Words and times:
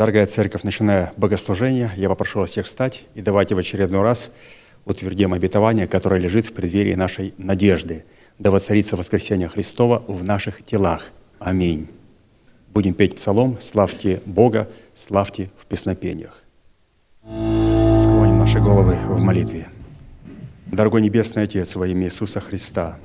Дорогая 0.00 0.24
церковь, 0.24 0.62
начиная 0.62 1.12
богослужение, 1.18 1.90
я 1.94 2.08
попрошу 2.08 2.38
вас 2.38 2.48
всех 2.48 2.64
встать 2.64 3.04
и 3.14 3.20
давайте 3.20 3.54
в 3.54 3.58
очередной 3.58 4.00
раз 4.00 4.32
утвердим 4.86 5.34
обетование, 5.34 5.86
которое 5.86 6.18
лежит 6.18 6.46
в 6.46 6.54
преддверии 6.54 6.94
нашей 6.94 7.34
надежды. 7.36 8.06
Да 8.38 8.50
воцарится 8.50 8.96
воскресение 8.96 9.48
Христова 9.48 10.02
в 10.08 10.24
наших 10.24 10.64
телах. 10.64 11.12
Аминь. 11.38 11.90
Будем 12.72 12.94
петь 12.94 13.16
псалом 13.16 13.58
«Славьте 13.60 14.22
Бога, 14.24 14.70
славьте 14.94 15.50
в 15.58 15.66
песнопениях». 15.66 16.44
Склоним 17.22 18.38
наши 18.38 18.58
головы 18.58 18.96
в 19.06 19.22
молитве. 19.22 19.68
Дорогой 20.64 21.02
Небесный 21.02 21.42
Отец, 21.42 21.76
во 21.76 21.86
имя 21.86 22.06
Иисуса 22.06 22.40
Христа, 22.40 22.96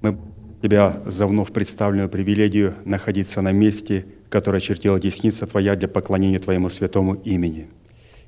мы 0.00 0.16
Тебя 0.62 1.02
за 1.06 1.26
вновь 1.26 1.52
представленную 1.52 2.08
привилегию 2.08 2.74
находиться 2.84 3.42
на 3.42 3.50
месте, 3.50 4.06
которое 4.32 4.60
чертила 4.60 4.98
десница 4.98 5.46
Твоя 5.46 5.76
для 5.76 5.88
поклонения 5.88 6.38
Твоему 6.38 6.70
святому 6.70 7.16
имени. 7.16 7.68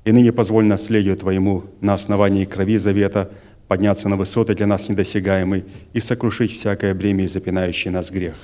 И 0.03 0.11
ныне 0.11 0.31
позволь 0.31 0.65
наследию 0.65 1.17
Твоему 1.17 1.63
на 1.81 1.95
основании 1.95 2.43
крови 2.43 2.77
завета 2.77 3.31
подняться 3.67 4.07
на 4.07 4.15
высоты 4.15 4.53
для 4.53 4.67
нас 4.67 4.87
недосягаемые 4.87 5.65
и 5.93 5.99
сокрушить 5.99 6.51
всякое 6.51 6.93
бремя 6.93 7.23
и 7.23 7.27
запинающий 7.27 7.89
нас 7.89 8.11
грех. 8.11 8.35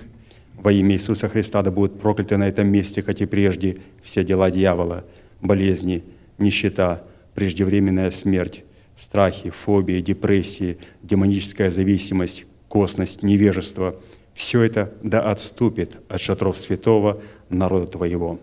Во 0.56 0.72
имя 0.72 0.96
Иисуса 0.96 1.30
Христа 1.30 1.62
да 1.62 1.70
будут 1.70 2.00
прокляты 2.00 2.36
на 2.38 2.48
этом 2.48 2.68
месте, 2.68 3.04
как 3.04 3.22
и 3.22 3.28
прежде, 3.28 3.78
все 4.02 4.24
дела 4.24 4.50
дьявола, 4.50 5.06
болезни, 5.40 6.04
нищета, 6.40 7.04
преждевременная 7.36 8.10
смерть, 8.10 8.64
страхи, 8.98 9.52
фобии, 9.52 10.02
депрессии, 10.02 10.80
демоническая 11.04 11.70
зависимость, 11.70 12.48
косность, 12.68 13.22
невежество– 13.22 13.96
все 14.34 14.62
это 14.62 14.94
да 15.04 15.22
отступит 15.22 16.02
от 16.10 16.22
шатров 16.22 16.58
святого 16.58 17.22
народа 17.50 17.88
Твоего. 17.88 18.40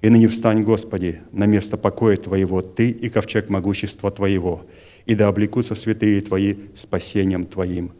И 0.00 0.08
ныне 0.08 0.28
встань, 0.28 0.62
Господи, 0.62 1.20
на 1.30 1.46
место 1.46 1.76
покоя 1.76 2.16
Твоего, 2.16 2.60
Ты 2.60 2.90
и 2.90 3.08
ковчег 3.08 3.48
могущества 3.48 4.10
Твоего, 4.10 4.66
и 5.06 5.14
да 5.14 5.28
облекутся 5.28 5.74
святые 5.74 6.20
Твои 6.20 6.54
спасением 6.74 7.46
Твоим. 7.46 7.92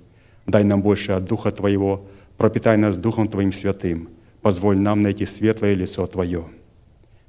Дай 0.47 0.65
нам 0.65 0.83
больше 0.83 1.13
от 1.13 1.25
Духа 1.25 1.53
Твоего, 1.53 2.07
пропитай 2.37 2.77
нас 2.77 2.99
Духом 2.99 3.29
Твоим 3.29 3.53
святым, 3.53 4.09
позволь 4.41 4.81
нам 4.81 5.03
найти 5.03 5.27
светлое 5.27 5.75
лицо 5.75 6.07
Твое. 6.07 6.45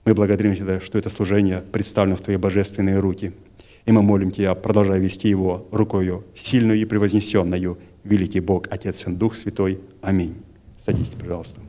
Мы 0.05 0.13
благодарим 0.15 0.55
Тебя, 0.55 0.79
что 0.79 0.97
это 0.97 1.09
служение 1.09 1.61
представлено 1.71 2.15
в 2.15 2.21
Твои 2.21 2.37
божественные 2.37 2.99
руки– 2.99 3.33
и 3.85 3.91
мы 3.91 4.01
молим 4.01 4.31
Тебя, 4.31 4.55
продолжай 4.55 4.99
вести 4.99 5.27
его 5.29 5.67
рукою 5.71 6.23
сильную 6.33 6.79
и 6.79 6.85
превознесенную, 6.85 7.77
великий 8.03 8.39
Бог, 8.39 8.67
Отец, 8.69 9.01
Сын, 9.01 9.17
Дух 9.17 9.35
Святой. 9.35 9.79
Аминь. 10.01 10.41
Садитесь, 10.77 11.15
пожалуйста. 11.15 11.61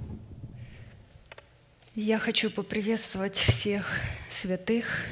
Я 1.94 2.18
хочу 2.18 2.50
поприветствовать 2.50 3.36
всех 3.36 4.00
святых, 4.30 5.06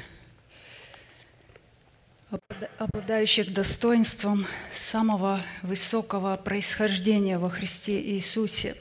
обладающих 2.77 3.53
достоинством 3.53 4.45
самого 4.73 5.41
высокого 5.61 6.35
происхождения 6.35 7.37
во 7.37 7.49
Христе 7.49 8.01
Иисусе. 8.01 8.75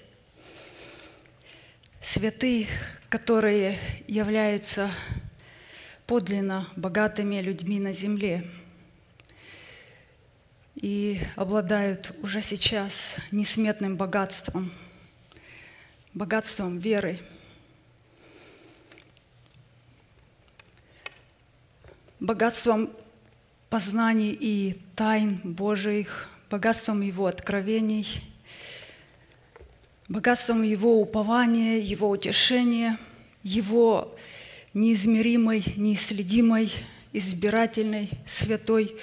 Святые, 2.01 2.67
которые 3.09 3.79
являются 4.09 4.91
подлинно 6.07 6.67
богатыми 6.75 7.41
людьми 7.41 7.79
на 7.79 7.93
земле 7.93 8.45
и 10.83 11.21
обладают 11.37 12.15
уже 12.23 12.43
сейчас 12.43 13.17
несметным 13.31 13.97
богатством, 13.97 14.71
богатством 16.13 16.79
веры. 16.79 17.19
богатством 22.23 22.89
познаний 23.69 24.31
и 24.31 24.79
тайн 24.95 25.41
Божьих, 25.43 26.29
богатством 26.49 27.01
Его 27.01 27.27
откровений, 27.27 28.23
богатством 30.09 30.63
Его 30.63 31.01
упования, 31.01 31.81
Его 31.81 32.09
утешения, 32.11 32.97
Его 33.43 34.17
неизмеримой, 34.73 35.65
неисследимой, 35.77 36.73
избирательной, 37.13 38.11
святой 38.25 38.97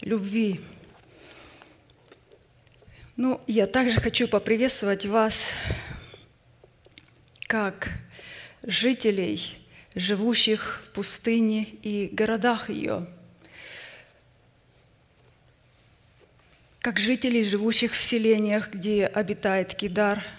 любви. 0.00 0.58
Ну, 3.16 3.40
я 3.46 3.66
также 3.66 4.00
хочу 4.00 4.28
поприветствовать 4.28 5.06
вас 5.06 5.50
как 7.46 7.90
жителей, 8.62 9.58
живущих 9.94 10.82
в 10.84 10.90
пустыне 10.90 11.64
и 11.82 12.08
городах 12.12 12.70
ее, 12.70 13.06
как 16.80 16.98
жителей, 16.98 17.42
живущих 17.42 17.92
в 17.92 18.02
селениях, 18.02 18.70
где 18.70 19.06
обитает 19.06 19.74
Кидар– 19.74 20.22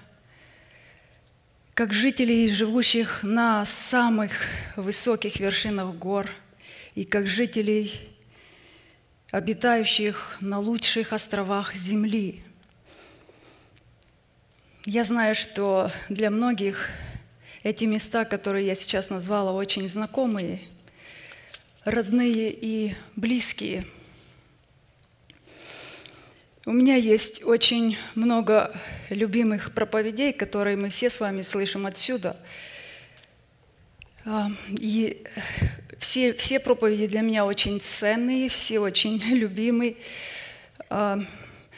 как 1.75 1.91
жителей, 1.91 2.47
живущих 2.47 3.21
на 3.21 3.65
самых 3.65 4.31
высоких 4.77 5.41
вершинах 5.41 5.93
гор, 5.95 6.31
и 6.93 7.03
как 7.03 7.27
жителей, 7.27 7.91
обитающих 9.29 10.37
на 10.39 10.59
лучших 10.59 11.11
островах 11.11 11.75
Земли. 11.75 12.44
Я 14.85 15.03
знаю, 15.03 15.35
что 15.35 15.91
для 16.09 16.29
многих 16.29 16.89
эти 17.63 17.85
места, 17.85 18.25
которые 18.25 18.65
я 18.67 18.75
сейчас 18.75 19.09
назвала, 19.09 19.51
очень 19.51 19.89
знакомые, 19.89 20.61
родные 21.83 22.51
и 22.51 22.95
близкие– 23.15 23.85
у 26.67 26.71
меня 26.71 26.95
есть 26.95 27.43
очень 27.43 27.95
много 28.15 28.75
любимых 29.11 29.71
проповедей, 29.71 30.33
которые 30.33 30.75
мы 30.75 30.89
все 30.89 31.11
с 31.11 31.19
вами 31.19 31.43
слышим 31.43 31.85
отсюда. 31.85 32.35
А, 34.25 34.47
и 34.71 35.23
все, 35.99 36.33
все 36.33 36.59
проповеди 36.59 37.05
для 37.05 37.21
меня 37.21 37.45
очень 37.45 37.79
ценные, 37.79 38.49
все 38.49 38.79
очень 38.79 39.17
любимые, 39.29 39.97
а, 40.89 41.19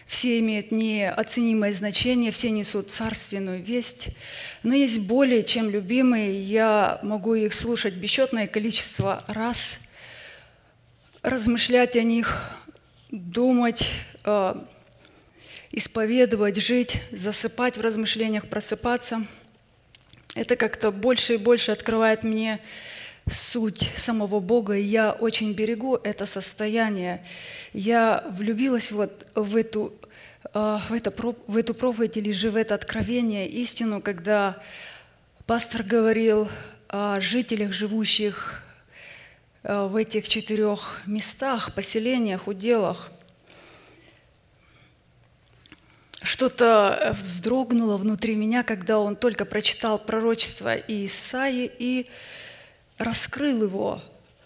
все 0.08 0.40
имеют 0.40 0.72
неоценимое 0.72 1.74
значение, 1.74 2.32
все 2.32 2.50
несут 2.50 2.90
царственную 2.90 3.62
весть. 3.62 4.10
Но 4.64 4.74
есть 4.74 5.00
более 5.00 5.44
чем 5.44 5.70
любимые, 5.70 6.42
я 6.42 7.00
могу 7.04 7.36
их 7.36 7.54
слушать 7.54 7.94
бесчетное 7.96 8.48
количество 8.48 9.24
раз, 9.28 9.82
размышлять 11.22 11.98
о 11.98 12.04
них, 12.04 12.52
думать, 13.12 13.92
а, 14.24 14.66
исповедовать, 15.72 16.58
жить, 16.58 17.02
засыпать 17.12 17.78
в 17.78 17.82
размышлениях, 17.82 18.48
просыпаться. 18.48 19.28
Это 20.36 20.56
как-то 20.56 20.92
больше 20.92 21.34
и 21.34 21.38
больше 21.38 21.72
открывает 21.72 22.24
мне 22.24 22.62
суть 23.30 23.92
самого 23.96 24.40
Бога, 24.40 24.74
и 24.74 24.82
я 24.82 25.12
очень 25.12 25.54
берегу 25.54 25.96
это 25.96 26.26
состояние. 26.26 27.24
Я 27.74 28.24
влюбилась 28.30 28.92
вот 28.92 29.28
в 29.36 29.56
эту, 29.56 29.94
а, 30.54 30.82
в, 30.90 30.94
это, 30.94 31.14
в 31.48 31.58
эту 31.58 31.74
проповедь 31.74 32.18
или 32.18 32.32
же 32.32 32.50
в 32.52 32.56
это 32.56 32.76
откровение, 32.76 33.48
истину, 33.48 34.02
когда 34.02 34.62
пастор 35.46 35.84
говорил 35.84 36.48
о 36.88 37.20
жителях, 37.20 37.74
живущих 37.74 38.64
а, 39.64 39.88
в 39.88 39.96
этих 39.96 40.30
четырех 40.30 41.02
местах, 41.06 41.74
поселениях, 41.74 42.48
уделах– 42.48 43.10
что-то 46.28 47.16
вздрогнуло 47.22 47.96
внутри 47.96 48.36
меня, 48.36 48.62
когда 48.64 49.00
он 49.00 49.16
только 49.16 49.46
прочитал 49.46 49.98
пророчество 49.98 50.76
Исаи 50.76 51.72
и 51.80 52.08
раскрыл 52.98 53.64
его, 53.64 54.04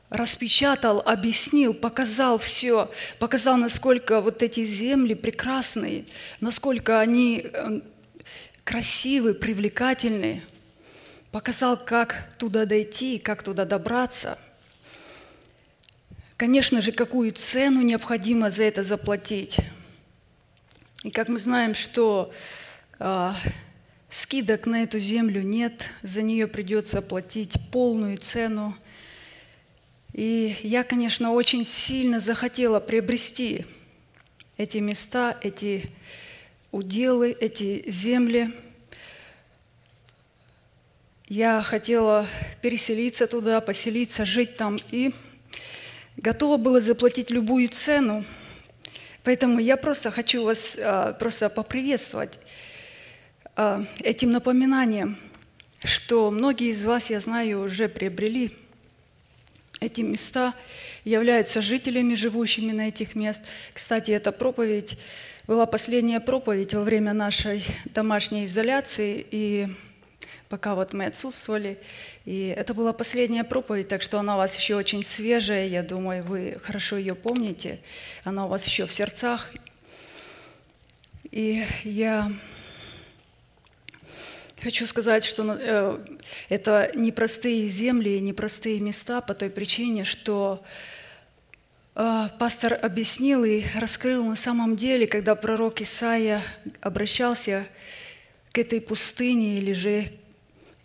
распечатал, 0.10 1.02
объяснил, 1.06 1.74
показал 1.74 2.38
все, 2.38 2.90
показал, 3.20 3.58
насколько 3.58 4.22
вот 4.22 4.44
эти 4.44 4.64
земли 4.64 5.14
прекрасные, 5.14 6.06
насколько 6.40 7.00
они 7.00 7.46
э, 7.46 7.82
красивые, 8.64 9.36
привлекательные, 9.36 10.44
показал, 11.32 11.78
как 11.78 12.30
туда 12.38 12.66
дойти, 12.66 13.20
как 13.20 13.44
туда 13.44 13.66
добраться. 13.66 14.38
Конечно 16.38 16.82
же, 16.82 16.92
какую 16.92 17.32
цену 17.34 17.82
необходимо 17.82 18.50
за 18.50 18.64
это 18.64 18.84
заплатить– 18.84 19.58
и 21.04 21.10
как 21.10 21.30
мы 21.30 21.40
знаем, 21.40 21.74
что 21.74 22.32
э, 23.00 23.32
скидок 24.12 24.66
на 24.66 24.84
эту 24.84 25.00
землю 25.00 25.42
нет, 25.42 25.86
за 26.04 26.22
нее 26.22 26.46
придется 26.46 27.02
платить 27.02 27.58
полную 27.72 28.18
цену. 28.18 28.76
И 30.14 30.58
я, 30.62 30.84
конечно, 30.84 31.32
очень 31.32 31.64
сильно 31.64 32.20
захотела 32.20 32.82
приобрести 32.82 33.66
эти 34.58 34.80
места, 34.80 35.38
эти 35.42 35.90
уделы, 36.74 37.36
эти 37.40 37.90
земли. 37.90 38.52
Я 41.30 41.62
хотела 41.62 42.28
переселиться 42.62 43.28
туда, 43.28 43.62
поселиться, 43.62 44.26
жить 44.26 44.58
там 44.58 44.78
и 44.92 45.14
готова 46.18 46.58
была 46.58 46.82
заплатить 46.82 47.30
любую 47.30 47.70
цену. 47.70 48.26
Поэтому 49.24 49.60
я 49.60 49.78
просто 49.78 50.12
хочу 50.12 50.44
вас 50.44 50.78
а, 50.82 51.14
просто 51.14 51.50
поприветствовать 51.50 52.40
этим 54.00 54.32
напоминанием, 54.32 55.18
что 55.84 56.32
многие 56.32 56.70
из 56.70 56.84
вас, 56.84 57.10
я 57.10 57.20
знаю, 57.20 57.64
уже 57.64 57.90
приобрели 57.90 58.52
эти 59.80 60.02
места, 60.02 60.54
являются 61.04 61.62
жителями, 61.62 62.14
живущими 62.16 62.72
на 62.72 62.88
этих 62.90 63.16
мест. 63.16 63.42
Кстати, 63.74 64.12
эта 64.12 64.32
проповедь 64.32 64.98
была 65.48 65.66
последняя 65.66 66.20
проповедь 66.20 66.74
во 66.74 66.84
время 66.84 67.14
нашей 67.14 67.66
домашней 67.86 68.46
изоляции, 68.46 69.26
и 69.32 69.68
пока 70.50 70.76
вот 70.76 70.94
мы 70.94 71.06
отсутствовали. 71.06 71.80
И 72.26 72.54
это 72.56 72.74
была 72.74 72.94
последняя 72.94 73.44
проповедь, 73.44 73.88
так 73.88 74.02
что 74.02 74.20
она 74.20 74.36
у 74.36 74.38
вас 74.38 74.56
еще 74.56 74.76
очень 74.76 75.04
свежая, 75.04 75.68
я 75.68 75.82
думаю, 75.82 76.24
вы 76.24 76.58
хорошо 76.62 76.98
ее 76.98 77.16
помните. 77.16 77.80
Она 78.24 78.46
у 78.46 78.50
вас 78.50 78.68
еще 78.68 78.86
в 78.86 78.94
сердцах. 78.94 79.52
И 81.32 81.66
я 81.84 82.32
хочу 84.62 84.86
сказать, 84.86 85.24
что 85.24 85.44
э, 85.60 85.98
это 86.50 86.92
непростые 86.96 87.68
земли, 87.68 88.20
непростые 88.20 88.80
места 88.80 89.22
по 89.22 89.34
той 89.34 89.50
причине, 89.50 90.04
что 90.04 90.64
э, 91.96 92.28
пастор 92.40 92.78
объяснил 92.82 93.44
и 93.44 93.64
раскрыл 93.76 94.26
на 94.26 94.36
самом 94.36 94.76
деле, 94.76 95.08
когда 95.08 95.36
пророк 95.36 95.82
Исаия 95.82 96.42
обращался 96.80 97.66
к 98.52 98.58
этой 98.58 98.82
пустыне 98.82 99.58
или 99.58 99.74
же 99.74 100.12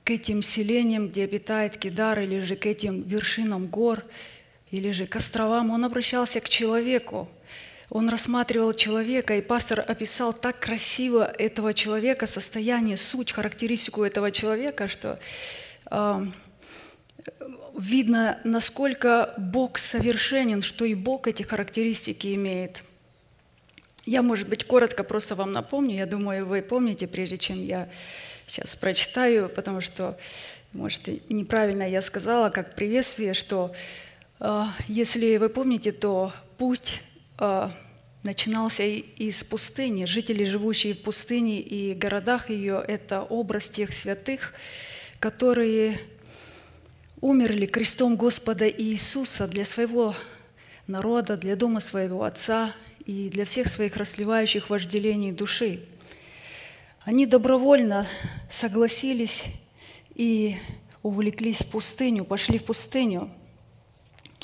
к 0.04 0.10
этим 0.10 0.40
селениям, 0.40 1.08
где 1.08 1.24
обитает 1.24 1.76
Кидар, 1.76 2.20
или 2.20 2.40
же 2.40 2.56
к 2.56 2.66
этим 2.66 3.02
вершинам 3.02 3.66
гор, 3.66 4.04
или 4.70 4.92
же 4.92 5.06
к 5.06 5.16
островам, 5.16 5.70
он 5.70 5.84
обращался 5.84 6.40
к 6.40 6.48
человеку. 6.48 7.28
Он 7.90 8.08
рассматривал 8.08 8.72
человека, 8.72 9.36
и 9.36 9.40
пастор 9.40 9.84
описал 9.86 10.32
так 10.32 10.58
красиво 10.58 11.24
этого 11.24 11.72
человека, 11.72 12.26
состояние, 12.26 12.96
суть, 12.96 13.32
характеристику 13.32 14.02
этого 14.02 14.32
человека, 14.32 14.88
что 14.88 15.20
э, 15.90 16.26
видно, 17.78 18.40
насколько 18.42 19.34
Бог 19.38 19.78
совершенен, 19.78 20.62
что 20.62 20.84
и 20.84 20.94
Бог 20.94 21.28
эти 21.28 21.44
характеристики 21.44 22.34
имеет. 22.34 22.82
Я, 24.04 24.22
может 24.22 24.48
быть, 24.48 24.64
коротко 24.64 25.04
просто 25.04 25.36
вам 25.36 25.52
напомню, 25.52 25.96
я 25.96 26.06
думаю, 26.06 26.44
вы 26.44 26.62
помните, 26.62 27.06
прежде 27.06 27.38
чем 27.38 27.64
я 27.64 27.88
сейчас 28.48 28.74
прочитаю, 28.74 29.48
потому 29.48 29.80
что, 29.80 30.16
может, 30.72 31.02
неправильно 31.28 31.88
я 31.88 32.02
сказала, 32.02 32.50
как 32.50 32.74
приветствие, 32.74 33.32
что 33.32 33.72
э, 34.40 34.64
если 34.88 35.36
вы 35.36 35.48
помните, 35.48 35.92
то 35.92 36.32
путь 36.58 37.00
начинался 38.22 38.82
из 38.82 39.44
пустыни. 39.44 40.04
Жители, 40.04 40.44
живущие 40.44 40.94
в 40.94 41.02
пустыне 41.02 41.60
и 41.60 41.94
городах 41.94 42.50
ее, 42.50 42.84
это 42.86 43.22
образ 43.22 43.70
тех 43.70 43.92
святых, 43.92 44.52
которые 45.20 46.00
умерли 47.20 47.66
крестом 47.66 48.16
Господа 48.16 48.68
Иисуса 48.68 49.48
для 49.48 49.64
своего 49.64 50.14
народа, 50.86 51.36
для 51.36 51.56
дома 51.56 51.80
своего 51.80 52.24
Отца 52.24 52.72
и 53.04 53.28
для 53.30 53.44
всех 53.44 53.68
своих 53.68 53.96
расливающих 53.96 54.70
вожделений 54.70 55.32
души. 55.32 55.80
Они 57.00 57.24
добровольно 57.26 58.06
согласились 58.50 59.46
и 60.14 60.56
увлеклись 61.02 61.60
в 61.60 61.70
пустыню, 61.70 62.24
пошли 62.24 62.58
в 62.58 62.64
пустыню 62.64 63.30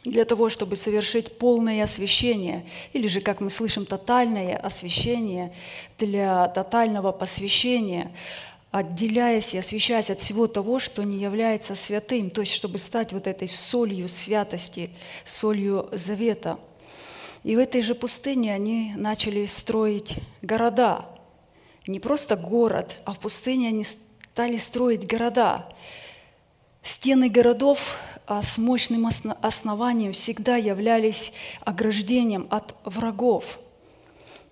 для 0.05 0.25
того, 0.25 0.49
чтобы 0.49 0.77
совершить 0.77 1.39
полное 1.39 1.85
освящение, 1.85 2.67
или 2.93 3.07
же, 3.07 3.21
как 3.21 3.41
мы 3.41 3.51
слышим, 3.51 3.87
тотальное 3.87 4.57
освящение 4.57 5.53
для 5.99 6.49
тотального 6.49 7.13
посвящения, 7.13 8.13
отделяясь 8.73 9.55
и 9.55 9.59
освящаясь 9.59 10.11
от 10.11 10.21
всего 10.21 10.49
того, 10.49 10.81
что 10.81 11.03
не 11.05 11.19
является 11.19 11.75
святым, 11.75 12.31
то 12.31 12.41
есть 12.41 12.53
чтобы 12.53 12.79
стать 12.79 13.13
вот 13.13 13.27
этой 13.27 13.47
солью 13.47 14.09
святости, 14.09 14.91
солью 15.25 15.89
завета. 15.93 16.59
И 17.45 17.55
в 17.55 17.59
этой 17.59 17.83
же 17.83 17.95
пустыне 17.95 18.55
они 18.55 18.93
начали 18.97 19.45
строить 19.45 20.17
города, 20.43 21.05
не 21.87 22.01
просто 22.01 22.37
город, 22.37 23.03
а 23.05 23.13
в 23.13 23.19
пустыне 23.19 23.69
они 23.69 23.85
стали 23.85 24.57
строить 24.59 25.07
города. 25.07 25.69
Стены 26.83 27.29
городов 27.29 27.99
а 28.25 28.43
с 28.43 28.57
мощным 28.57 29.09
основанием 29.43 30.13
всегда 30.13 30.57
являлись 30.57 31.33
ограждением 31.65 32.47
от 32.51 32.75
врагов. 32.85 33.59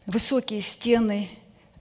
Высокие 0.06 0.60
стены 0.60 1.28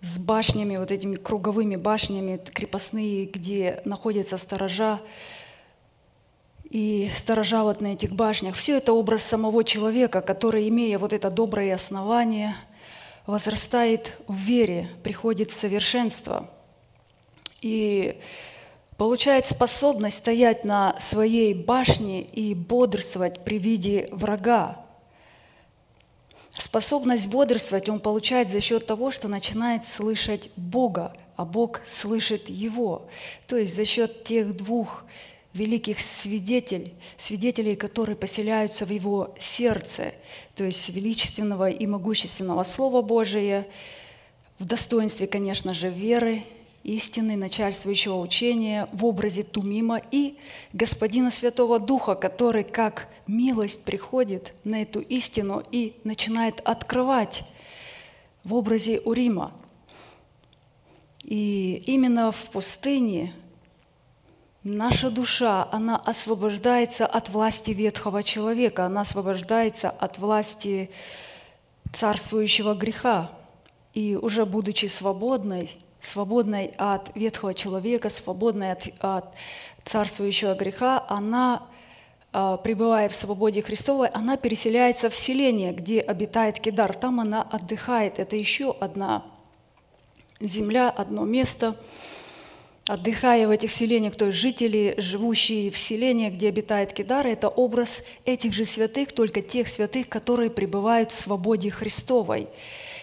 с 0.02 0.20
башнями, 0.20 0.78
вот 0.78 0.92
этими 0.92 1.16
круговыми 1.16 1.76
башнями, 1.76 2.38
крепостные, 2.38 3.26
где 3.26 3.82
находятся 3.86 4.38
сторожа, 4.38 5.02
и 6.70 7.10
сторожа 7.16 7.64
вот 7.64 7.82
на 7.82 7.94
этих 7.94 8.12
башнях. 8.12 8.56
Все 8.56 8.78
это 8.78 8.94
образ 8.94 9.24
самого 9.24 9.64
человека, 9.64 10.22
который, 10.22 10.70
имея 10.70 11.00
вот 11.00 11.12
это 11.12 11.32
доброе 11.32 11.74
основание– 11.74 12.56
возрастает 13.30 14.14
в 14.28 14.34
вере, 14.34 14.90
приходит 15.04 15.52
в 15.52 15.54
совершенство 15.54 16.50
и 17.62 18.20
получает 19.00 19.46
способность 19.46 20.18
стоять 20.18 20.66
на 20.66 21.00
своей 21.00 21.54
башне 21.54 22.22
и 22.22 22.54
бодрствовать 22.54 23.46
при 23.46 23.58
виде 23.58 24.10
врага. 24.12 24.86
Способность 26.52 27.28
бодрствовать 27.28 27.88
он 27.88 28.02
получает 28.02 28.50
за 28.50 28.60
счет 28.60 28.86
того, 28.86 29.10
что 29.10 29.30
начинает 29.30 29.86
слышать 29.86 30.50
Бога, 30.58 31.16
а 31.38 31.46
Бог 31.46 31.80
слышит 31.86 32.50
его. 32.50 33.08
То 33.48 33.56
есть 33.56 33.74
за 33.74 33.86
счет 33.86 34.26
тех 34.26 34.54
двух 34.58 35.06
великих 35.54 36.02
свидетелей, 36.02 36.94
свидетелей, 37.16 37.78
которые 37.78 38.18
поселяются 38.18 38.86
в 38.86 38.90
его 38.90 39.34
сердце, 39.40 40.12
то 40.56 40.66
есть 40.66 40.90
величественного 40.90 41.70
и 41.70 41.88
могущественного 41.88 42.64
Слова 42.64 43.02
Божия, 43.02 43.66
в 44.60 44.66
достоинстве, 44.66 45.26
конечно 45.26 45.74
же, 45.74 45.88
веры, 45.88 46.44
истины, 46.84 47.36
начальствующего 47.36 48.16
учения 48.18 48.88
в 48.92 49.06
образе 49.06 49.44
Тумима 49.44 50.02
и 50.12 50.38
Господина 50.74 51.32
Святого 51.32 51.80
Духа, 51.80 52.16
который 52.16 52.64
как 52.64 53.08
милость 53.28 53.84
приходит 53.84 54.54
на 54.64 54.82
эту 54.82 55.00
истину 55.00 55.64
и 55.72 55.96
начинает 56.04 56.62
открывать 56.62 57.44
в 58.44 58.54
образе 58.54 59.00
Урима. 59.02 59.54
И 61.24 61.82
именно 61.86 62.32
в 62.32 62.50
пустыне 62.52 63.34
Наша 64.64 65.10
душа, 65.10 65.70
она 65.72 65.96
освобождается 65.96 67.06
от 67.06 67.30
власти 67.30 67.72
ветхого 67.72 68.24
человека, 68.24 68.86
она 68.86 69.02
освобождается 69.02 69.90
от 69.90 70.18
власти 70.18 70.92
царствующего 71.94 72.74
греха. 72.74 73.32
И 73.94 74.18
уже 74.18 74.46
будучи 74.46 74.88
свободной, 74.88 75.78
свободной 76.02 76.74
от 76.78 77.16
ветхого 77.16 77.54
человека, 77.54 78.10
свободной 78.10 78.72
от, 78.72 78.88
от 79.00 79.34
царствующего 79.84 80.54
греха, 80.56 81.06
она, 81.10 81.64
а, 82.32 82.58
пребывая 82.58 83.10
в 83.10 83.16
свободе 83.16 83.62
Христовой, 83.62 84.08
она 84.10 84.38
переселяется 84.38 85.10
в 85.10 85.16
селение, 85.16 85.74
где 85.74 86.00
обитает 86.00 86.60
Кедар. 86.60 86.96
Там 86.96 87.20
она 87.20 87.42
отдыхает. 87.42 88.20
Это 88.20 88.36
еще 88.36 88.76
одна 88.80 89.24
земля, 90.40 90.90
одно 90.90 91.26
место– 91.26 91.76
отдыхая 92.90 93.48
в 93.48 93.52
этих 93.52 93.72
селениях, 93.72 94.16
то 94.16 94.26
есть 94.26 94.38
жители, 94.38 94.96
живущие 94.98 95.70
в 95.70 95.78
селениях, 95.78 96.34
где 96.34 96.50
обитает 96.50 96.92
Кедар, 96.92 97.28
это 97.28 97.48
образ 97.48 98.04
этих 98.26 98.54
же 98.54 98.66
святых, 98.66 99.12
только 99.12 99.42
тех 99.42 99.70
святых, 99.70 100.10
которые 100.10 100.50
пребывают 100.50 101.12
в 101.12 101.16
свободе 101.16 101.70
Христовой. 101.70 102.48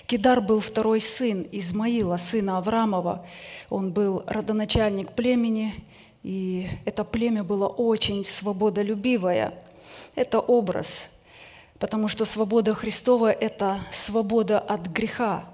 Кедар 0.06 0.40
был 0.40 0.60
второй 0.60 1.00
сын 1.00 1.48
Измаила, 1.50 2.16
сына 2.16 2.58
Аврамова. 2.58 3.26
Он 3.70 3.92
был 3.92 4.22
родоначальник 4.28 5.12
племени, 5.12 5.74
и 6.22 6.68
это 6.84 7.04
племя 7.04 7.42
было 7.42 7.66
очень 7.66 8.24
свободолюбивое. 8.24 9.54
Это 10.14 10.38
образ, 10.38 11.10
потому 11.80 12.06
что 12.06 12.24
свобода 12.24 12.72
Христова– 12.72 13.32
это 13.32 13.80
свобода 13.92 14.60
от 14.60 14.86
греха, 14.86 15.44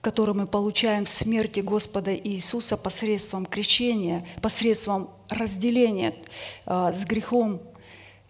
который 0.00 0.34
мы 0.34 0.46
получаем 0.46 1.04
в 1.04 1.10
смерти 1.10 1.60
Господа 1.60 2.14
Иисуса 2.16 2.78
посредством 2.78 3.44
крещения, 3.44 4.26
посредством 4.40 5.10
разделения 5.28 6.14
э, 6.64 6.92
с 6.94 7.04
грехом 7.04 7.60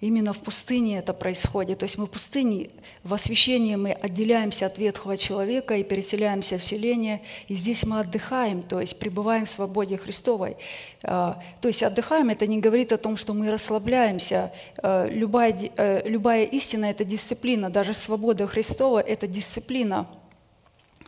Именно 0.01 0.35
в 0.35 0.39
пустыне 0.41 0.99
это 0.99 1.15
происходит. 1.15 1.79
То 1.79 1.85
есть 1.85 1.97
мы 1.97 2.05
в 2.05 2.11
пустыне, 2.11 2.69
в 3.03 3.15
освящении 3.15 3.77
мы 3.77 3.93
отделяемся 3.93 4.67
от 4.67 4.77
ветхого 4.77 5.17
человека 5.17 5.75
и 5.75 5.85
переселяемся 5.85 6.59
в 6.59 6.63
селение, 6.63 7.23
и 7.49 7.55
здесь 7.55 7.83
мы 7.85 8.01
отдыхаем, 8.01 8.63
то 8.63 8.81
есть 8.81 8.99
пребываем 8.99 9.47
в 9.47 9.51
свободе 9.51 9.97
Христовой. 9.97 10.59
А, 11.03 11.43
то 11.63 11.69
есть 11.69 11.83
отдыхаем, 11.83 12.29
это 12.29 12.47
не 12.47 12.59
говорит 12.61 12.93
о 12.93 12.99
том, 12.99 13.17
что 13.17 13.33
мы 13.33 13.51
расслабляемся. 13.51 14.53
А, 14.83 15.07
любая, 15.07 15.57
э, 15.77 16.07
любая 16.07 16.45
истина– 16.45 16.85
это 16.91 17.05
дисциплина, 17.05 17.71
даже 17.71 17.95
свобода 17.95 18.47
Христова– 18.47 18.99
это 19.01 19.27
дисциплина, 19.27 20.07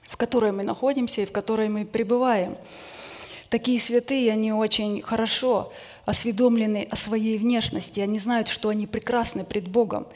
в 0.08 0.16
которой 0.16 0.52
мы 0.52 0.62
находимся 0.62 1.20
и 1.20 1.26
в 1.26 1.32
которой 1.32 1.68
мы 1.68 1.84
пребываем. 1.84 2.56
Такие 3.50 3.78
святые, 3.78 4.32
они 4.32 4.52
очень 4.52 5.02
хорошо 5.02 5.72
осведомлены 6.08 6.88
о 6.90 6.96
своей 6.96 7.36
внешности, 7.36 8.00
они 8.00 8.18
знают, 8.18 8.48
что 8.48 8.70
они 8.70 8.86
прекрасны 8.86 9.44
пред 9.44 9.68
Богом. 9.68 10.06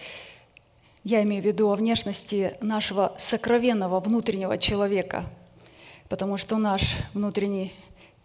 Я 1.04 1.22
имею 1.22 1.42
в 1.42 1.44
виду 1.44 1.70
о 1.70 1.74
внешности 1.74 2.56
нашего 2.62 3.14
сокровенного 3.18 4.00
внутреннего 4.00 4.56
человека, 4.56 5.26
потому 6.08 6.38
что 6.38 6.56
наш 6.56 6.96
внутренний 7.12 7.74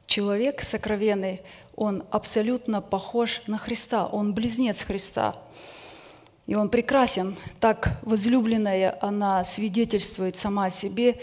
человек 0.05 0.63
сокровенный, 0.63 1.41
он 1.75 2.05
абсолютно 2.09 2.81
похож 2.81 3.41
на 3.47 3.57
Христа, 3.57 4.05
он 4.05 4.33
близнец 4.33 4.85
Христа. 4.85 5.35
И 6.45 6.55
он 6.55 6.69
прекрасен. 6.69 7.35
Так 7.59 7.99
возлюбленная, 8.03 8.97
она 9.01 9.43
свидетельствует 9.43 10.37
сама 10.37 10.67
о 10.67 10.69
себе, 10.69 11.19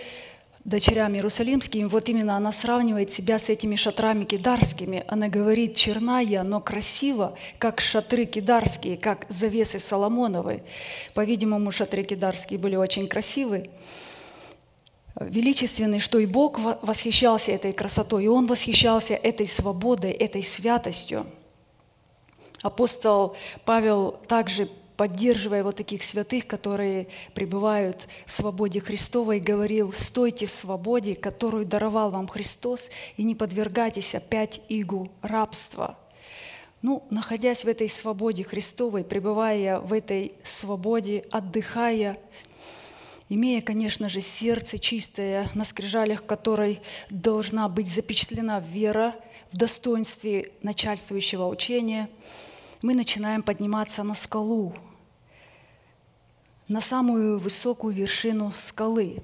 дочерям 0.64 1.14
Иерусалимским, 1.14 1.88
вот 1.88 2.08
именно 2.08 2.36
она 2.36 2.52
сравнивает 2.52 3.12
себя 3.12 3.38
с 3.38 3.48
этими 3.48 3.76
шатрами 3.76 4.24
кидарскими. 4.24 5.04
Она 5.08 5.28
говорит, 5.28 5.74
черная, 5.76 6.42
но 6.42 6.60
красиво, 6.60 7.36
как 7.58 7.80
шатры 7.80 8.24
кидарские, 8.24 8.96
как 8.96 9.26
завесы 9.28 9.78
Соломоновы. 9.78 10.62
По-видимому, 11.12 11.70
шатры 11.70 12.02
кидарские 12.02 12.58
были 12.58 12.76
очень 12.76 13.06
красивы, 13.08 13.68
величественны, 15.20 16.00
что 16.00 16.18
и 16.18 16.26
Бог 16.26 16.58
восхищался 16.82 17.52
этой 17.52 17.72
красотой, 17.72 18.24
и 18.24 18.28
Он 18.28 18.46
восхищался 18.46 19.14
этой 19.14 19.46
свободой, 19.46 20.10
этой 20.10 20.42
святостью. 20.42 21.26
Апостол 22.62 23.36
Павел 23.64 24.12
также 24.26 24.68
поддерживая 24.96 25.62
вот 25.64 25.76
таких 25.76 26.02
святых, 26.02 26.46
которые 26.46 27.08
пребывают 27.34 28.08
в 28.26 28.32
свободе 28.32 28.80
Христовой, 28.80 29.40
говорил, 29.40 29.92
стойте 29.92 30.46
в 30.46 30.50
свободе, 30.50 31.14
которую 31.14 31.66
даровал 31.66 32.10
вам 32.10 32.28
Христос, 32.28 32.90
и 33.16 33.24
не 33.24 33.34
подвергайтесь 33.34 34.14
опять 34.14 34.60
игу 34.68 35.10
рабства. 35.22 35.98
Ну, 36.82 37.02
находясь 37.10 37.64
в 37.64 37.68
этой 37.68 37.88
свободе 37.88 38.44
Христовой, 38.44 39.04
пребывая 39.04 39.80
в 39.80 39.92
этой 39.92 40.34
свободе, 40.42 41.24
отдыхая, 41.30 42.18
имея, 43.28 43.62
конечно 43.62 44.10
же, 44.10 44.20
сердце 44.20 44.78
чистое, 44.78 45.48
на 45.54 45.64
скрижалях 45.64 46.26
которой 46.26 46.82
должна 47.08 47.68
быть 47.68 47.88
запечатлена 47.88 48.60
вера 48.60 49.14
в 49.50 49.56
достоинстве 49.56 50.52
начальствующего 50.62 51.46
учения– 51.46 52.08
мы 52.84 52.94
начинаем 52.94 53.42
подниматься 53.42 54.02
на 54.02 54.14
скалу, 54.14 54.74
на 56.68 56.82
самую 56.82 57.38
высокую 57.38 57.94
вершину 57.94 58.52
скалы. 58.54 59.22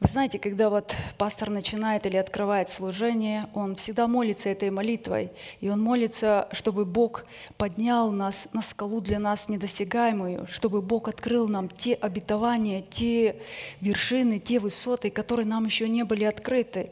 Вы 0.00 0.08
знаете, 0.08 0.40
когда 0.40 0.68
вот 0.68 0.92
пастор 1.18 1.50
начинает 1.50 2.04
или 2.04 2.16
открывает 2.16 2.68
служение, 2.68 3.46
он 3.54 3.76
всегда 3.76 4.08
молится 4.08 4.48
этой 4.48 4.70
молитвой, 4.70 5.30
и 5.60 5.68
он 5.68 5.80
молится, 5.80 6.48
чтобы 6.50 6.84
Бог 6.84 7.26
поднял 7.58 8.10
нас 8.10 8.48
на 8.52 8.62
скалу 8.62 9.00
для 9.00 9.20
нас 9.20 9.48
недосягаемую, 9.48 10.48
чтобы 10.48 10.82
Бог 10.82 11.06
открыл 11.06 11.46
нам 11.46 11.68
те 11.68 11.94
обетования, 11.94 12.82
те 12.82 13.36
вершины, 13.80 14.40
те 14.40 14.58
высоты, 14.58 15.10
которые 15.10 15.46
нам 15.46 15.66
еще 15.66 15.88
не 15.88 16.02
были 16.02 16.24
открыты. 16.24 16.90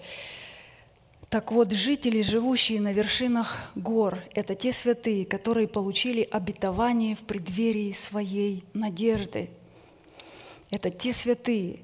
Так 1.30 1.52
вот, 1.52 1.70
жители, 1.70 2.22
живущие 2.22 2.80
на 2.80 2.92
вершинах 2.92 3.56
гор, 3.76 4.18
это 4.34 4.56
те 4.56 4.72
святые, 4.72 5.24
которые 5.24 5.68
получили 5.68 6.22
обетование 6.28 7.14
в 7.14 7.20
преддверии 7.20 7.92
своей 7.92 8.64
надежды. 8.74 9.48
Это 10.72 10.90
те 10.90 11.12
святые, 11.12 11.82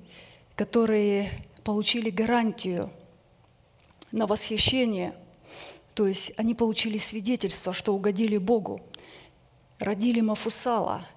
которые 0.57 1.31
получили 1.63 2.11
гарантию 2.11 2.91
на 4.11 4.27
восхищение, 4.27 5.15
то 5.95 6.09
есть 6.09 6.33
они 6.37 6.57
получили 6.57 6.99
свидетельство, 6.99 7.73
что 7.73 7.95
угодили 7.95 8.39
Богу, 8.39 8.81
родили 9.79 10.21
Мафусала– 10.21 11.07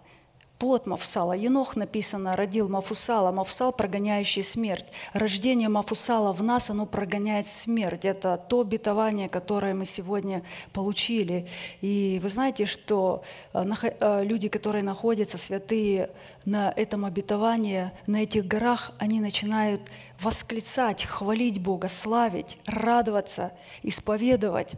Плод 0.60 0.86
Мафусала. 0.86 1.32
Енох 1.32 1.78
написано, 1.78 2.36
родил 2.36 2.68
Мафусала. 2.68 3.32
Мафусал, 3.32 3.72
прогоняющий 3.72 4.44
смерть. 4.44 4.88
Рождение 5.14 5.70
Мафусала 5.70 6.34
в 6.34 6.44
нас, 6.44 6.70
оно 6.70 6.86
прогоняет 6.86 7.48
смерть. 7.48 8.04
Это 8.04 8.36
то 8.36 8.60
обетование, 8.60 9.30
которое 9.30 9.74
мы 9.74 9.86
сегодня 9.86 10.44
получили. 10.74 11.48
И 11.80 12.20
вы 12.22 12.28
знаете, 12.28 12.66
что 12.66 13.24
э, 13.54 13.64
э, 13.82 14.24
люди, 14.26 14.50
которые 14.50 14.84
находятся, 14.84 15.38
святые, 15.38 16.10
на 16.44 16.74
этом 16.76 17.06
обетовании, 17.06 17.92
на 18.06 18.24
этих 18.24 18.46
горах, 18.46 18.92
они 18.98 19.22
начинают 19.22 19.82
восклицать, 20.20 21.06
хвалить 21.06 21.62
Бога, 21.62 21.88
славить, 21.88 22.58
радоваться, 22.66 23.54
исповедовать. 23.82 24.74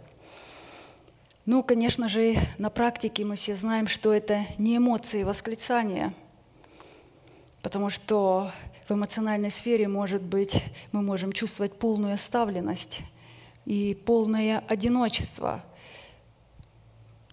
Ну, 1.51 1.63
конечно 1.63 2.07
же, 2.07 2.37
на 2.59 2.69
практике 2.69 3.25
мы 3.25 3.35
все 3.35 3.57
знаем, 3.57 3.89
что 3.89 4.13
это 4.13 4.45
не 4.57 4.77
эмоции 4.77 5.23
восклицания, 5.23 6.13
потому 7.61 7.89
что 7.89 8.49
в 8.87 8.93
эмоциональной 8.93 9.51
сфере, 9.51 9.89
может 9.89 10.21
быть, 10.21 10.63
мы 10.93 11.01
можем 11.01 11.33
чувствовать 11.33 11.73
полную 11.73 12.13
оставленность 12.13 13.01
и 13.65 13.99
полное 14.05 14.63
одиночество. 14.69 15.61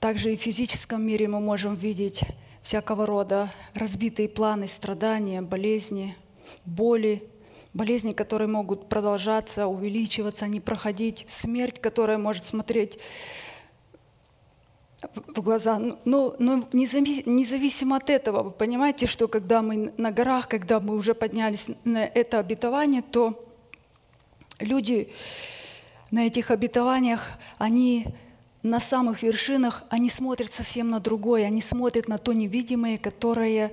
Также 0.01 0.35
и 0.35 0.37
в 0.37 0.41
физическом 0.41 1.01
мире 1.01 1.29
мы 1.29 1.39
можем 1.39 1.77
видеть 1.77 2.23
всякого 2.61 3.07
рода 3.07 3.49
разбитые 3.73 4.29
планы, 4.29 4.67
страдания, 4.67 5.43
болезни, 5.43 6.17
боли, 6.65 7.23
болезни, 7.73 8.11
которые 8.11 8.49
могут 8.49 8.89
продолжаться, 8.89 9.69
увеличиваться, 9.69 10.49
не 10.49 10.59
проходить, 10.59 11.25
смерть, 11.29 11.81
которая 11.81 12.19
может 12.19 12.45
смотреть 12.45 12.99
в 15.13 15.41
глаза. 15.41 15.79
Но, 16.05 16.35
но 16.39 16.69
независимо 16.73 17.97
от 17.97 18.11
этого, 18.11 18.43
вы 18.43 18.51
понимаете, 18.51 19.07
что 19.07 19.29
когда 19.29 19.63
мы 19.63 19.93
на 19.97 20.11
горах, 20.11 20.49
когда 20.49 20.81
мы 20.81 20.97
уже 20.97 21.15
поднялись 21.15 21.69
на 21.85 22.05
это 22.05 22.39
обетование, 22.39 23.03
то 23.03 23.45
люди 24.59 25.13
на 26.11 26.27
этих 26.27 26.51
обетованиях, 26.51 27.29
они 27.59 28.07
на 28.63 28.81
самых 28.81 29.23
вершинах, 29.23 29.85
они 29.89 30.11
смотрят 30.11 30.53
совсем 30.53 30.91
на 30.91 31.01
другое, 31.01 31.45
они 31.47 31.61
смотрят 31.61 32.09
на 32.09 32.19
то 32.19 32.33
невидимое, 32.33 32.99
которое 32.99 33.73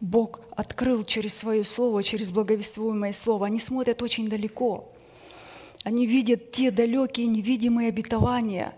Бог 0.00 0.40
открыл 0.56 1.04
через 1.04 1.36
свое 1.36 1.64
слово, 1.64 2.02
через 2.02 2.30
благовествуемое 2.30 3.12
слово. 3.12 3.46
Они 3.46 3.58
смотрят 3.58 4.02
очень 4.02 4.28
далеко. 4.28 4.88
Они 5.84 6.06
видят 6.06 6.52
те 6.52 6.70
далекие 6.70 7.26
невидимые 7.26 7.88
обетования 7.88 8.74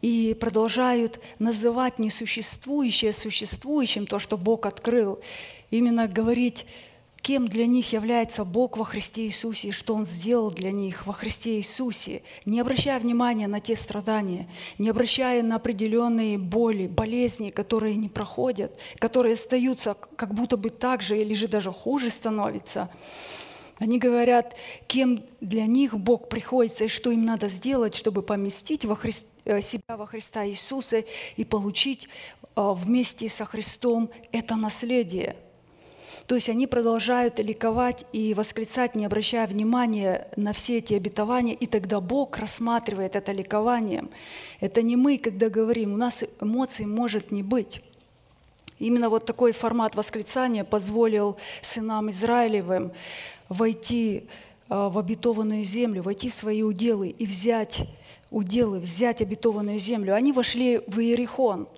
и 0.00 0.36
продолжают 0.38 1.20
называть 1.38 1.98
несуществующее 1.98 3.12
существующим, 3.12 4.06
то, 4.06 4.18
что 4.18 4.38
Бог 4.38 4.64
открыл. 4.64 5.18
Именно 5.70 6.08
говорить, 6.08 6.64
кем 7.20 7.48
для 7.48 7.66
них 7.66 7.92
является 7.92 8.44
Бог 8.46 8.78
во 8.78 8.86
Христе 8.86 9.26
Иисусе, 9.26 9.72
что 9.72 9.94
Он 9.94 10.06
сделал 10.06 10.50
для 10.50 10.70
них 10.70 11.06
во 11.06 11.12
Христе 11.12 11.56
Иисусе, 11.58 12.22
не 12.46 12.60
обращая 12.60 12.98
внимания 12.98 13.46
на 13.46 13.60
те 13.60 13.76
страдания, 13.76 14.48
не 14.78 14.88
обращая 14.88 15.42
на 15.42 15.56
определенные 15.56 16.38
боли, 16.38 16.86
болезни, 16.86 17.50
которые 17.50 17.96
не 17.96 18.08
проходят, 18.08 18.72
которые 18.98 19.34
остаются 19.34 19.94
как 20.16 20.32
будто 20.32 20.56
бы 20.56 20.70
так 20.70 21.02
же 21.02 21.18
или 21.18 21.34
же 21.34 21.46
даже 21.46 21.72
хуже 21.72 22.08
становятся– 22.08 22.88
они 23.80 23.98
говорят, 23.98 24.56
кем 24.86 25.22
для 25.40 25.66
них 25.66 25.96
Бог 25.96 26.28
приходится 26.28 26.84
и 26.84 26.88
что 26.88 27.10
им 27.10 27.24
надо 27.24 27.48
сделать, 27.48 27.94
чтобы 27.94 28.22
поместить 28.22 28.84
во 28.84 28.96
Хри... 28.96 29.12
Э, 29.44 29.62
себя 29.62 29.96
во 29.96 30.06
Христа 30.06 30.46
Иисуса 30.46 31.04
и 31.36 31.44
получить 31.44 32.08
э, 32.56 32.72
вместе 32.74 33.28
со 33.28 33.44
Христом 33.44 34.10
это 34.32 34.56
наследие. 34.56 35.36
То 36.26 36.34
есть 36.34 36.50
они 36.50 36.66
продолжают 36.66 37.38
ликовать 37.38 38.04
и 38.12 38.34
восклицать, 38.34 38.94
не 38.94 39.06
обращая 39.06 39.46
внимания 39.46 40.28
на 40.36 40.52
все 40.52 40.78
эти 40.78 40.92
обетования, 40.92 41.54
и 41.54 41.66
тогда 41.66 42.00
Бог 42.00 42.36
рассматривает 42.36 43.16
это 43.16 43.32
ликованием. 43.32 44.10
Это 44.60 44.82
не 44.82 44.96
мы, 44.96 45.16
когда 45.16 45.48
говорим, 45.48 45.94
у 45.94 45.96
нас 45.96 46.24
эмоций 46.40 46.84
может 46.84 47.30
не 47.30 47.42
быть. 47.42 47.80
Именно 48.78 49.08
вот 49.08 49.24
такой 49.24 49.52
формат 49.52 49.96
восклицания 49.96 50.64
позволил 50.64 51.38
сынам 51.62 52.10
Израилевым 52.10 52.92
войти 53.48 54.28
а, 54.68 54.88
в 54.88 54.98
обетованную 54.98 55.64
землю, 55.64 56.02
войти 56.02 56.28
в 56.28 56.34
свои 56.34 56.62
уделы 56.62 57.08
и 57.08 57.26
взять 57.26 57.88
уделы, 58.30 58.80
взять 58.80 59.22
обетованную 59.22 59.78
землю. 59.78 60.14
Они 60.14 60.32
вошли 60.32 60.82
в 60.86 61.00
Иерихон. 61.00 61.68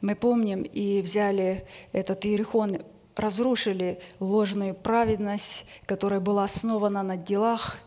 мы 0.00 0.14
помним 0.14 0.62
и 0.62 1.02
взяли 1.02 1.66
этот 1.92 2.24
Иерихон, 2.24 2.78
разрушили 3.16 4.00
ложную 4.18 4.74
праведность, 4.74 5.66
которая 5.86 6.20
была 6.20 6.44
основана 6.44 7.02
на 7.02 7.16
делах, 7.16 7.78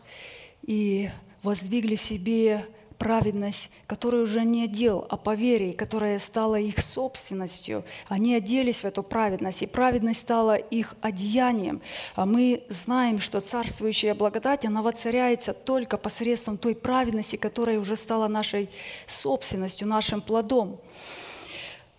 и 0.62 1.10
воздвигли 1.42 1.96
в 1.96 2.00
себе 2.00 2.66
праведность, 3.04 3.70
которая 3.86 4.22
уже 4.22 4.46
не 4.46 4.66
дел, 4.66 5.06
а 5.10 5.18
по 5.18 5.34
вере, 5.34 5.74
которая 5.74 6.18
стала 6.18 6.56
их 6.56 6.78
собственностью. 6.80 7.84
Они 8.08 8.34
оделись 8.34 8.80
в 8.80 8.86
эту 8.86 9.02
праведность, 9.02 9.60
и 9.60 9.66
праведность 9.66 10.20
стала 10.20 10.56
их 10.56 10.94
одеянием. 11.02 11.82
А 12.14 12.24
мы 12.24 12.64
знаем, 12.70 13.20
что 13.20 13.42
царствующая 13.42 14.14
благодать, 14.14 14.64
она 14.64 14.80
воцаряется 14.80 15.52
только 15.52 15.98
посредством 15.98 16.56
той 16.56 16.74
праведности, 16.74 17.36
которая 17.36 17.78
уже 17.78 17.94
стала 17.94 18.26
нашей 18.26 18.70
собственностью, 19.06 19.86
нашим 19.86 20.22
плодом. 20.22 20.80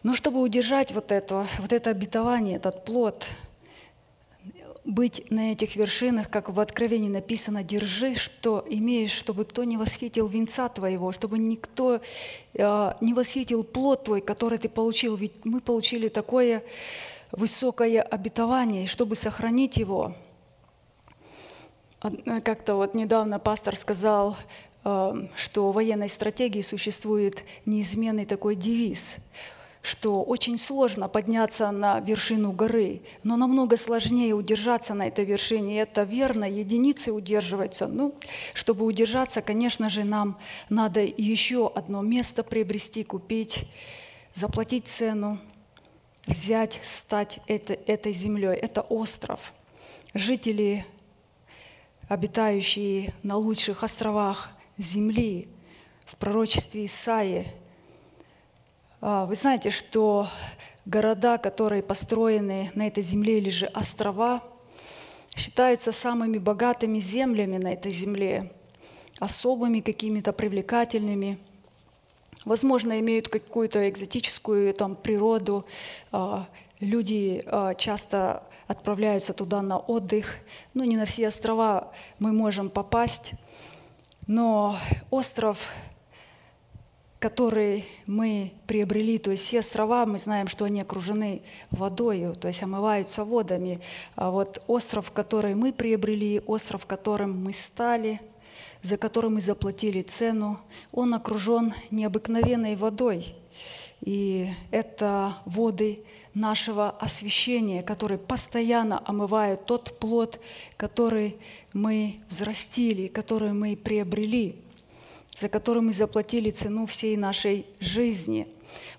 Но 0.02 0.16
чтобы 0.16 0.42
удержать 0.42 0.92
вот 0.92 1.12
это, 1.12 1.46
вот 1.60 1.72
это 1.72 1.92
обетование, 1.92 2.56
этот 2.56 2.84
плод– 2.84 3.28
быть 4.86 5.30
на 5.32 5.52
этих 5.52 5.76
вершинах, 5.76 6.30
как 6.30 6.50
в 6.50 6.60
Откровении 6.60 7.10
написано, 7.10 7.64
держи, 7.64 8.16
что 8.16 8.64
имеешь, 8.70 9.12
чтобы 9.12 9.44
кто 9.46 9.64
не 9.64 9.78
восхитил 9.78 10.28
венца 10.28 10.70
твоего, 10.70 11.12
чтобы 11.12 11.40
никто 11.40 12.02
э, 12.54 12.92
не 13.02 13.14
восхитил 13.14 13.64
плод 13.64 14.04
твой, 14.04 14.22
который 14.22 14.60
ты 14.60 14.70
получил. 14.70 15.16
Ведь 15.16 15.44
мы 15.44 15.60
получили 15.60 16.08
такое 16.08 16.64
высокое 17.32 18.02
обетование, 18.02 18.84
и 18.84 18.88
чтобы 18.88 19.16
сохранить 19.16 19.78
его. 19.78 20.16
Э, 22.04 22.42
как-то 22.42 22.76
вот 22.76 22.94
недавно 22.94 23.40
пастор 23.40 23.76
сказал, 23.76 24.38
э, 24.84 25.14
что 25.36 25.72
в 25.72 25.76
военной 25.76 26.10
стратегии 26.10 26.62
существует 26.62 27.44
неизменный 27.66 28.26
такой 28.26 28.56
девиз– 28.56 29.18
что 29.86 30.24
очень 30.24 30.58
сложно 30.58 31.08
подняться 31.08 31.70
на 31.70 32.00
вершину 32.00 32.52
горы, 32.52 33.02
но 33.24 33.38
намного 33.38 33.78
сложнее 33.78 34.34
удержаться 34.34 34.96
на 34.96 35.08
этой 35.08 35.26
вершине. 35.26 35.76
И 35.76 35.78
это 35.78 36.04
верно, 36.04 36.50
единицы 36.50 37.12
удерживаются. 37.12 37.88
Ну, 37.88 38.16
чтобы 38.56 38.86
удержаться, 38.86 39.42
конечно 39.42 39.90
же, 39.92 40.04
нам 40.04 40.40
надо 40.70 41.02
еще 41.02 41.72
одно 41.74 42.02
место 42.02 42.44
приобрести, 42.44 43.04
купить, 43.04 43.66
заплатить 44.34 44.88
цену, 44.88 45.38
взять, 46.26 46.80
стать 46.84 47.40
это, 47.46 47.74
этой 47.74 48.12
землей. 48.12 48.56
Это 48.56 48.82
остров. 48.82 49.54
Жители, 50.16 50.84
обитающие 52.08 53.14
на 53.22 53.38
лучших 53.38 53.84
островах 53.84 54.50
земли, 54.80 55.48
в 56.06 56.16
пророчестве 56.18 56.86
Исаии– 56.86 57.48
вы 59.06 59.36
знаете, 59.36 59.70
что 59.70 60.28
города, 60.86 61.38
которые 61.38 61.84
построены 61.84 62.72
на 62.74 62.88
этой 62.88 63.04
земле, 63.04 63.38
или 63.38 63.52
же 63.52 63.68
острова, 63.68 64.42
считаются 65.36 65.92
самыми 65.92 66.40
богатыми 66.40 66.98
землями 67.00 67.58
на 67.58 67.74
этой 67.74 67.92
земле, 67.92 68.52
особыми 69.20 69.82
какими-то 69.82 70.34
привлекательными. 70.34 71.38
Возможно, 72.46 73.00
имеют 73.00 73.30
какую-то 73.30 73.88
экзотическую 73.88 74.74
там, 74.74 74.96
природу. 74.96 75.66
А, 76.12 76.48
люди 76.80 77.44
а, 77.46 77.76
часто 77.76 78.42
отправляются 78.66 79.34
туда 79.34 79.62
на 79.62 79.78
отдых. 79.78 80.38
Ну, 80.74 80.84
не 80.84 80.98
на 80.98 81.06
все 81.06 81.28
острова 81.28 81.92
мы 82.18 82.32
можем 82.32 82.72
попасть. 82.72 83.34
Но 84.26 84.78
остров 85.12 85.70
который 87.26 87.86
мы 88.06 88.52
приобрели, 88.68 89.18
то 89.18 89.32
есть 89.32 89.46
все 89.46 89.62
острова, 89.62 90.06
мы 90.06 90.20
знаем, 90.20 90.48
что 90.48 90.66
они 90.66 90.82
окружены 90.82 91.42
водой, 91.72 92.32
то 92.40 92.48
есть 92.48 92.62
омываются 92.62 93.24
водами. 93.24 93.82
А 94.16 94.30
вот 94.30 94.62
остров, 94.68 95.10
который 95.10 95.56
мы 95.56 95.74
приобрели, 95.74 96.40
остров, 96.46 96.86
которым 96.86 97.44
мы 97.44 97.52
стали, 97.52 98.22
за 98.84 98.98
которым 98.98 99.34
мы 99.34 99.42
заплатили 99.42 100.04
цену, 100.04 100.60
он 100.92 101.16
окружен 101.16 101.74
необыкновенной 101.90 102.76
водой. 102.76 103.34
И 104.02 104.52
это 104.70 105.34
воды 105.46 106.04
нашего 106.36 106.92
освящения, 106.92 107.82
которые 107.82 108.20
постоянно 108.20 109.02
омывают 109.04 109.66
тот 109.66 109.98
плод, 109.98 110.40
который 110.78 111.38
мы 111.74 112.18
взрастили, 112.30 113.08
который 113.08 113.54
мы 113.54 113.76
приобрели 113.76 114.62
за 115.36 115.50
который 115.50 115.82
мы 115.82 115.94
заплатили 115.94 116.50
цену 116.50 116.86
всей 116.86 117.18
нашей 117.18 117.66
жизни. 117.80 118.48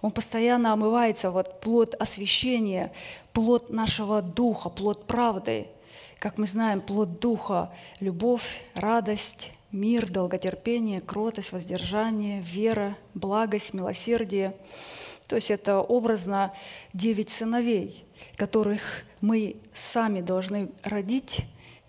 Он 0.03 0.12
постоянно 0.12 0.72
омывается, 0.72 1.31
вот 1.31 1.61
плод 1.61 1.94
освящения, 1.94 2.92
плод 3.33 3.70
нашего 3.70 4.22
духа, 4.22 4.68
плод 4.68 5.07
правды. 5.07 5.68
Как 6.18 6.38
мы 6.38 6.46
знаем, 6.46 6.81
плод 6.81 7.20
духа– 7.20 7.72
любовь, 8.01 8.61
радость, 8.75 9.51
мир, 9.72 10.11
долготерпение, 10.11 11.01
кротость, 11.01 11.53
воздержание, 11.53 12.42
вера, 12.42 12.96
благость, 13.14 13.75
милосердие. 13.75 14.57
То 15.27 15.37
есть 15.37 15.51
это 15.51 15.81
образно 15.81 16.53
девять 16.92 17.31
сыновей, 17.31 18.05
которых 18.37 19.05
мы 19.20 19.57
сами 19.75 20.20
должны 20.20 20.70
родить 20.85 21.42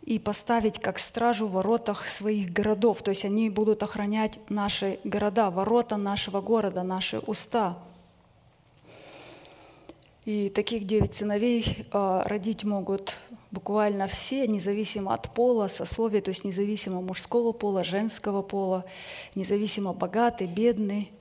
и 0.07 0.19
поставить 0.19 0.79
как 0.79 0.99
стражу 0.99 1.47
в 1.47 1.51
воротах 1.51 2.07
своих 2.07 2.53
городов. 2.53 3.01
То 3.03 3.09
есть 3.09 3.25
они 3.25 3.49
будут 3.49 3.83
охранять 3.83 4.39
наши 4.47 4.99
города, 5.03 5.49
ворота 5.49 5.97
нашего 5.97 6.39
города, 6.39 6.81
наши 6.81 7.19
уста. 7.19 7.77
И 10.23 10.49
таких 10.49 10.87
девять 10.87 11.13
сыновей 11.13 11.85
э, 11.91 12.21
родить 12.23 12.63
могут 12.63 13.17
буквально 13.51 14.07
все, 14.07 14.47
независимо 14.47 15.13
от 15.13 15.33
пола, 15.33 15.67
сословия, 15.67 16.21
то 16.21 16.29
есть 16.29 16.45
независимо 16.45 17.01
мужского 17.01 17.51
пола, 17.51 17.83
женского 17.83 18.41
пола, 18.41 18.85
независимо 19.35 19.91
богатый, 19.91 20.47
бедный, 20.47 21.11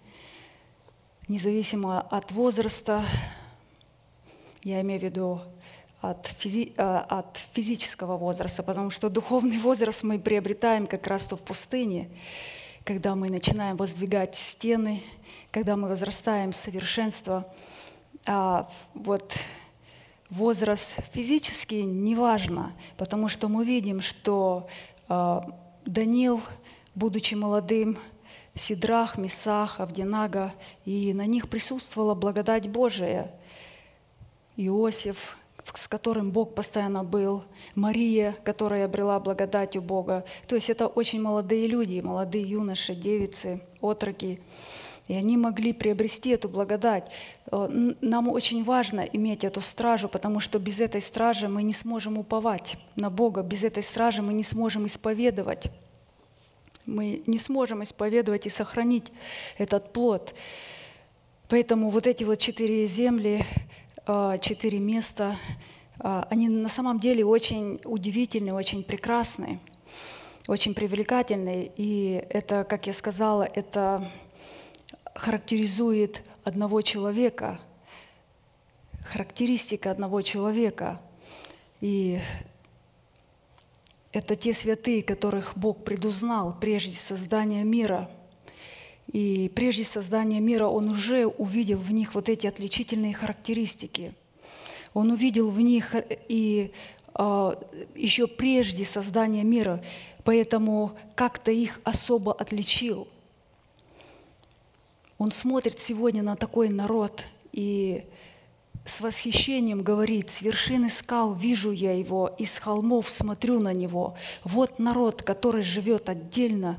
независимо 1.27 2.03
от 2.03 2.31
возраста. 2.31 3.03
Я 4.63 4.81
имею 4.83 5.01
в 5.01 5.03
виду 5.03 5.41
от, 6.11 6.27
физи 6.39 6.73
э, 6.77 6.83
от 7.09 7.39
физического 7.53 8.17
возраста, 8.17 8.63
потому 8.63 8.91
что 8.91 9.09
духовный 9.09 9.59
возраст 9.59 10.03
мы 10.03 10.19
приобретаем 10.19 10.87
как 10.87 11.07
раз 11.07 11.27
то 11.27 11.37
в 11.37 11.41
пустыне, 11.41 12.09
когда 12.85 13.15
мы 13.15 13.31
начинаем 13.31 13.77
воздвигать 13.77 14.35
стены, 14.35 15.03
когда 15.51 15.77
мы 15.77 15.89
возрастаем 15.89 16.53
в 16.53 16.57
совершенство. 16.57 17.53
А 18.27 18.69
вот 18.95 19.37
возраст 20.31 20.97
физический 21.13 21.83
неважно, 21.83 22.73
потому 22.97 23.29
что 23.29 23.49
мы 23.49 23.65
видим, 23.65 24.01
что 24.01 24.69
э, 25.09 25.41
Даниил, 25.85 26.41
будучи 26.95 27.35
молодым, 27.35 27.99
Сидрах, 28.55 29.19
Месах, 29.19 29.81
Авдинага, 29.81 30.53
и 30.85 31.13
на 31.13 31.27
них 31.27 31.49
присутствовала 31.49 32.15
благодать 32.15 32.69
Божия. 32.69 33.31
Иосиф, 34.57 35.37
с 35.75 35.89
которым 35.89 36.31
Бог 36.31 36.55
постоянно 36.55 37.03
был, 37.03 37.45
Мария, 37.75 38.35
которая 38.45 38.85
обрела 38.85 39.19
благодать 39.21 39.77
у 39.77 39.81
Бога. 39.81 40.25
То 40.47 40.55
есть 40.55 40.71
это 40.71 40.87
очень 40.87 41.21
молодые 41.21 41.67
люди, 41.67 42.01
молодые 42.01 42.45
юноши, 42.45 42.95
девицы, 42.95 43.61
отроки. 43.81 44.41
И 45.09 45.15
они 45.15 45.37
могли 45.37 45.73
приобрести 45.73 46.31
эту 46.31 46.49
благодать. 46.49 47.11
Э, 47.53 47.69
нам 48.01 48.29
очень 48.29 48.65
важно 48.65 49.01
иметь 49.01 49.45
эту 49.45 49.61
стражу, 49.61 50.09
потому 50.09 50.41
что 50.41 50.59
без 50.59 50.81
этой 50.81 51.01
стражи 51.01 51.49
мы 51.49 51.63
не 51.63 51.73
сможем 51.73 52.19
уповать 52.19 52.77
на 52.97 53.09
Бога, 53.09 53.43
без 53.43 53.63
этой 53.63 53.83
стражи 53.83 54.21
мы 54.21 54.33
не 54.33 54.43
сможем 54.43 54.87
исповедовать. 54.87 55.69
Мы 56.87 57.23
не 57.27 57.39
сможем 57.39 57.83
исповедовать 57.83 58.47
и 58.47 58.51
сохранить 58.51 59.13
этот 59.59 59.93
плод. 59.93 60.35
Поэтому 61.49 61.91
вот 61.91 62.07
эти 62.09 62.25
вот 62.25 62.39
четыре 62.39 62.87
земли, 62.87 63.45
четыре 64.41 64.79
места. 64.79 65.37
А, 65.99 66.29
они 66.31 66.49
на 66.49 66.69
самом 66.69 67.01
деле 67.01 67.25
очень 67.25 67.81
удивительные, 67.85 68.55
очень 68.55 68.85
прекрасные, 68.85 69.59
очень 70.47 70.75
привлекательные. 70.75 71.73
И 71.77 72.25
это, 72.31 72.65
как 72.65 72.87
я 72.87 72.93
сказала, 72.93 73.43
это 73.43 74.05
характеризует 75.15 76.23
одного 76.45 76.83
человека, 76.83 77.59
характеристика 79.03 79.91
одного 79.91 80.23
человека. 80.23 81.01
И 81.81 82.21
это 84.13 84.37
те 84.37 84.55
святые, 84.55 85.03
которых 85.03 85.57
Бог 85.57 85.85
предузнал 85.85 86.57
прежде 86.61 86.95
создания 86.95 87.65
мира– 87.65 88.09
и 89.13 89.51
прежде 89.55 89.85
создания 89.85 90.41
мира 90.41 90.67
он 90.67 90.91
уже 90.91 91.27
увидел 91.27 91.79
в 91.79 91.93
них 91.93 92.15
вот 92.15 92.29
эти 92.29 92.47
отличительные 92.47 93.15
характеристики. 93.15 94.15
Он 94.95 95.11
увидел 95.11 95.51
в 95.51 95.61
них 95.61 95.95
и 96.29 96.73
э, 97.15 97.55
еще 97.95 98.27
прежде 98.27 98.85
создания 98.85 99.45
мира, 99.45 99.83
поэтому 100.25 100.93
как-то 101.15 101.51
их 101.51 101.81
особо 101.85 102.33
отличил. 102.33 103.07
Он 105.19 105.33
смотрит 105.33 105.81
сегодня 105.81 106.23
на 106.23 106.37
такой 106.37 106.69
народ 106.69 107.25
и 107.53 108.05
с 108.85 109.01
восхищением 109.01 109.83
говорит, 109.83 110.31
с 110.31 110.43
вершины 110.43 110.91
скал 110.91 111.35
вижу 111.35 111.73
я 111.73 111.93
его, 111.93 112.35
из 112.39 112.59
холмов 112.59 113.11
смотрю 113.11 113.61
на 113.61 113.73
него. 113.73 114.17
Вот 114.45 114.79
народ, 114.79 115.23
который 115.23 115.63
живет 115.63 116.09
отдельно 116.09 116.79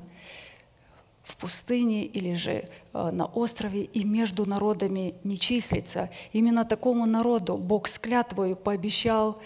в 1.27 1.35
пустыне 1.37 2.05
или 2.05 2.33
же 2.33 2.51
э, 2.93 3.11
на 3.11 3.25
острове 3.25 3.83
и 3.83 4.03
между 4.03 4.47
народами 4.47 5.15
не 5.23 5.37
числится. 5.37 6.09
Именно 6.33 6.65
такому 6.65 7.05
народу 7.05 7.57
Бог 7.57 7.87
с 7.87 7.99
клятвою 7.99 8.55
пообещал 8.55 9.41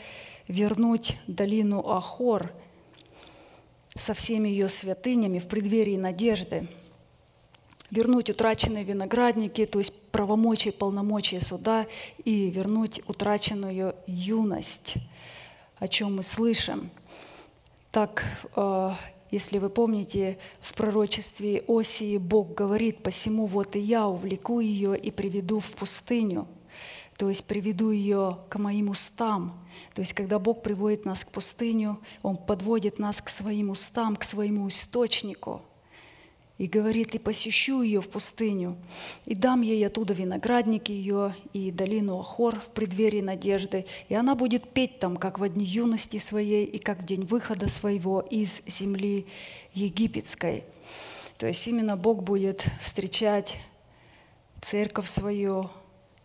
вернуть 0.47 1.17
долину 1.27 1.87
Ахор 1.87 2.51
со 3.95 4.13
всеми 4.13 4.49
ее 4.49 4.69
святынями 4.69 5.39
в 5.39 5.47
преддверии 5.47 5.97
надежды– 5.97 6.67
вернуть 7.91 8.29
утраченные 8.29 8.83
виноградники, 8.83 9.65
то 9.65 9.77
есть 9.77 9.93
правомочия, 10.11 10.71
полномочия 10.71 11.41
суда, 11.41 11.85
и 12.23 12.49
вернуть 12.49 13.01
утраченную 13.07 13.95
юность, 14.07 14.95
о 15.77 15.87
чем 15.87 16.15
мы 16.15 16.23
слышим. 16.23 16.89
Так, 17.91 18.23
э, 18.55 18.91
если 19.31 19.57
вы 19.57 19.69
помните, 19.69 20.37
в 20.59 20.73
пророчестве 20.75 21.63
Осии 21.67 22.17
Бог 22.17 22.53
говорит, 22.53 23.01
«Посему 23.01 23.47
вот 23.47 23.75
и 23.75 23.79
я 23.79 24.07
увлеку 24.07 24.59
ее 24.59 24.97
и 24.97 25.09
приведу 25.11 25.59
в 25.59 25.71
пустыню» 25.71 26.47
то 27.17 27.29
есть 27.29 27.45
приведу 27.45 27.91
ее 27.91 28.39
к 28.49 28.57
моим 28.57 28.89
устам. 28.89 29.53
То 29.93 30.01
есть, 30.01 30.13
когда 30.13 30.39
Бог 30.39 30.63
приводит 30.63 31.05
нас 31.05 31.23
к 31.23 31.29
пустыню, 31.29 31.99
Он 32.23 32.35
подводит 32.35 32.97
нас 32.97 33.21
к 33.21 33.29
своим 33.29 33.69
устам, 33.69 34.15
к 34.15 34.23
своему 34.23 34.67
источнику– 34.67 35.61
и 36.61 36.67
говорит, 36.67 37.15
и 37.15 37.17
посещу 37.17 37.81
ее 37.81 38.01
в 38.01 38.07
пустыню, 38.07 38.77
и 39.25 39.33
дам 39.33 39.61
ей 39.61 39.83
оттуда 39.87 40.13
виноградники 40.13 40.91
ее 40.91 41.35
и 41.53 41.71
долину 41.71 42.19
Ахор 42.19 42.59
в 42.59 42.67
преддверии 42.67 43.21
надежды, 43.21 43.87
и 44.09 44.13
она 44.13 44.35
будет 44.35 44.69
петь 44.69 44.99
там, 44.99 45.17
как 45.17 45.39
в 45.39 45.49
дни 45.49 45.65
юности 45.65 46.19
своей 46.19 46.65
и 46.65 46.77
как 46.77 46.99
в 46.99 47.05
день 47.05 47.25
выхода 47.25 47.67
своего 47.67 48.21
из 48.21 48.61
земли 48.67 49.25
египетской. 49.73 50.63
То 51.39 51.47
есть 51.47 51.67
именно 51.67 51.97
Бог 51.97 52.21
будет 52.21 52.63
встречать 52.79 53.57
церковь 54.61 55.09
свою 55.09 55.67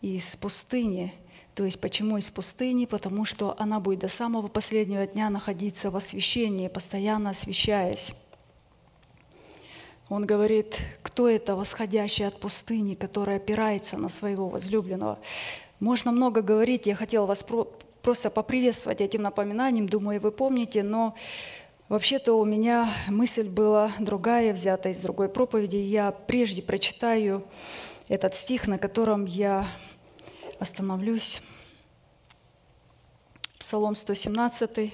из 0.03 0.37
пустыни. 0.37 1.15
То 1.55 1.65
есть 1.65 1.81
почему 1.81 2.19
из 2.19 2.31
пустыни? 2.31 2.85
Потому 2.85 3.25
что 3.25 3.57
она 3.59 3.81
будет 3.81 4.01
до 4.01 4.09
самого 4.09 4.49
последнего 4.49 5.07
дня 5.07 5.31
находиться 5.31 5.91
в 5.91 5.97
освящении, 5.97 6.69
постоянно 6.69 7.31
освящаясь. 7.31 8.13
Он 10.09 10.25
говорит, 10.25 10.81
кто 11.03 11.29
это 11.29 11.57
восходящий 11.57 12.27
от 12.27 12.39
пустыни, 12.39 12.95
который 12.95 13.37
опирается 13.37 13.97
на 13.97 14.09
своего 14.09 14.49
возлюбленного. 14.49 15.19
Можно 15.81 16.13
много 16.13 16.43
говорить, 16.43 16.87
я 16.87 16.95
хотела 16.95 17.27
вас 17.27 17.43
про- 17.43 17.69
просто 18.03 18.31
поприветствовать 18.31 19.01
этим 19.01 19.23
напоминанием, 19.23 19.89
думаю, 19.89 20.21
вы 20.21 20.31
помните, 20.31 20.85
но 20.85 21.17
вообще-то 21.89 22.35
у 22.35 22.45
меня 22.45 22.89
мысль 23.09 23.49
была 23.49 23.91
другая, 23.99 24.53
взята 24.53 24.91
из 24.91 25.01
другой 25.01 25.29
проповеди. 25.29 25.77
Я 25.77 26.13
прежде 26.13 26.63
прочитаю 26.63 27.45
этот 28.09 28.37
стих, 28.37 28.69
на 28.69 28.79
котором 28.79 29.25
я 29.25 29.67
остановлюсь. 30.61 31.43
Псалом 33.59 33.97
117, 33.97 34.93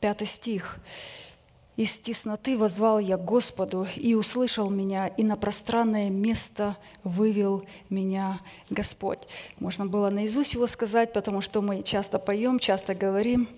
5 0.00 0.28
стих. 0.28 0.78
Из 1.76 1.98
тесноты 1.98 2.56
возвал 2.56 3.00
я 3.00 3.16
Господу, 3.16 3.88
и 3.96 4.14
услышал 4.14 4.70
меня, 4.70 5.08
и 5.08 5.24
на 5.24 5.36
пространное 5.36 6.08
место 6.08 6.76
вывел 7.02 7.66
меня 7.90 8.38
Господь. 8.70 9.18
Можно 9.58 9.86
было 9.86 10.08
наизусть 10.08 10.54
его 10.54 10.68
сказать, 10.68 11.12
потому 11.12 11.40
что 11.40 11.62
мы 11.62 11.82
часто 11.82 12.20
поем, 12.20 12.60
часто 12.60 12.94
говорим 12.94 13.48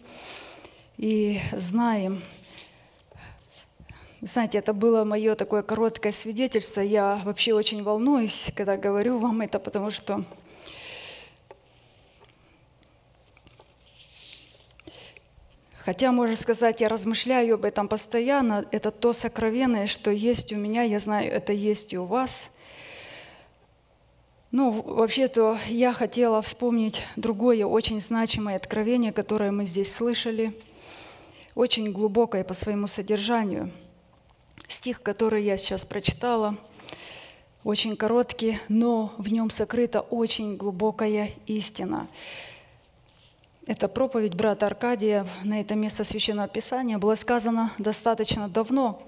и 0.96 1.40
знаем. 1.52 2.22
Знаете, 4.22 4.58
это 4.58 4.72
было 4.72 5.04
мое 5.04 5.34
такое 5.34 5.60
короткое 5.60 6.12
свидетельство. 6.12 6.80
Я 6.80 7.20
вообще 7.22 7.52
очень 7.52 7.82
волнуюсь, 7.82 8.50
когда 8.56 8.78
говорю 8.78 9.18
вам 9.18 9.42
это, 9.42 9.58
потому 9.58 9.90
что 9.90 10.24
Хотя, 15.86 16.10
можно 16.10 16.34
сказать, 16.34 16.80
я 16.80 16.88
размышляю 16.88 17.54
об 17.54 17.64
этом 17.64 17.86
постоянно. 17.86 18.64
Это 18.72 18.90
то 18.90 19.12
сокровенное, 19.12 19.86
что 19.86 20.10
есть 20.10 20.52
у 20.52 20.56
меня, 20.56 20.82
я 20.82 20.98
знаю, 20.98 21.30
это 21.30 21.52
есть 21.52 21.92
и 21.92 21.96
у 21.96 22.06
вас. 22.06 22.50
Ну, 24.50 24.72
вообще-то 24.72 25.56
я 25.68 25.92
хотела 25.92 26.42
вспомнить 26.42 27.04
другое 27.14 27.64
очень 27.64 28.00
значимое 28.00 28.56
откровение, 28.56 29.12
которое 29.12 29.52
мы 29.52 29.64
здесь 29.64 29.94
слышали, 29.94 30.58
очень 31.54 31.92
глубокое 31.92 32.42
по 32.42 32.52
своему 32.52 32.88
содержанию. 32.88 33.70
Стих, 34.66 35.00
который 35.02 35.44
я 35.44 35.56
сейчас 35.56 35.84
прочитала, 35.84 36.56
очень 37.62 37.94
короткий, 37.94 38.58
но 38.68 39.14
в 39.18 39.32
нем 39.32 39.50
сокрыта 39.50 40.00
очень 40.00 40.56
глубокая 40.56 41.30
истина. 41.46 42.08
Эта 43.66 43.88
проповедь 43.88 44.36
брата 44.36 44.66
Аркадия 44.66 45.26
на 45.42 45.60
это 45.60 45.74
место 45.74 46.04
Священного 46.04 46.46
Писания 46.46 46.98
была 46.98 47.16
сказана 47.16 47.72
достаточно 47.78 48.48
давно, 48.48 49.02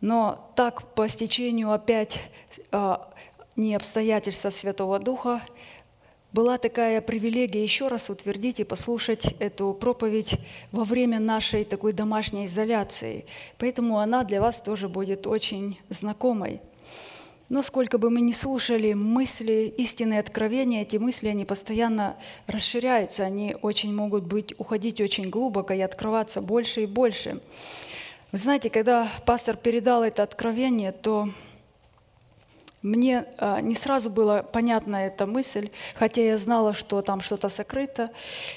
но 0.00 0.52
так 0.54 0.94
по 0.94 1.08
стечению 1.08 1.72
опять 1.72 2.20
а, 2.70 3.12
не 3.56 3.74
обстоятельства 3.74 4.50
Святого 4.50 5.00
Духа 5.00 5.42
была 6.32 6.56
такая 6.58 7.00
привилегия 7.00 7.60
еще 7.60 7.88
раз 7.88 8.10
утвердить 8.10 8.60
и 8.60 8.64
послушать 8.64 9.34
эту 9.40 9.74
проповедь 9.74 10.36
во 10.70 10.84
время 10.84 11.18
нашей 11.18 11.64
такой 11.64 11.92
домашней 11.92 12.46
изоляции. 12.46 13.26
Поэтому 13.58 13.98
она 13.98 14.22
для 14.22 14.40
вас 14.40 14.60
тоже 14.62 14.88
будет 14.88 15.26
очень 15.26 15.80
знакомой. 15.88 16.60
Но 17.48 17.62
сколько 17.62 17.96
бы 17.96 18.10
мы 18.10 18.20
ни 18.20 18.32
слушали 18.32 18.92
мысли, 18.92 19.72
истинные 19.78 20.20
откровения, 20.20 20.82
эти 20.82 20.98
мысли, 20.98 21.28
они 21.28 21.46
постоянно 21.46 22.16
расширяются, 22.46 23.24
они 23.24 23.56
очень 23.62 23.94
могут 23.94 24.24
быть, 24.24 24.54
уходить 24.58 25.00
очень 25.00 25.30
глубоко 25.30 25.72
и 25.72 25.80
открываться 25.80 26.42
больше 26.42 26.82
и 26.82 26.86
больше. 26.86 27.40
Вы 28.32 28.38
знаете, 28.38 28.68
когда 28.68 29.08
пастор 29.24 29.56
передал 29.56 30.02
это 30.02 30.22
откровение, 30.22 30.92
то 30.92 31.30
мне 32.82 33.24
а, 33.38 33.62
не 33.62 33.74
сразу 33.74 34.10
была 34.10 34.42
понятна 34.42 35.06
эта 35.06 35.24
мысль, 35.26 35.70
хотя 35.94 36.22
я 36.22 36.36
знала, 36.36 36.74
что 36.74 37.00
там 37.00 37.22
что-то 37.22 37.48
сокрыто. 37.48 38.10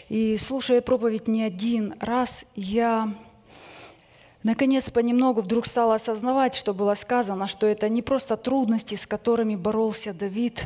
И 0.10 0.36
слушая 0.36 0.82
проповедь 0.82 1.30
не 1.30 1.44
один 1.44 1.96
раз, 2.02 2.46
я 2.56 3.14
Наконец, 4.44 4.90
понемногу 4.90 5.42
вдруг 5.42 5.68
стала 5.68 5.96
осознавать, 5.96 6.56
что 6.56 6.74
было 6.74 6.96
сказано, 6.96 7.46
что 7.46 7.68
это 7.68 7.88
не 7.90 8.02
просто 8.02 8.38
трудности, 8.38 8.96
с 8.96 9.06
которыми 9.06 9.56
боролся 9.56 10.14
Давид, 10.14 10.66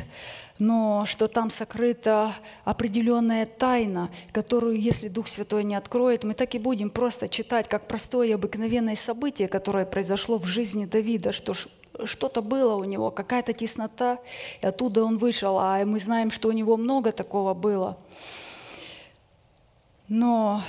но 0.58 1.04
что 1.04 1.28
там 1.28 1.50
сокрыта 1.50 2.32
определенная 2.64 3.44
тайна, 3.44 4.10
которую, 4.32 4.80
если 4.80 5.08
Дух 5.08 5.28
Святой 5.28 5.62
не 5.62 5.74
откроет, 5.74 6.24
мы 6.24 6.32
так 6.32 6.54
и 6.54 6.58
будем 6.58 6.88
просто 6.88 7.28
читать, 7.28 7.68
как 7.68 7.86
простое 7.86 8.34
обыкновенное 8.34 8.96
событие, 8.96 9.46
которое 9.46 9.84
произошло 9.84 10.38
в 10.38 10.46
жизни 10.46 10.86
Давида, 10.86 11.32
что 11.32 11.52
что-то 12.04 12.40
было 12.40 12.76
у 12.76 12.84
него, 12.84 13.10
какая-то 13.10 13.52
теснота, 13.52 14.18
и 14.62 14.66
оттуда 14.66 15.04
он 15.04 15.18
вышел, 15.18 15.58
а 15.58 15.84
мы 15.84 15.98
знаем, 15.98 16.30
что 16.30 16.48
у 16.48 16.52
него 16.52 16.78
много 16.78 17.12
такого 17.12 17.52
было. 17.52 17.98
Но 20.08 20.62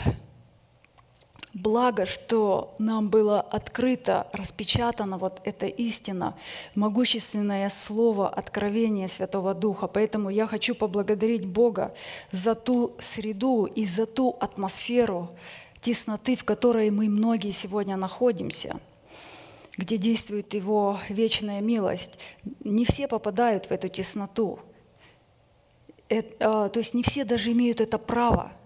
Благо, 1.59 2.05
что 2.05 2.75
нам 2.77 3.09
было 3.09 3.41
открыто, 3.41 4.27
распечатано 4.31 5.17
вот 5.17 5.41
эта 5.43 5.65
истина, 5.65 6.35
могущественное 6.75 7.67
слово 7.69 8.29
откровения 8.29 9.07
Святого 9.07 9.55
Духа. 9.55 9.87
Поэтому 9.87 10.29
я 10.29 10.45
хочу 10.45 10.75
поблагодарить 10.75 11.47
Бога 11.47 11.95
за 12.31 12.53
ту 12.53 12.93
среду 12.99 13.65
и 13.65 13.87
за 13.87 14.05
ту 14.05 14.37
атмосферу 14.39 15.31
тесноты, 15.81 16.35
в 16.35 16.43
которой 16.43 16.91
мы 16.91 17.09
многие 17.09 17.51
сегодня 17.51 17.97
находимся 17.97 18.79
где 19.77 19.97
действует 19.97 20.55
Его 20.55 20.99
вечная 21.07 21.61
милость. 21.61 22.19
Не 22.63 22.83
все 22.83 23.07
попадают 23.07 23.67
в 23.67 23.71
эту 23.71 23.89
тесноту. 23.89 24.59
Это, 26.09 26.35
а, 26.39 26.69
то 26.69 26.79
есть 26.79 26.95
не 26.95 27.03
все 27.03 27.25
даже 27.25 27.51
имеют 27.51 27.81
это 27.81 27.97
право– 27.97 28.51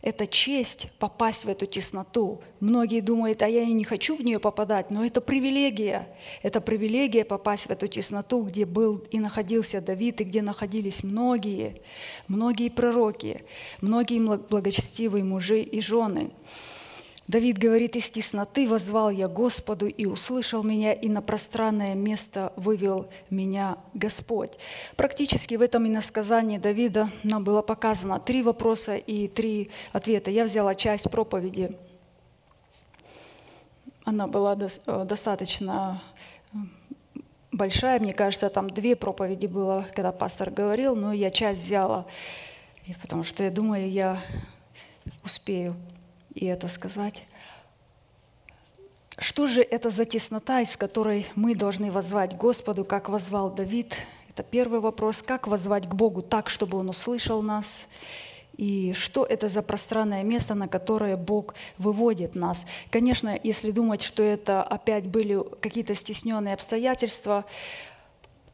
это 0.00 0.26
честь 0.26 0.88
попасть 0.98 1.44
в 1.44 1.48
эту 1.48 1.66
тесноту. 1.66 2.40
Многие 2.60 3.00
думают, 3.00 3.42
а 3.42 3.48
я 3.48 3.62
и 3.62 3.72
не 3.72 3.84
хочу 3.84 4.16
в 4.16 4.20
нее 4.20 4.38
попадать, 4.38 4.90
но 4.90 5.04
это 5.04 5.20
привилегия. 5.20 6.08
Это 6.42 6.60
привилегия 6.60 7.24
попасть 7.24 7.66
в 7.66 7.70
эту 7.70 7.88
тесноту, 7.88 8.42
где 8.42 8.64
был 8.64 9.02
и 9.10 9.18
находился 9.18 9.80
Давид, 9.80 10.20
и 10.20 10.24
где 10.24 10.40
находились 10.40 11.02
многие, 11.02 11.80
многие 12.28 12.68
пророки, 12.68 13.42
многие 13.80 14.20
благочестивые 14.20 15.24
мужи 15.24 15.62
и 15.62 15.80
жены. 15.80 16.30
Давид 17.28 17.58
говорит, 17.58 17.94
из 17.94 18.10
тесноты 18.10 18.66
возвал 18.66 19.10
я 19.10 19.28
Господу, 19.28 19.86
и 19.86 20.06
услышал 20.06 20.64
меня, 20.64 20.94
и 20.94 21.10
на 21.10 21.20
пространное 21.20 21.94
место 21.94 22.54
вывел 22.56 23.10
меня 23.28 23.76
Господь. 23.92 24.52
Практически 24.96 25.54
в 25.54 25.60
этом 25.60 25.86
иносказании 25.86 26.56
Давида 26.56 27.10
нам 27.24 27.44
было 27.44 27.60
показано 27.60 28.18
три 28.18 28.42
вопроса 28.42 28.96
и 28.96 29.28
три 29.28 29.70
ответа. 29.92 30.30
Я 30.30 30.44
взяла 30.44 30.74
часть 30.74 31.10
проповеди. 31.10 31.76
Она 34.04 34.26
была 34.26 34.56
э, 34.58 35.04
достаточно 35.04 36.00
э, 36.54 36.56
большая, 37.52 38.00
мне 38.00 38.14
кажется, 38.14 38.48
там 38.48 38.70
две 38.70 38.96
проповеди 38.96 39.44
было, 39.46 39.84
когда 39.94 40.12
пастор 40.12 40.50
говорил, 40.50 40.96
но 40.96 41.12
я 41.12 41.28
часть 41.28 41.62
взяла, 41.62 42.06
потому 43.02 43.22
что 43.22 43.44
я 43.44 43.50
думаю, 43.50 43.90
я 43.90 44.18
успею 45.22 45.76
и 46.38 46.46
это 46.46 46.68
сказать. 46.68 47.24
Что 49.18 49.48
же 49.48 49.60
это 49.60 49.90
за 49.90 50.04
теснота, 50.04 50.60
из 50.60 50.76
которой 50.76 51.26
мы 51.34 51.56
должны 51.56 51.90
возвать 51.90 52.36
Господу, 52.36 52.84
как 52.84 53.08
возвал 53.08 53.50
Давид? 53.50 53.96
Это 54.30 54.44
первый 54.44 54.78
вопрос. 54.78 55.20
Как 55.20 55.48
возвать 55.48 55.88
к 55.88 55.94
Богу 55.94 56.22
так, 56.22 56.48
чтобы 56.48 56.78
Он 56.78 56.90
услышал 56.90 57.42
нас? 57.42 57.88
И 58.56 58.92
что 58.92 59.24
это 59.24 59.48
за 59.48 59.62
пространное 59.62 60.22
место, 60.22 60.54
на 60.54 60.68
которое 60.68 61.16
Бог 61.16 61.56
выводит 61.76 62.36
нас? 62.36 62.66
Конечно, 62.90 63.36
если 63.42 63.72
думать, 63.72 64.02
что 64.02 64.22
это 64.22 64.62
опять 64.62 65.08
были 65.08 65.42
какие-то 65.60 65.96
стесненные 65.96 66.54
обстоятельства, 66.54 67.44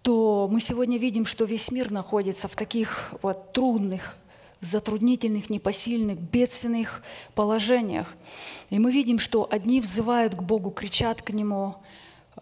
то 0.01 0.49
мы 0.51 0.61
сегодня 0.61 0.97
видим, 0.97 1.27
что 1.27 1.45
весь 1.45 1.71
мир 1.71 1.91
находится 1.91 2.49
в 2.49 2.57
таких 2.57 3.13
вот 3.21 3.53
трудных 3.53 4.17
затруднительных, 4.61 5.51
непосильных, 5.51 6.19
бедственных 6.19 7.03
положениях. 7.35 8.15
И 8.71 8.79
мы 8.79 8.93
видим, 8.93 9.19
что 9.19 9.47
одни 9.51 9.81
взывают 9.81 10.35
к 10.35 10.43
Богу, 10.43 10.71
кричат 10.71 11.23
к 11.23 11.31
Нему, 11.31 11.77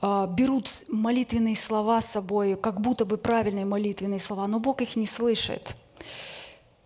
а, 0.00 0.26
берут 0.26 0.68
молитвенные 0.88 1.56
слова 1.56 2.00
с 2.00 2.10
собой, 2.10 2.56
как 2.56 2.80
будто 2.80 3.04
бы 3.04 3.16
правильные 3.16 3.64
молитвенные 3.64 4.20
слова, 4.20 4.46
но 4.46 4.58
Бог 4.58 4.82
их 4.82 4.96
не 4.96 5.06
слышит. 5.06 5.76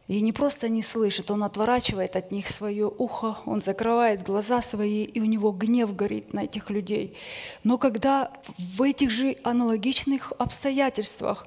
И 0.09 0.21
не 0.21 0.33
просто 0.33 0.69
не 0.69 0.83
слышит, 0.83 1.33
Он 1.33 1.43
отворачивает 1.43 2.15
от 2.15 2.31
них 2.31 2.47
свое 2.47 2.87
ухо, 2.87 3.39
Он 3.45 3.61
закрывает 3.61 4.23
глаза 4.23 4.63
свои, 4.63 5.03
и 5.03 5.21
у 5.21 5.25
Него 5.25 5.51
гнев 5.51 5.97
горит 5.97 6.33
на 6.33 6.45
этих 6.45 6.71
людей. 6.71 7.17
Но 7.65 7.77
когда 7.77 8.31
в 8.57 8.83
этих 8.83 9.11
же 9.11 9.37
аналогичных 9.43 10.33
обстоятельствах 10.39 11.47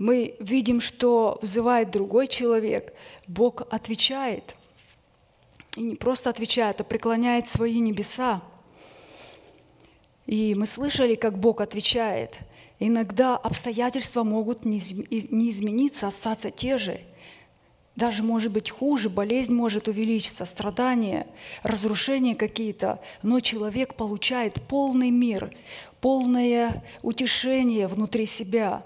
мы 0.00 0.34
видим, 0.40 0.80
что 0.80 1.38
взывает 1.42 1.90
другой 1.90 2.26
человек, 2.26 2.94
Бог 3.26 3.62
отвечает. 3.70 4.56
И 5.76 5.82
не 5.82 5.94
просто 5.94 6.30
отвечает, 6.30 6.80
а 6.80 6.84
преклоняет 6.84 7.50
свои 7.50 7.78
небеса. 7.80 8.40
И 10.26 10.54
мы 10.54 10.64
слышали, 10.64 11.16
как 11.16 11.38
Бог 11.38 11.60
отвечает. 11.60 12.38
Иногда 12.78 13.36
обстоятельства 13.36 14.22
могут 14.22 14.64
не 14.64 14.78
измениться, 14.78 16.06
остаться 16.08 16.50
те 16.50 16.78
же. 16.78 17.02
Даже 17.94 18.22
может 18.22 18.52
быть 18.52 18.70
хуже, 18.70 19.10
болезнь 19.10 19.52
может 19.52 19.86
увеличиться, 19.86 20.46
страдания, 20.46 21.26
разрушения 21.62 22.34
какие-то, 22.34 23.00
но 23.22 23.40
человек 23.40 23.96
получает 23.96 24.62
полный 24.62 25.10
мир, 25.10 25.54
полное 26.00 26.82
утешение 27.02 27.86
внутри 27.86 28.24
себя 28.24 28.82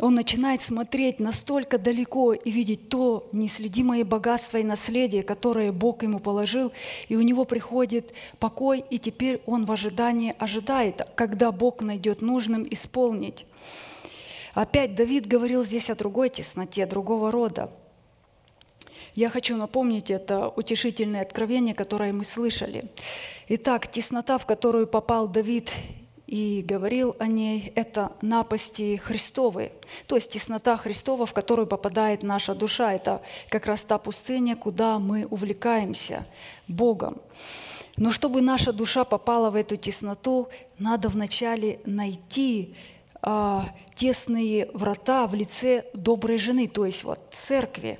он 0.00 0.14
начинает 0.14 0.62
смотреть 0.62 1.20
настолько 1.20 1.78
далеко 1.78 2.34
и 2.34 2.50
видеть 2.50 2.88
то 2.90 3.28
неследимое 3.32 4.04
богатство 4.04 4.58
и 4.58 4.64
наследие, 4.64 5.22
которое 5.22 5.72
Бог 5.72 6.02
ему 6.02 6.20
положил, 6.20 6.72
и 7.08 7.16
у 7.16 7.22
него 7.22 7.44
приходит 7.44 8.12
покой, 8.38 8.84
и 8.90 8.98
теперь 8.98 9.40
он 9.46 9.64
в 9.64 9.72
ожидании 9.72 10.34
ожидает, 10.38 11.02
когда 11.14 11.50
Бог 11.50 11.80
найдет 11.80 12.20
нужным 12.20 12.66
исполнить. 12.70 13.46
Опять 14.52 14.94
Давид 14.94 15.26
говорил 15.26 15.64
здесь 15.64 15.88
о 15.90 15.94
другой 15.94 16.28
тесноте, 16.28 16.86
другого 16.86 17.30
рода. 17.30 17.70
Я 19.14 19.30
хочу 19.30 19.56
напомнить 19.56 20.10
это 20.10 20.48
утешительное 20.48 21.22
откровение, 21.22 21.74
которое 21.74 22.12
мы 22.12 22.24
слышали. 22.24 22.90
Итак, 23.48 23.90
теснота, 23.90 24.36
в 24.36 24.44
которую 24.44 24.86
попал 24.86 25.26
Давид 25.26 25.72
и 26.26 26.62
говорил 26.66 27.14
о 27.18 27.26
ней, 27.26 27.72
это 27.76 28.12
напасти 28.20 28.96
Христовы, 28.96 29.72
то 30.06 30.16
есть 30.16 30.32
теснота 30.32 30.76
Христова, 30.76 31.24
в 31.24 31.32
которую 31.32 31.66
попадает 31.66 32.22
наша 32.22 32.54
душа. 32.54 32.92
Это 32.92 33.22
как 33.48 33.66
раз 33.66 33.84
та 33.84 33.98
пустыня, 33.98 34.56
куда 34.56 34.98
мы 34.98 35.26
увлекаемся 35.26 36.26
Богом. 36.66 37.18
Но 37.96 38.10
чтобы 38.10 38.42
наша 38.42 38.72
душа 38.72 39.04
попала 39.04 39.50
в 39.50 39.54
эту 39.54 39.76
тесноту, 39.76 40.48
надо 40.78 41.08
вначале 41.08 41.80
найти 41.86 42.74
а, 43.22 43.64
тесные 43.94 44.68
врата 44.74 45.26
в 45.26 45.34
лице 45.34 45.86
доброй 45.94 46.38
жены, 46.38 46.68
то 46.68 46.84
есть 46.84 47.04
вот 47.04 47.20
церкви, 47.32 47.98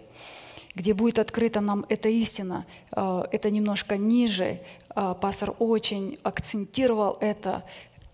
где 0.75 0.93
будет 0.93 1.19
открыта 1.19 1.61
нам 1.61 1.87
эта 1.89 2.11
истина. 2.11 2.67
А, 2.93 3.27
это 3.33 3.51
немножко 3.51 3.97
ниже. 3.97 4.61
А, 4.91 5.15
пастор 5.15 5.55
очень 5.59 6.19
акцентировал 6.23 7.17
это, 7.21 7.65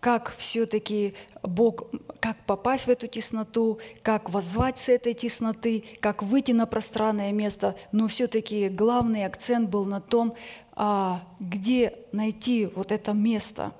как 0.03 0.35
все-таки 0.37 1.15
Бог, 1.45 1.85
как 2.19 2.37
попасть 2.45 2.89
в 2.89 2.91
эту 2.91 3.07
тесноту, 3.07 3.79
как 4.03 4.31
возвать 4.31 4.77
с 4.77 4.89
этой 4.89 5.15
тесноты, 5.15 5.85
как 6.01 6.25
выйти 6.25 6.51
на 6.51 6.67
пространное 6.67 7.31
место. 7.31 7.77
Но 7.93 8.09
все-таки 8.09 8.67
главный 8.67 9.25
акцент 9.25 9.71
был 9.71 9.85
на 9.85 10.01
том, 10.01 10.35
а, 10.75 11.23
где 11.39 11.95
найти 12.11 12.67
вот 12.67 12.91
это 12.91 13.13
место. 13.13 13.75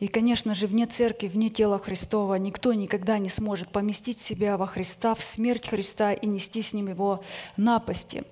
И, 0.00 0.08
конечно 0.08 0.54
же, 0.54 0.66
вне 0.66 0.84
церкви, 0.84 1.28
вне 1.28 1.48
тела 1.48 1.78
Христова 1.78 2.34
никто 2.34 2.74
никогда 2.74 3.16
не 3.16 3.30
сможет 3.30 3.70
поместить 3.70 4.20
себя 4.20 4.58
во 4.58 4.66
Христа, 4.66 5.14
в 5.14 5.22
смерть 5.22 5.70
Христа 5.70 6.12
и 6.12 6.26
нести 6.26 6.60
с 6.60 6.74
ним 6.74 6.88
его 6.88 7.24
напасти. 7.56 8.24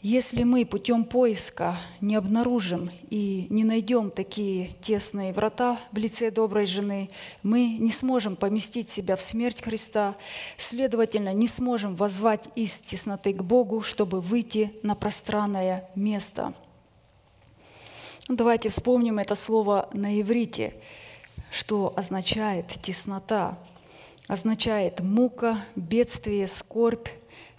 Если 0.00 0.44
мы 0.44 0.64
путем 0.64 1.04
поиска 1.04 1.76
не 2.00 2.14
обнаружим 2.14 2.88
и 3.10 3.48
не 3.50 3.64
найдем 3.64 4.12
такие 4.12 4.68
тесные 4.80 5.32
врата 5.32 5.80
в 5.90 5.98
лице 5.98 6.30
доброй 6.30 6.66
жены, 6.66 7.10
мы 7.42 7.70
не 7.80 7.90
сможем 7.90 8.36
поместить 8.36 8.88
себя 8.88 9.16
в 9.16 9.22
смерть 9.22 9.60
Христа, 9.60 10.14
следовательно, 10.56 11.32
не 11.34 11.48
сможем 11.48 11.96
возвать 11.96 12.48
из 12.54 12.80
тесноты 12.80 13.32
к 13.32 13.42
Богу, 13.42 13.82
чтобы 13.82 14.20
выйти 14.20 14.72
на 14.84 14.94
пространное 14.94 15.90
место. 15.96 16.54
Давайте 18.28 18.68
вспомним 18.68 19.18
это 19.18 19.34
слово 19.34 19.88
на 19.92 20.20
иврите, 20.20 20.74
что 21.50 21.92
означает 21.96 22.68
теснота. 22.80 23.58
Означает 24.28 25.00
мука, 25.00 25.64
бедствие, 25.74 26.46
скорбь, 26.46 27.08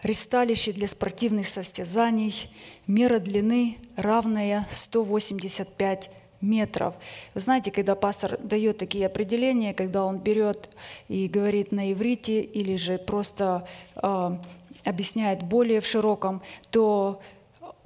Ристалище 0.03 0.71
для 0.71 0.87
спортивных 0.87 1.47
состязаний, 1.47 2.49
мера 2.87 3.19
длины 3.19 3.77
равная 3.97 4.65
185 4.71 6.09
метров. 6.41 6.95
Вы 7.33 7.41
знаете, 7.41 7.69
когда 7.71 7.95
пастор 7.95 8.37
дает 8.37 8.77
такие 8.77 9.05
определения, 9.05 9.73
когда 9.73 10.05
он 10.05 10.19
берет 10.19 10.69
и 11.09 11.27
говорит 11.27 11.71
на 11.71 11.91
иврите 11.91 12.41
или 12.41 12.77
же 12.77 12.97
просто 12.97 13.67
э, 13.95 14.37
объясняет 14.85 15.43
более 15.43 15.81
в 15.81 15.85
широком, 15.85 16.41
то 16.71 17.21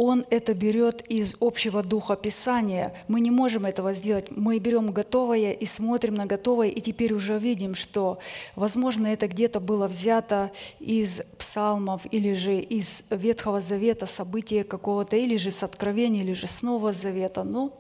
он 0.03 0.25
это 0.29 0.53
берет 0.53 1.01
из 1.09 1.35
общего 1.39 1.83
духа 1.83 2.15
Писания. 2.15 2.93
Мы 3.07 3.21
не 3.21 3.31
можем 3.31 3.65
этого 3.65 3.93
сделать. 3.93 4.31
Мы 4.31 4.59
берем 4.59 4.91
готовое 4.91 5.51
и 5.51 5.65
смотрим 5.65 6.15
на 6.15 6.25
готовое, 6.25 6.69
и 6.69 6.81
теперь 6.81 7.13
уже 7.13 7.39
видим, 7.39 7.75
что, 7.75 8.19
возможно, 8.55 9.07
это 9.07 9.27
где-то 9.27 9.59
было 9.59 9.87
взято 9.87 10.51
из 10.79 11.21
псалмов 11.37 12.01
или 12.11 12.33
же 12.33 12.59
из 12.59 13.03
Ветхого 13.09 13.61
Завета, 13.61 14.05
события 14.05 14.63
какого-то, 14.63 15.15
или 15.15 15.37
же 15.37 15.51
с 15.51 15.63
Откровения, 15.63 16.21
или 16.21 16.33
же 16.33 16.47
с 16.47 16.61
Нового 16.61 16.93
Завета. 16.93 17.43
Но 17.43 17.71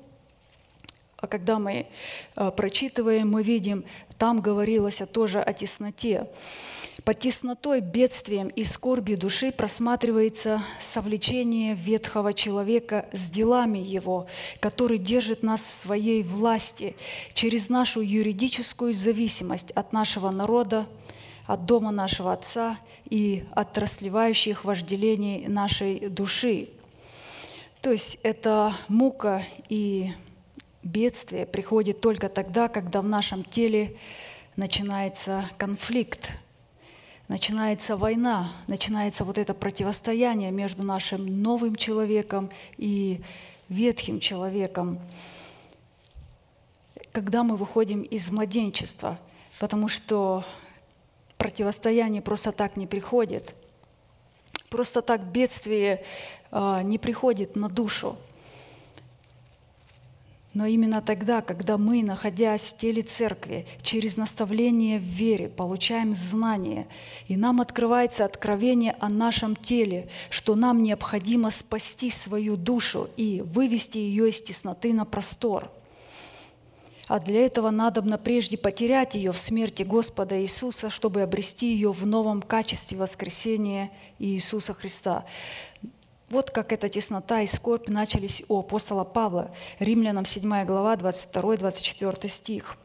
а 1.23 1.27
когда 1.27 1.57
мы 1.57 1.87
э, 2.35 2.51
прочитываем, 2.51 3.31
мы 3.31 3.43
видим, 3.43 3.85
там 4.17 4.41
говорилось 4.41 5.01
тоже 5.11 5.39
о 5.39 5.53
тесноте. 5.53 6.27
Под 7.05 7.19
теснотой, 7.19 7.81
бедствием 7.81 8.47
и 8.47 8.63
скорбью 8.63 9.17
души 9.17 9.51
просматривается 9.51 10.63
совлечение 10.79 11.75
ветхого 11.75 12.31
человека 12.31 13.09
с 13.11 13.29
делами 13.29 13.79
его, 13.79 14.27
который 14.61 14.97
держит 14.97 15.43
нас 15.43 15.61
в 15.61 15.69
своей 15.69 16.23
власти 16.23 16.95
через 17.33 17.67
нашу 17.67 17.99
юридическую 17.99 18.93
зависимость 18.93 19.71
от 19.71 19.91
нашего 19.91 20.31
народа, 20.31 20.87
от 21.45 21.65
дома 21.65 21.91
нашего 21.91 22.31
Отца 22.31 22.79
и 23.09 23.43
от 23.51 23.77
расливающих 23.77 24.63
вожделений 24.63 25.45
нашей 25.47 26.07
души. 26.07 26.69
То 27.81 27.91
есть 27.91 28.17
это 28.23 28.73
мука 28.87 29.43
и 29.67 30.13
бедствие 30.83 31.45
приходит 31.45 31.99
только 31.99 32.29
тогда, 32.29 32.69
когда 32.69 33.01
в 33.01 33.07
нашем 33.09 33.43
теле 33.43 33.97
начинается 34.55 35.43
конфликт, 35.57 36.31
начинается 37.33 37.97
война, 37.97 38.51
начинается 38.67 39.23
вот 39.23 39.39
это 39.39 39.55
противостояние 39.55 40.51
между 40.51 40.83
нашим 40.83 41.41
новым 41.41 41.75
человеком 41.75 42.51
и 42.77 43.21
ветхим 43.69 44.19
человеком, 44.19 44.99
когда 47.11 47.43
мы 47.43 47.57
выходим 47.57 48.03
из 48.03 48.29
младенчества, 48.29 49.17
потому 49.59 49.87
что 49.87 50.45
противостояние 51.39 52.21
просто 52.21 52.51
так 52.51 52.77
не 52.77 52.85
приходит. 52.85 53.55
Просто 54.69 55.01
так 55.01 55.23
бедствие 55.23 56.03
э, 56.51 56.81
не 56.83 56.99
приходит 56.99 57.55
на 57.55 57.67
душу. 57.67 58.15
Но 60.53 60.67
именно 60.67 61.01
тогда, 61.01 61.41
когда 61.41 61.79
мы, 61.79 62.03
находясь 62.03 62.61
в 62.61 62.77
теле 62.77 63.01
церкви, 63.01 63.65
через 63.81 64.17
наставление 64.17 64.99
в 64.99 65.03
вере, 65.03 65.49
получаем 65.49 66.13
знание, 66.13 66.87
и 67.27 67.35
нам 67.35 67.59
открывается 67.59 68.23
откровение 68.23 68.95
о 68.99 69.09
нашем 69.09 69.55
теле, 69.55 70.09
что 70.29 70.53
нам 70.53 70.83
необходимо 70.83 71.49
спасти 71.49 72.11
свою 72.11 72.55
душу 72.55 73.09
и 73.17 73.41
вывести 73.41 73.97
ее 73.97 74.29
из 74.29 74.43
тесноты 74.43 74.93
на 74.93 75.05
простор. 75.05 75.71
А 77.07 77.19
для 77.19 77.45
этого 77.45 77.71
надобно 77.71 78.17
прежде 78.17 78.57
потерять 78.57 79.15
ее 79.15 79.31
в 79.31 79.37
смерти 79.37 79.83
Господа 79.83 80.39
Иисуса, 80.39 80.89
чтобы 80.89 81.21
обрести 81.21 81.73
ее 81.73 81.91
в 81.91 82.05
новом 82.05 82.41
качестве 82.41 82.97
воскресения 82.97 83.91
Иисуса 84.19 84.73
Христа. 84.73 85.25
Вот 86.29 86.51
как 86.51 86.71
эта 86.71 86.89
теснота 86.89 87.41
и 87.41 87.47
скорбь 87.47 87.89
начались 87.89 88.43
у 88.47 88.59
апостола 88.59 89.03
Павла. 89.03 89.51
Римлянам 89.79 90.25
7 90.25 90.65
глава, 90.65 90.95
22-24 90.95 92.27
стих. 92.27 92.77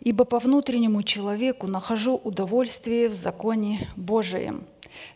«Ибо 0.00 0.24
по 0.24 0.38
внутреннему 0.38 1.02
человеку 1.02 1.66
нахожу 1.66 2.16
удовольствие 2.16 3.10
в 3.10 3.14
законе 3.14 3.86
Божием, 3.96 4.64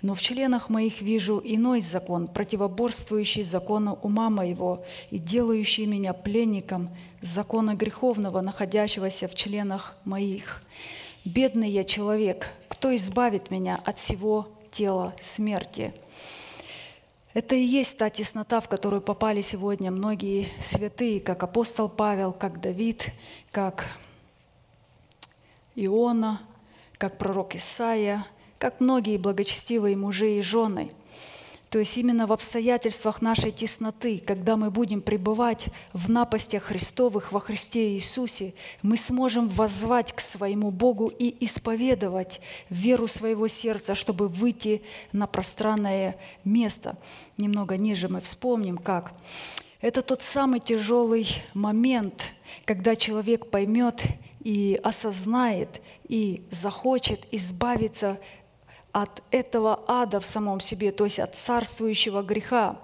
но 0.02 0.14
в 0.14 0.20
членах 0.20 0.68
моих 0.68 1.00
вижу 1.00 1.40
иной 1.42 1.80
закон, 1.80 2.28
противоборствующий 2.28 3.42
закону 3.42 3.98
ума 4.02 4.28
моего 4.28 4.84
и 5.10 5.18
делающий 5.18 5.86
меня 5.86 6.12
пленником 6.12 6.90
закона 7.22 7.74
греховного, 7.74 8.42
находящегося 8.42 9.26
в 9.26 9.34
членах 9.34 9.96
моих. 10.04 10.62
Бедный 11.24 11.70
я 11.70 11.84
человек, 11.84 12.50
кто 12.68 12.94
избавит 12.94 13.50
меня 13.50 13.80
от 13.84 13.98
всего 13.98 14.48
тела 14.70 15.14
смерти?» 15.18 15.94
Это 17.34 17.54
и 17.56 17.62
есть 17.62 17.98
та 17.98 18.08
теснота, 18.10 18.60
в 18.60 18.68
которую 18.68 19.02
попали 19.02 19.42
сегодня 19.42 19.90
многие 19.90 20.48
святые, 20.60 21.20
как 21.20 21.42
апостол 21.42 21.88
Павел, 21.88 22.32
как 22.32 22.60
Давид, 22.60 23.10
как 23.50 23.86
Иона, 25.74 26.40
как 26.96 27.18
пророк 27.18 27.54
Исаия, 27.56 28.24
как 28.58 28.80
многие 28.80 29.18
благочестивые 29.18 29.96
мужи 29.96 30.38
и 30.38 30.42
жены– 30.42 30.92
то 31.74 31.80
есть 31.80 31.98
именно 31.98 32.28
в 32.28 32.32
обстоятельствах 32.32 33.20
нашей 33.20 33.50
тесноты, 33.50 34.20
когда 34.24 34.54
мы 34.54 34.70
будем 34.70 35.02
пребывать 35.02 35.66
в 35.92 36.08
напастях 36.08 36.62
Христовых 36.62 37.32
во 37.32 37.40
Христе 37.40 37.94
Иисусе, 37.94 38.54
мы 38.82 38.96
сможем 38.96 39.48
воззвать 39.48 40.12
к 40.12 40.20
своему 40.20 40.70
Богу 40.70 41.08
и 41.08 41.34
исповедовать 41.44 42.40
веру 42.70 43.08
своего 43.08 43.48
сердца, 43.48 43.96
чтобы 43.96 44.28
выйти 44.28 44.82
на 45.10 45.26
пространное 45.26 46.16
место. 46.44 46.96
Немного 47.38 47.76
ниже 47.76 48.08
мы 48.08 48.20
вспомним, 48.20 48.78
как. 48.78 49.12
Это 49.80 50.00
тот 50.02 50.22
самый 50.22 50.60
тяжелый 50.60 51.26
момент, 51.54 52.28
когда 52.66 52.94
человек 52.94 53.50
поймет 53.50 54.00
и 54.44 54.78
осознает, 54.80 55.82
и 56.06 56.44
захочет 56.52 57.26
избавиться 57.32 58.20
от 58.94 59.24
этого 59.32 59.80
ада 59.88 60.20
в 60.20 60.24
самом 60.24 60.60
себе, 60.60 60.92
то 60.92 61.02
есть 61.04 61.18
от 61.18 61.34
царствующего 61.34 62.22
греха. 62.22 62.78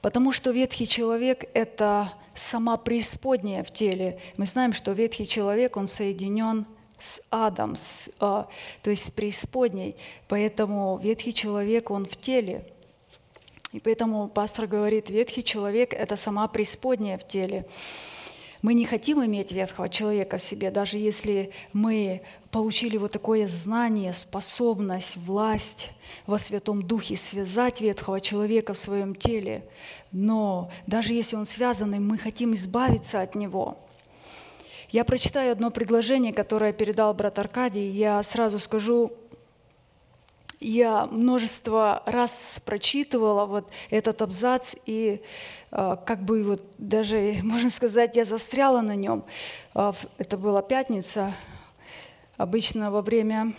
Потому 0.00 0.30
что 0.30 0.52
ветхий 0.52 0.86
человек– 0.86 1.44
это 1.54 2.12
сама 2.32 2.76
преисподняя 2.76 3.64
в 3.64 3.72
теле. 3.72 4.20
Мы 4.36 4.46
знаем, 4.46 4.72
что 4.72 4.92
ветхий 4.92 5.26
человек, 5.26 5.76
он 5.76 5.88
соединен 5.88 6.64
с 7.00 7.20
адом, 7.30 7.74
с, 7.74 8.08
а, 8.20 8.48
то 8.82 8.90
есть 8.90 9.04
с 9.04 9.10
преисподней. 9.10 9.96
Поэтому 10.28 10.96
ветхий 11.02 11.34
человек, 11.34 11.90
он 11.90 12.06
в 12.06 12.16
теле. 12.16 12.64
И 13.72 13.80
поэтому 13.80 14.28
пастор 14.28 14.68
говорит, 14.68 15.10
ветхий 15.10 15.42
человек– 15.42 15.92
это 15.92 16.14
сама 16.14 16.46
преисподняя 16.46 17.18
в 17.18 17.26
теле. 17.26 17.66
Мы 18.62 18.74
не 18.74 18.86
хотим 18.86 19.24
иметь 19.24 19.50
ветхого 19.50 19.88
человека 19.88 20.38
в 20.38 20.42
себе, 20.42 20.70
даже 20.70 20.98
если 20.98 21.50
мы 21.72 22.22
получили 22.52 22.98
вот 22.98 23.12
такое 23.12 23.48
знание, 23.48 24.12
способность, 24.12 25.16
власть 25.16 25.90
во 26.26 26.38
Святом 26.38 26.82
Духе 26.82 27.16
связать 27.16 27.80
ветхого 27.80 28.20
человека 28.20 28.74
в 28.74 28.78
своем 28.78 29.14
теле. 29.14 29.64
Но 30.12 30.70
даже 30.86 31.14
если 31.14 31.34
он 31.34 31.46
связанный, 31.46 31.98
мы 31.98 32.18
хотим 32.18 32.52
избавиться 32.52 33.22
от 33.22 33.34
него. 33.34 33.78
Я 34.90 35.04
прочитаю 35.04 35.52
одно 35.52 35.70
предложение, 35.70 36.34
которое 36.34 36.74
передал 36.74 37.14
брат 37.14 37.38
Аркадий. 37.38 37.88
Я 37.88 38.22
сразу 38.22 38.58
скажу, 38.58 39.12
я 40.60 41.06
множество 41.06 42.02
раз 42.04 42.60
прочитывала 42.66 43.46
вот 43.46 43.70
этот 43.88 44.20
абзац, 44.20 44.74
и 44.84 45.22
э, 45.70 45.96
как 46.04 46.22
бы 46.22 46.44
вот 46.44 46.62
даже, 46.76 47.36
можно 47.42 47.70
сказать, 47.70 48.14
я 48.14 48.26
застряла 48.26 48.82
на 48.82 48.94
нем. 48.94 49.24
Э, 49.74 49.94
это 50.18 50.36
была 50.36 50.60
пятница. 50.60 51.32
Обычно 52.42 52.90
во 52.90 53.02
время, 53.02 53.52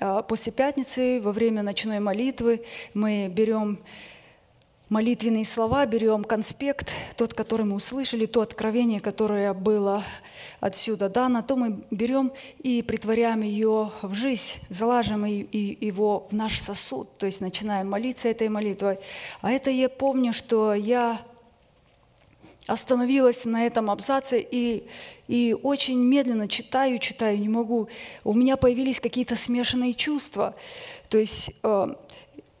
э, 0.00 0.22
после 0.28 0.52
пятницы, 0.52 1.20
во 1.20 1.32
время 1.32 1.64
ночной 1.64 1.98
молитвы 1.98 2.64
мы 2.94 3.26
берем 3.26 3.80
молитвенные 4.88 5.44
слова, 5.44 5.84
берем 5.84 6.22
конспект, 6.22 6.92
тот, 7.16 7.34
который 7.34 7.66
мы 7.66 7.74
услышали, 7.74 8.26
то 8.26 8.42
откровение, 8.42 9.00
которое 9.00 9.52
было 9.52 10.04
отсюда 10.60 11.08
дано, 11.08 11.42
то 11.42 11.56
мы 11.56 11.82
берем 11.90 12.32
и 12.62 12.82
притворяем 12.82 13.42
ее 13.42 13.90
в 14.00 14.14
жизнь, 14.14 14.60
залаживаем 14.68 15.48
его 15.50 16.28
в 16.30 16.32
наш 16.32 16.60
сосуд, 16.60 17.18
то 17.18 17.26
есть 17.26 17.40
начинаем 17.40 17.90
молиться 17.90 18.28
этой 18.28 18.48
молитвой. 18.48 19.00
А 19.40 19.50
это 19.50 19.70
я 19.70 19.88
помню, 19.88 20.32
что 20.32 20.72
я 20.72 21.18
остановилась 22.66 23.44
на 23.44 23.66
этом 23.66 23.90
абзаце 23.90 24.40
и, 24.40 24.84
и 25.28 25.56
очень 25.62 25.98
медленно 25.98 26.48
читаю, 26.48 26.98
читаю, 26.98 27.38
не 27.38 27.48
могу. 27.48 27.88
У 28.24 28.32
меня 28.34 28.56
появились 28.56 29.00
какие-то 29.00 29.36
смешанные 29.36 29.94
чувства. 29.94 30.54
То 31.08 31.18
есть 31.18 31.52
э, 31.62 31.86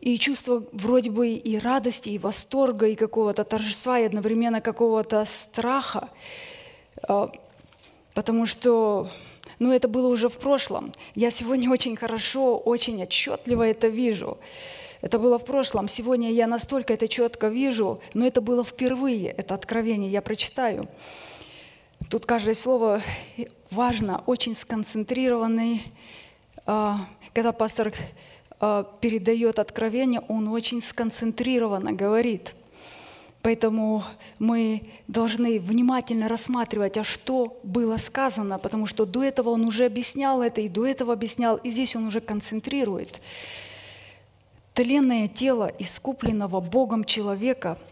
и 0.04 0.18
чувство 0.18 0.62
вроде 0.72 1.10
бы 1.10 1.30
и 1.30 1.58
радости, 1.58 2.10
и 2.10 2.18
восторга, 2.18 2.86
и 2.88 2.94
какого-то 2.94 3.42
торжества, 3.42 3.98
и 3.98 4.04
одновременно 4.04 4.60
какого-то 4.60 5.24
страха, 5.24 6.10
а, 7.08 7.28
потому 8.12 8.44
что 8.44 9.08
ну, 9.58 9.72
это 9.72 9.88
было 9.88 10.08
уже 10.08 10.28
в 10.28 10.36
прошлом. 10.36 10.92
Я 11.14 11.30
сегодня 11.30 11.70
очень 11.70 11.96
хорошо, 11.96 12.58
очень 12.58 13.02
отчетливо 13.02 13.62
это 13.62 13.88
вижу. 13.88 14.36
Это 15.04 15.18
было 15.18 15.38
в 15.38 15.44
прошлом. 15.44 15.86
Сегодня 15.86 16.32
я 16.32 16.46
настолько 16.46 16.94
это 16.94 17.08
четко 17.08 17.48
вижу, 17.48 18.00
но 18.14 18.26
это 18.26 18.40
было 18.40 18.64
впервые, 18.64 19.28
это 19.28 19.54
откровение, 19.54 20.10
я 20.10 20.22
прочитаю. 20.22 20.88
Тут 22.10 22.26
каждое 22.26 22.54
слово 22.54 23.02
важно, 23.70 24.22
очень 24.26 24.56
сконцентрированный. 24.56 25.82
А, 26.66 26.98
когда 27.34 27.52
пастор 27.52 27.92
Э, 28.60 28.84
передает 29.00 29.58
откровение, 29.58 30.20
он 30.28 30.48
очень 30.48 30.80
сконцентрированно 30.80 31.92
говорит. 31.92 32.54
Поэтому 33.42 34.04
мы 34.38 34.82
должны 35.06 35.60
внимательно 35.60 36.28
рассматривать, 36.28 36.96
а 36.96 37.04
что 37.04 37.60
было 37.62 37.98
сказано, 37.98 38.58
потому 38.58 38.86
что 38.86 39.04
до 39.04 39.22
этого 39.22 39.50
он 39.50 39.64
уже 39.66 39.84
объяснял 39.84 40.40
это, 40.40 40.62
и 40.62 40.68
до 40.68 40.86
этого 40.86 41.12
объяснял, 41.12 41.56
и 41.56 41.68
здесь 41.68 41.94
он 41.94 42.06
уже 42.06 42.22
концентрирует. 42.22 43.20
Тленное 44.74 45.28
тело 45.28 45.72
искупленного 45.78 46.60
Богом 46.60 47.04
человека– 47.04 47.78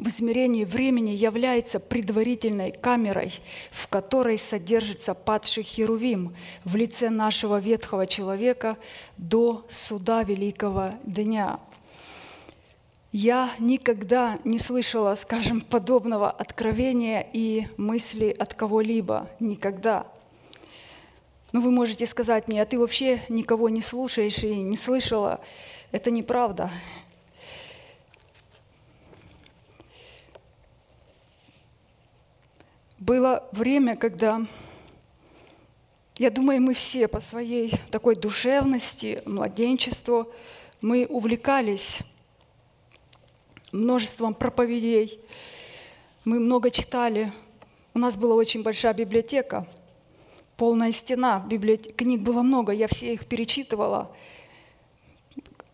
в 0.00 0.08
измерении 0.08 0.64
времени 0.64 1.10
является 1.10 1.78
предварительной 1.78 2.72
камерой, 2.72 3.38
в 3.70 3.86
которой 3.86 4.38
содержится 4.38 5.12
падший 5.12 5.62
Херувим 5.62 6.34
в 6.64 6.74
лице 6.74 7.10
нашего 7.10 7.58
ветхого 7.58 8.06
человека 8.06 8.78
до 9.18 9.62
суда 9.68 10.22
великого 10.22 10.94
дня. 11.04 11.60
Я 13.12 13.50
никогда 13.58 14.38
не 14.44 14.58
слышала, 14.58 15.14
скажем, 15.16 15.60
подобного 15.60 16.30
откровения 16.30 17.26
и 17.34 17.66
мысли 17.76 18.34
от 18.38 18.54
кого-либо. 18.54 19.28
Никогда. 19.38 20.06
Но 21.52 21.60
вы 21.60 21.70
можете 21.70 22.06
сказать 22.06 22.48
мне, 22.48 22.62
а 22.62 22.66
ты 22.66 22.78
вообще 22.78 23.22
никого 23.28 23.68
не 23.68 23.80
слушаешь 23.80 24.38
и 24.38 24.54
не 24.54 24.76
слышала. 24.76 25.40
Это 25.92 26.10
неправда. 26.10 26.70
было 33.00 33.48
время, 33.50 33.96
когда, 33.96 34.46
я 36.18 36.30
думаю, 36.30 36.60
мы 36.60 36.74
все 36.74 37.08
по 37.08 37.20
своей 37.20 37.72
такой 37.90 38.14
душевности, 38.14 39.22
младенчеству, 39.24 40.30
мы 40.80 41.06
увлекались 41.06 42.00
множеством 43.72 44.34
проповедей. 44.34 45.18
Мы 46.24 46.38
много 46.38 46.70
читали. 46.70 47.32
У 47.94 47.98
нас 47.98 48.16
была 48.16 48.34
очень 48.34 48.62
большая 48.62 48.92
библиотека, 48.92 49.66
полная 50.60 50.92
стена. 50.92 51.42
Библиотек... 51.48 51.96
Книг 51.96 52.20
было 52.20 52.42
много, 52.42 52.72
я 52.72 52.86
все 52.86 53.14
их 53.14 53.24
перечитывала. 53.24 54.10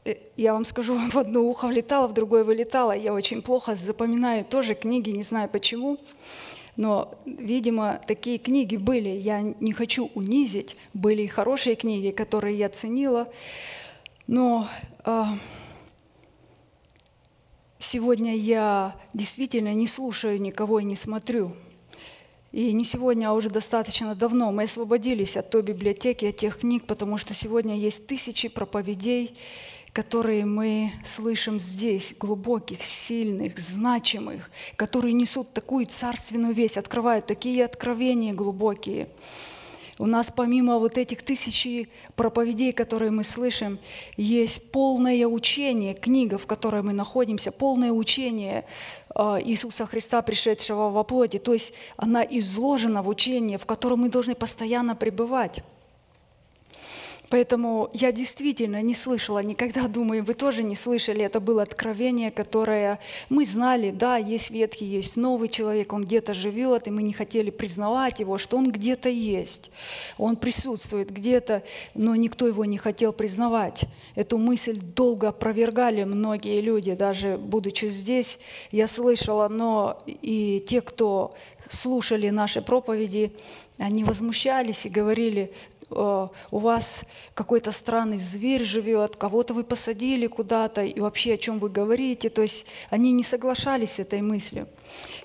Э, 0.05 0.15
я 0.37 0.53
вам 0.53 0.65
скажу, 0.65 0.97
в 1.13 1.19
одно 1.19 1.41
ухо 1.41 1.67
влетало, 1.67 2.07
в 2.07 2.13
другое 2.13 2.45
вылетало. 2.45 2.93
Я 2.93 3.13
очень 3.13 3.43
плохо 3.43 3.75
запоминаю 3.75 4.45
тоже 4.45 4.77
книги, 4.77 5.11
не 5.11 5.25
знаю 5.25 5.49
почему. 5.49 5.99
Но, 6.77 7.19
видимо, 7.25 8.01
такие 8.07 8.39
книги 8.39 8.77
были. 8.77 9.09
Я 9.09 9.41
не 9.41 9.73
хочу 9.73 10.09
унизить. 10.15 10.77
Были 10.95 11.23
и 11.23 11.27
хорошие 11.27 11.75
книги, 11.75 12.13
которые 12.13 12.57
я 12.57 12.69
ценила. 12.69 13.27
Но 14.29 14.69
э, 15.05 15.25
сегодня 17.81 18.37
я 18.37 18.95
действительно 19.15 19.75
не 19.75 19.89
слушаю 19.89 20.41
никого 20.41 20.79
и 20.79 20.85
не 20.85 20.95
смотрю. 20.95 21.57
И 22.57 22.73
не 22.73 22.85
сегодня, 22.85 23.29
а 23.29 23.35
уже 23.35 23.51
достаточно 23.51 24.15
давно 24.15 24.51
мы 24.51 24.63
освободились 24.63 25.37
от 25.37 25.51
той 25.51 25.61
библиотеки, 25.61 26.25
от 26.25 26.39
тех 26.39 26.61
книг, 26.61 26.87
потому 26.87 27.19
что 27.19 27.35
сегодня 27.35 27.77
есть 27.77 28.07
тысячи 28.07 28.49
проповедей, 28.49 29.37
которые 29.93 30.47
мы 30.47 30.91
слышим 31.05 31.61
здесь, 31.61 32.15
глубоких, 32.19 32.83
сильных, 32.83 33.59
значимых, 33.59 34.51
которые 34.77 35.13
несут 35.13 35.53
такую 35.53 35.85
царственную 35.85 36.55
весть, 36.55 36.79
открывают 36.79 37.27
такие 37.27 37.63
откровения 37.63 38.33
глубокие. 38.33 39.11
У 39.99 40.07
нас 40.07 40.33
помимо 40.35 40.79
вот 40.79 40.97
этих 40.97 41.23
тысячи 41.23 41.91
проповедей, 42.15 42.73
которые 42.73 43.11
мы 43.11 43.23
слышим, 43.23 43.79
есть 44.17 44.71
полное 44.71 45.27
учение, 45.27 45.93
книга, 45.93 46.39
в 46.39 46.47
которой 46.47 46.81
мы 46.81 46.95
находимся, 46.95 47.53
полное 47.53 47.93
учение 47.93 48.65
Иисуса 49.17 49.87
Христа, 49.87 50.23
пришедшего 50.23 50.91
во 50.91 51.05
плоти. 51.05 51.39
То 51.39 51.53
есть 51.53 51.75
она 51.97 52.23
изложена 52.23 53.03
в 53.03 53.09
учении, 53.09 53.57
в 53.57 53.67
котором 53.67 54.01
мы 54.01 54.09
должны 54.09 54.35
постоянно 54.35 54.95
пребывать. 54.95 55.63
Поэтому 57.29 57.91
я 57.93 58.13
действительно 58.13 58.83
не 58.83 58.95
слышала 58.95 59.41
никогда, 59.41 59.89
думаю, 59.89 60.25
вы 60.25 60.35
тоже 60.35 60.63
не 60.63 60.77
слышали, 60.77 61.25
это 61.25 61.41
было 61.41 61.63
откровение, 61.63 62.31
которое 62.31 62.99
мы 63.29 63.45
знали, 63.45 63.91
да, 63.91 64.17
есть 64.17 64.51
ветхий, 64.51 64.87
есть 64.87 65.17
новый 65.17 65.49
человек, 65.49 65.93
он 65.93 66.05
где-то 66.05 66.33
живет, 66.33 66.87
и 66.87 66.91
мы 66.91 67.03
не 67.03 67.13
хотели 67.13 67.51
признавать 67.51 68.21
его, 68.21 68.39
что 68.39 68.57
он 68.57 68.71
где-то 68.71 69.09
есть, 69.09 69.71
он 70.19 70.37
присутствует 70.37 71.11
где-то, 71.11 71.63
но 71.95 72.15
никто 72.15 72.47
его 72.47 72.65
не 72.65 72.79
хотел 72.79 73.13
признавать. 73.13 73.85
Эту 74.15 74.39
мысль 74.39 74.79
долго 74.79 75.29
опровергали 75.29 76.05
многие 76.05 76.61
люди, 76.61 76.95
даже 76.95 77.37
будучи 77.37 77.87
здесь, 77.87 78.39
я 78.71 78.89
слышала, 78.89 79.49
но 79.49 79.99
и 80.07 80.65
те, 80.67 80.81
кто 80.81 81.35
слушали 81.69 82.31
наши 82.31 82.63
проповеди, 82.63 83.33
они 83.79 84.05
возмущались 84.05 84.87
и 84.87 84.89
говорили, 84.89 85.53
у 85.91 86.59
вас 86.59 87.03
какой-то 87.35 87.73
странный 87.73 88.19
зверь 88.19 88.65
живет, 88.65 89.17
кого-то 89.17 89.55
вы 89.55 89.65
посадили 89.65 90.27
куда-то, 90.27 90.83
и 90.83 91.01
вообще 91.01 91.35
о 91.35 91.37
чем 91.37 91.59
вы 91.59 91.69
говорите. 91.69 92.29
То 92.29 92.43
есть 92.43 92.67
они 92.91 93.13
не 93.13 93.23
соглашались 93.23 93.93
с 93.93 93.99
этой 94.01 94.21
мыслью. 94.21 94.69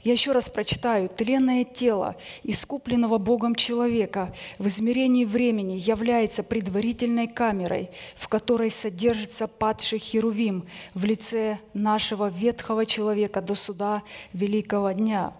Я 0.03 0.13
еще 0.13 0.31
раз 0.31 0.49
прочитаю. 0.49 1.09
«Тленное 1.09 1.63
тело 1.63 2.15
искупленного 2.43 3.17
Богом 3.17 3.55
человека 3.55 4.33
в 4.57 4.67
измерении 4.67 5.25
времени 5.25 5.73
является 5.73 6.43
предварительной 6.43 7.27
камерой, 7.27 7.89
в 8.15 8.27
которой 8.27 8.71
содержится 8.71 9.47
падший 9.47 9.99
Херувим 9.99 10.65
в 10.93 11.05
лице 11.05 11.59
нашего 11.73 12.29
ветхого 12.29 12.85
человека 12.85 13.41
до 13.41 13.53
суда 13.53 14.01
великого 14.33 14.91
дня. 14.91 15.33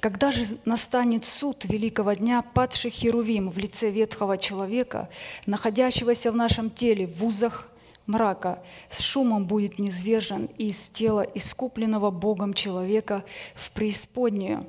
Когда 0.00 0.30
же 0.30 0.44
настанет 0.64 1.24
суд 1.24 1.64
великого 1.64 2.12
дня, 2.12 2.42
падший 2.42 2.90
Херувим 2.90 3.50
в 3.50 3.58
лице 3.58 3.90
ветхого 3.90 4.38
человека, 4.38 5.08
находящегося 5.46 6.30
в 6.30 6.36
нашем 6.36 6.70
теле 6.70 7.06
в 7.06 7.24
узах 7.24 7.68
мрака 8.06 8.62
с 8.90 9.00
шумом 9.00 9.46
будет 9.46 9.78
низвержен 9.78 10.46
из 10.58 10.88
тела 10.88 11.22
искупленного 11.22 12.10
Богом 12.10 12.54
человека 12.54 13.24
в 13.54 13.70
преисподнюю. 13.70 14.66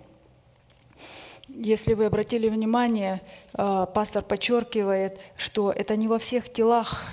Если 1.48 1.94
вы 1.94 2.06
обратили 2.06 2.50
внимание, 2.50 3.22
э, 3.54 3.86
пастор 3.94 4.24
подчеркивает, 4.24 5.20
что 5.38 5.72
это 5.72 5.96
не 5.96 6.08
во 6.08 6.20
всех 6.20 6.52
телах 6.52 7.04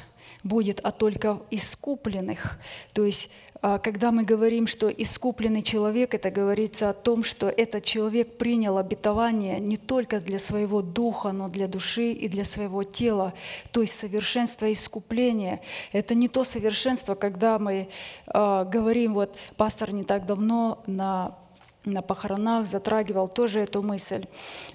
будет, 0.43 0.81
а 0.83 0.91
только 0.91 1.41
искупленных. 1.51 2.59
То 2.93 3.05
есть 3.05 3.31
когда 3.63 4.11
мы 4.11 4.25
говорим, 4.25 4.67
что 4.67 4.89
искупленный 4.89 5.63
человек, 5.63 6.15
это 6.15 6.33
говорится 6.33 6.91
о 6.91 6.95
том, 6.95 7.23
что 7.23 7.49
этот 7.49 7.85
человек 7.85 8.37
принял 8.37 8.77
обетование 8.77 9.61
не 9.61 9.77
только 9.77 10.19
для 10.21 10.41
своего 10.41 10.83
духа, 10.83 11.31
но 11.31 11.49
для 11.49 11.69
души 11.69 12.11
и 12.11 12.29
для 12.29 12.45
своего 12.45 12.83
тела. 12.83 13.35
То 13.71 13.83
есть 13.83 13.97
совершенство 13.97 14.71
искупления. 14.73 15.61
Это 15.93 16.17
не 16.17 16.29
то 16.29 16.43
совершенство, 16.43 17.15
когда 17.15 17.61
мы 17.61 17.89
э, 18.27 18.65
говорим, 18.65 19.15
вот 19.15 19.37
пастор 19.57 19.95
не 19.95 20.03
так 20.03 20.27
давно 20.27 20.83
на, 20.89 21.39
на 21.85 22.01
похоронах 22.01 22.67
затрагивал 22.67 23.29
тоже 23.29 23.61
эту 23.61 23.81
мысль, 23.81 24.27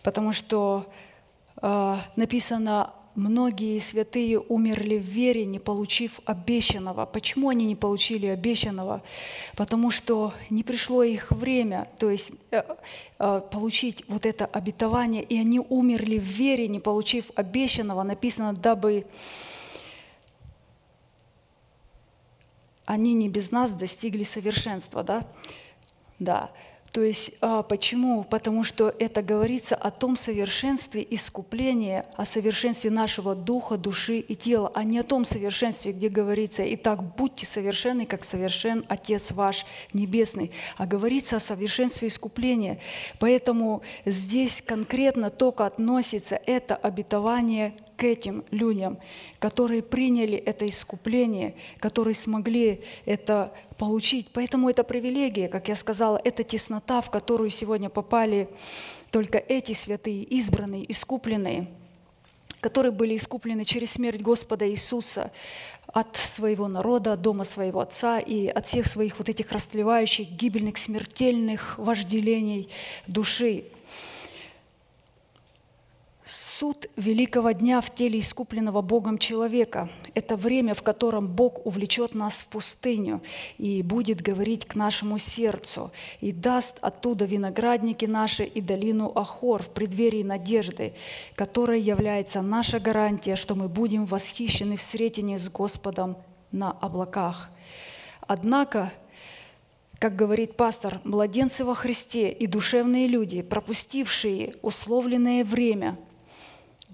потому 0.01 0.31
что 0.31 0.85
э, 1.61 1.97
написано 2.15 2.93
Многие 3.17 3.79
святые 3.79 4.39
умерли 4.39 4.99
в 4.99 5.03
вере, 5.03 5.43
не 5.43 5.57
получив 5.57 6.19
обещанного. 6.25 7.07
Почему 7.07 7.49
они 7.49 7.65
не 7.65 7.75
получили 7.75 8.27
обещанного? 8.27 9.01
Потому 9.55 9.89
что 9.89 10.35
не 10.51 10.61
пришло 10.61 11.01
их 11.01 11.31
время, 11.31 11.87
то 11.97 12.11
есть 12.11 12.33
э, 12.51 12.61
э, 13.17 13.41
получить 13.51 14.03
вот 14.07 14.27
это 14.27 14.45
обетование, 14.45 15.23
и 15.23 15.35
они 15.39 15.59
умерли 15.59 16.19
в 16.19 16.25
вере, 16.25 16.67
не 16.67 16.79
получив 16.79 17.25
обещанного. 17.33 18.03
Написано, 18.03 18.53
дабы 18.53 19.07
они 22.85 23.15
не 23.15 23.29
без 23.29 23.49
нас 23.49 23.73
достигли 23.73 24.25
совершенства, 24.25 25.01
да? 25.01 25.25
Да. 26.19 26.51
То 26.97 27.03
есть 27.03 27.33
а, 27.41 27.61
почему? 27.61 28.23
Потому 28.23 28.63
что 28.63 28.91
это 28.97 29.21
говорится 29.21 29.75
о 29.75 29.91
том 29.91 30.17
совершенстве 30.17 31.05
искупления, 31.07 32.07
о 32.15 32.25
совершенстве 32.25 32.89
нашего 32.89 33.35
духа, 33.35 33.77
души 33.77 34.17
и 34.17 34.35
тела, 34.35 34.71
а 34.73 34.83
не 34.83 34.97
о 34.97 35.03
том 35.03 35.23
совершенстве, 35.23 35.91
где 35.91 36.09
говорится 36.09 36.63
«Итак, 36.73 37.03
будьте 37.15 37.45
совершенны, 37.45 38.07
как 38.07 38.23
совершен 38.23 38.83
Отец 38.87 39.29
ваш 39.29 39.67
Небесный», 39.93 40.51
а 40.75 40.87
говорится 40.87 41.35
о 41.35 41.39
совершенстве 41.39 42.07
искупления. 42.07 42.79
Поэтому 43.19 43.83
здесь 44.05 44.63
конкретно 44.65 45.29
только 45.29 45.67
относится 45.67 46.41
это 46.47 46.75
обетование 46.75 47.75
к 47.97 48.03
этим 48.03 48.45
людям, 48.51 48.99
которые 49.39 49.81
приняли 49.81 50.37
это 50.37 50.65
искупление, 50.67 51.55
которые 51.79 52.13
смогли 52.13 52.81
это 53.05 53.51
получить. 53.77 54.27
Поэтому 54.31 54.69
это 54.69 54.83
привилегия, 54.83 55.47
как 55.47 55.67
я 55.67 55.75
сказала, 55.75 56.21
это 56.23 56.43
теснота, 56.43 57.01
в 57.01 57.09
которую 57.09 57.49
сегодня 57.49 57.89
попали 57.89 58.47
только 59.11 59.39
эти 59.39 59.73
святые, 59.73 60.23
избранные, 60.23 60.89
искупленные, 60.89 61.67
которые 62.61 62.91
были 62.91 63.15
искуплены 63.15 63.65
через 63.65 63.91
смерть 63.91 64.21
Господа 64.21 64.69
Иисуса 64.69 65.31
от 65.87 66.15
своего 66.17 66.67
народа, 66.67 67.13
от 67.13 67.21
дома 67.21 67.43
своего 67.43 67.79
Отца 67.79 68.19
и 68.19 68.47
от 68.47 68.67
всех 68.67 68.87
своих 68.87 69.17
вот 69.17 69.29
этих 69.29 69.51
растлевающих, 69.51 70.29
гибельных, 70.29 70.77
смертельных 70.77 71.77
вожделений 71.77 72.69
души. 73.07 73.65
Суд 76.29 76.87
великого 76.97 77.51
дня 77.51 77.79
в 77.79 77.95
теле 77.95 78.19
искупленного 78.19 78.81
Богом 78.81 79.17
человека– 79.17 79.87
это 80.13 80.35
время, 80.35 80.73
в 80.73 80.83
котором 80.83 81.25
Бог 81.25 81.65
увлечет 81.65 82.15
нас 82.15 82.39
в 82.39 82.47
пустыню 82.47 83.21
и 83.57 83.81
будет 83.81 84.21
говорить 84.21 84.65
к 84.65 84.75
нашему 84.75 85.19
сердцу, 85.19 85.93
и 86.19 86.33
даст 86.33 86.79
оттуда 86.81 87.23
виноградники 87.23 88.03
наши 88.03 88.43
и 88.43 88.59
долину 88.59 89.09
Ахор 89.15 89.63
в 89.63 89.69
преддверии 89.69 90.21
надежды, 90.21 90.95
которая 91.35 91.77
является 91.77 92.41
наша 92.41 92.81
гарантия, 92.81 93.37
что 93.37 93.55
мы 93.55 93.69
будем 93.69 94.05
восхищены 94.05 94.75
в 94.75 94.81
сретении 94.81 95.37
с 95.37 95.49
Господом 95.49 96.17
на 96.51 96.71
облаках. 96.71 97.49
Однако, 98.19 98.91
как 99.97 100.17
говорит 100.17 100.57
пастор, 100.57 100.99
младенцы 101.05 101.63
во 101.63 101.73
Христе 101.73 102.29
и 102.33 102.47
душевные 102.47 103.07
люди, 103.07 103.41
пропустившие 103.43 104.55
условленное 104.61 105.45
время– 105.45 105.97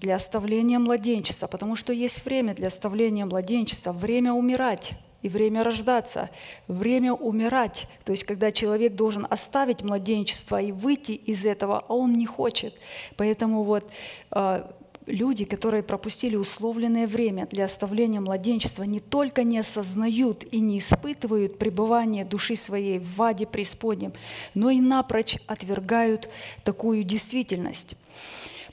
для 0.04 0.16
оставления 0.16 0.78
младенчества, 0.78 1.46
потому 1.46 1.76
что 1.76 1.94
есть 1.94 2.26
время 2.26 2.54
для 2.54 2.66
оставления 2.66 3.24
младенчества, 3.24 3.92
время 3.92 4.34
умирать 4.34 4.92
и 5.22 5.30
время 5.30 5.64
рождаться, 5.64 6.28
время 6.68 7.14
умирать. 7.14 7.86
То 8.04 8.12
есть, 8.12 8.24
когда 8.24 8.52
человек 8.52 8.96
должен 8.96 9.26
оставить 9.30 9.82
младенчество 9.82 10.60
и 10.60 10.72
выйти 10.72 11.12
из 11.12 11.46
этого, 11.46 11.82
а 11.88 11.94
он 11.94 12.18
не 12.18 12.26
хочет. 12.26 12.74
Поэтому 13.16 13.62
вот 13.62 13.90
а, 14.30 14.70
люди, 15.06 15.46
которые 15.46 15.82
пропустили 15.82 16.36
условленное 16.36 17.06
время 17.06 17.46
для 17.46 17.64
оставления 17.64 18.20
младенчества, 18.20 18.82
не 18.82 19.00
только 19.00 19.42
не 19.42 19.58
осознают 19.58 20.44
и 20.52 20.60
не 20.60 20.80
испытывают 20.80 21.58
пребывание 21.58 22.26
души 22.26 22.56
своей 22.56 22.98
в 22.98 23.16
ваде 23.16 23.46
преисподнем, 23.46 24.12
но 24.52 24.68
и 24.68 24.80
напрочь 24.80 25.38
отвергают 25.46 26.28
такую 26.62 27.04
действительность. 27.04 27.96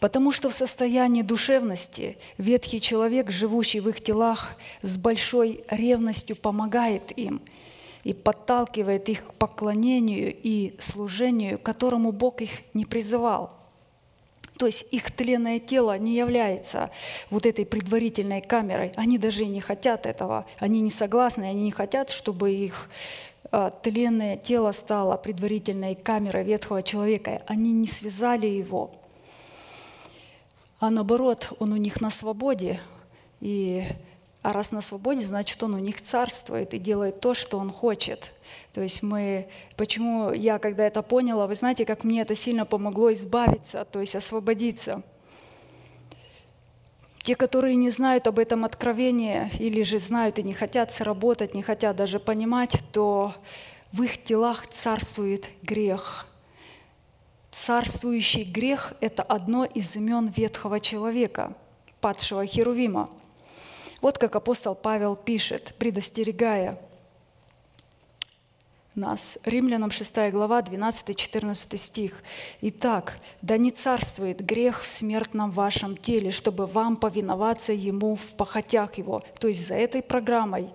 Потому 0.01 0.31
что 0.31 0.49
в 0.49 0.53
состоянии 0.55 1.21
душевности 1.21 2.17
ветхий 2.39 2.81
человек, 2.81 3.29
живущий 3.29 3.79
в 3.79 3.87
их 3.87 4.01
телах, 4.01 4.55
с 4.81 4.97
большой 4.97 5.63
ревностью 5.69 6.35
помогает 6.35 7.15
им 7.15 7.39
и 8.03 8.11
подталкивает 8.11 9.09
их 9.09 9.27
к 9.27 9.33
поклонению 9.35 10.35
и 10.35 10.73
служению, 10.79 11.59
которому 11.59 12.11
Бог 12.11 12.41
их 12.41 12.49
не 12.73 12.85
призывал. 12.85 13.51
То 14.57 14.65
есть 14.65 14.87
их 14.89 15.11
тленное 15.11 15.59
тело 15.59 15.95
не 15.99 16.15
является 16.15 16.89
вот 17.29 17.45
этой 17.45 17.67
предварительной 17.67 18.41
камерой. 18.41 18.91
Они 18.95 19.19
даже 19.19 19.43
и 19.43 19.47
не 19.47 19.61
хотят 19.61 20.07
этого. 20.07 20.47
Они 20.57 20.81
не 20.81 20.89
согласны, 20.89 21.43
они 21.43 21.61
не 21.61 21.71
хотят, 21.71 22.09
чтобы 22.09 22.51
их 22.51 22.89
а, 23.51 23.69
тленное 23.69 24.35
тело 24.35 24.71
стало 24.71 25.15
предварительной 25.17 25.93
камерой 25.93 26.43
ветхого 26.43 26.81
человека. 26.81 27.43
Они 27.45 27.71
не 27.71 27.87
связали 27.87 28.47
его 28.47 28.95
а 30.81 30.89
наоборот, 30.89 31.53
он 31.59 31.73
у 31.73 31.77
них 31.77 32.01
на 32.01 32.09
свободе. 32.09 32.79
И, 33.39 33.83
а 34.41 34.51
раз 34.51 34.71
на 34.71 34.81
свободе, 34.81 35.23
значит, 35.23 35.61
он 35.61 35.75
у 35.75 35.77
них 35.77 36.01
царствует 36.01 36.73
и 36.73 36.79
делает 36.79 37.21
то, 37.21 37.35
что 37.35 37.59
он 37.59 37.71
хочет. 37.71 38.33
То 38.73 38.81
есть 38.81 39.03
мы, 39.03 39.47
почему 39.77 40.31
я, 40.33 40.57
когда 40.57 40.83
это 40.87 41.03
поняла, 41.03 41.45
вы 41.45 41.53
знаете, 41.53 41.85
как 41.85 42.03
мне 42.03 42.21
это 42.21 42.33
сильно 42.33 42.65
помогло 42.65 43.13
избавиться, 43.13 43.85
то 43.85 43.99
есть 43.99 44.15
освободиться. 44.15 45.03
Те, 47.21 47.35
которые 47.35 47.75
не 47.75 47.91
знают 47.91 48.25
об 48.25 48.39
этом 48.39 48.65
откровении 48.65 49.51
или 49.59 49.83
же 49.83 49.99
знают 49.99 50.39
и 50.39 50.43
не 50.43 50.53
хотят 50.53 50.91
сработать, 50.91 51.53
не 51.53 51.61
хотят 51.61 51.95
даже 51.95 52.19
понимать, 52.19 52.79
то 52.91 53.35
в 53.91 54.01
их 54.01 54.23
телах 54.23 54.65
царствует 54.67 55.45
грех– 55.61 56.25
Царствующий 57.51 58.43
грех– 58.43 58.93
это 59.01 59.23
одно 59.23 59.65
из 59.65 59.95
имен 59.97 60.27
ветхого 60.27 60.79
человека, 60.79 61.53
падшего 61.99 62.45
Херувима. 62.45 63.09
Вот 64.01 64.17
как 64.17 64.35
апостол 64.35 64.73
Павел 64.73 65.15
пишет, 65.15 65.75
предостерегая 65.77 66.79
нас. 68.95 69.37
Римлянам 69.43 69.91
6 69.91 70.31
глава, 70.31 70.61
12-14 70.61 71.77
стих. 71.77 72.23
«Итак, 72.61 73.19
да 73.41 73.57
не 73.57 73.71
царствует 73.71 74.43
грех 74.43 74.81
в 74.81 74.87
смертном 74.87 75.51
вашем 75.51 75.95
теле, 75.95 76.31
чтобы 76.31 76.65
вам 76.65 76.97
повиноваться 76.97 77.73
ему 77.73 78.15
в 78.15 78.35
похотях 78.35 78.97
его». 78.97 79.21
То 79.39 79.47
есть 79.47 79.65
за 79.67 79.75
этой 79.75 80.01
программой 80.01 80.69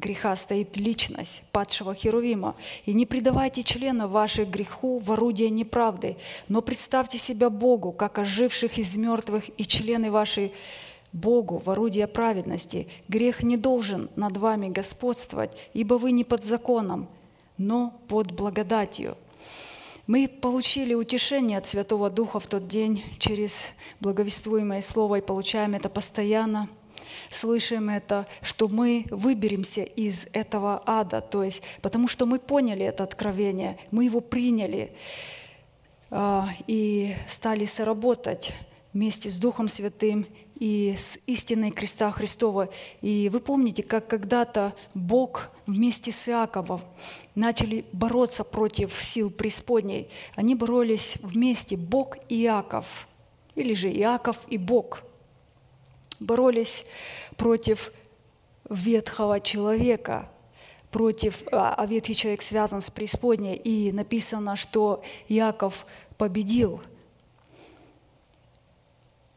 греха 0.00 0.34
стоит 0.34 0.76
личность 0.76 1.42
падшего 1.52 1.94
Херувима. 1.94 2.56
И 2.86 2.92
не 2.92 3.06
предавайте 3.06 3.62
члена 3.62 4.08
ваших 4.08 4.48
греху 4.48 4.98
в 4.98 5.12
орудие 5.12 5.50
неправды, 5.50 6.16
но 6.48 6.62
представьте 6.62 7.18
себя 7.18 7.50
Богу, 7.50 7.92
как 7.92 8.18
оживших 8.18 8.78
из 8.78 8.96
мертвых, 8.96 9.44
и 9.56 9.64
члены 9.64 10.10
вашей 10.10 10.52
Богу 11.12 11.58
в 11.58 11.70
орудие 11.70 12.06
праведности. 12.06 12.88
Грех 13.08 13.42
не 13.42 13.56
должен 13.56 14.10
над 14.16 14.36
вами 14.36 14.68
господствовать, 14.68 15.52
ибо 15.74 15.94
вы 15.94 16.12
не 16.12 16.24
под 16.24 16.42
законом, 16.42 17.08
но 17.58 17.94
под 18.08 18.32
благодатью. 18.32 19.16
Мы 20.06 20.26
получили 20.28 20.94
утешение 20.94 21.58
от 21.58 21.68
Святого 21.68 22.10
Духа 22.10 22.40
в 22.40 22.46
тот 22.46 22.66
день 22.66 23.04
через 23.18 23.66
благовествуемое 24.00 24.82
Слово 24.82 25.16
и 25.16 25.20
получаем 25.20 25.74
это 25.74 25.88
постоянно– 25.88 26.68
слышим 27.30 27.88
это, 27.88 28.26
что 28.42 28.68
мы 28.68 29.06
выберемся 29.10 29.82
из 29.82 30.26
этого 30.32 30.82
ада, 30.86 31.20
то 31.20 31.42
есть 31.42 31.62
потому 31.82 32.08
что 32.08 32.26
мы 32.26 32.38
поняли 32.38 32.84
это 32.84 33.04
откровение, 33.04 33.78
мы 33.90 34.04
его 34.04 34.20
приняли 34.20 34.92
а, 36.10 36.48
и 36.66 37.14
стали 37.28 37.64
соработать 37.64 38.52
вместе 38.92 39.30
с 39.30 39.38
Духом 39.38 39.68
Святым 39.68 40.26
и 40.58 40.94
с 40.96 41.18
истиной 41.26 41.70
креста 41.70 42.10
Христова. 42.10 42.68
И 43.00 43.30
вы 43.32 43.40
помните, 43.40 43.82
как 43.82 44.08
когда-то 44.08 44.74
Бог 44.94 45.50
вместе 45.66 46.12
с 46.12 46.28
Иаковом 46.28 46.82
начали 47.34 47.84
бороться 47.92 48.44
против 48.44 49.02
сил 49.02 49.30
преисподней. 49.30 50.08
Они 50.34 50.54
боролись 50.54 51.16
вместе, 51.22 51.76
Бог 51.76 52.18
и 52.28 52.44
Иаков, 52.44 53.08
или 53.54 53.72
же 53.74 53.90
Иаков 53.90 54.38
и 54.48 54.58
Бог– 54.58 55.02
боролись 56.20 56.84
против 57.36 57.92
ветхого 58.68 59.40
человека, 59.40 60.30
против, 60.90 61.42
а, 61.50 61.74
а 61.74 61.86
ветхий 61.86 62.14
человек 62.14 62.42
связан 62.42 62.80
с 62.80 62.90
преисподней, 62.90 63.56
и 63.56 63.90
написано, 63.90 64.56
что 64.56 65.02
Иаков 65.28 65.84
победил– 66.16 66.80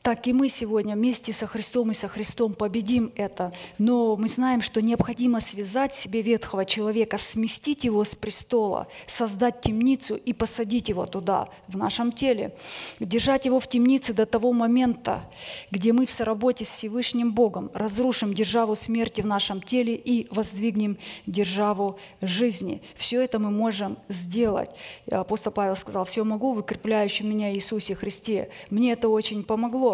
так 0.03 0.27
и 0.27 0.33
мы 0.33 0.49
сегодня 0.49 0.95
вместе 0.95 1.31
со 1.31 1.47
Христом 1.47 1.91
и 1.91 1.93
со 1.93 2.09
Христом 2.09 2.53
победим 2.53 3.13
это. 3.15 3.53
Но 3.77 4.17
мы 4.17 4.27
знаем, 4.27 4.61
что 4.61 4.81
необходимо 4.81 5.39
связать 5.39 5.95
себе 5.95 6.21
ветхого 6.21 6.65
человека, 6.65 7.17
сместить 7.17 7.85
его 7.85 8.03
с 8.03 8.13
престола, 8.13 8.87
создать 9.07 9.61
темницу 9.61 10.15
и 10.15 10.33
посадить 10.33 10.89
его 10.89 11.05
туда, 11.05 11.47
в 11.69 11.77
нашем 11.77 12.11
теле. 12.11 12.53
Держать 12.99 13.45
его 13.45 13.61
в 13.61 13.69
темнице 13.69 14.13
до 14.13 14.25
того 14.25 14.51
момента, 14.51 15.23
где 15.71 15.93
мы 15.93 16.05
в 16.05 16.11
соработе 16.11 16.65
с 16.65 16.67
Всевышним 16.67 17.31
Богом 17.31 17.71
разрушим 17.73 18.33
державу 18.33 18.75
смерти 18.75 19.21
в 19.21 19.25
нашем 19.25 19.61
теле 19.61 19.95
и 19.95 20.27
воздвигнем 20.31 20.97
державу 21.27 21.97
жизни. 22.19 22.81
Все 22.95 23.21
это 23.21 23.39
мы 23.39 23.51
можем 23.51 23.97
сделать. 24.09 24.69
Апостол 25.09 25.53
Павел 25.53 25.77
сказал, 25.77 26.03
«Все 26.03 26.25
могу, 26.25 26.51
выкрепляющий 26.51 27.25
меня 27.25 27.53
Иисусе 27.53 27.95
Христе». 27.95 28.49
Мне 28.69 28.91
это 28.91 29.07
очень 29.07 29.43
помогло. 29.43 29.92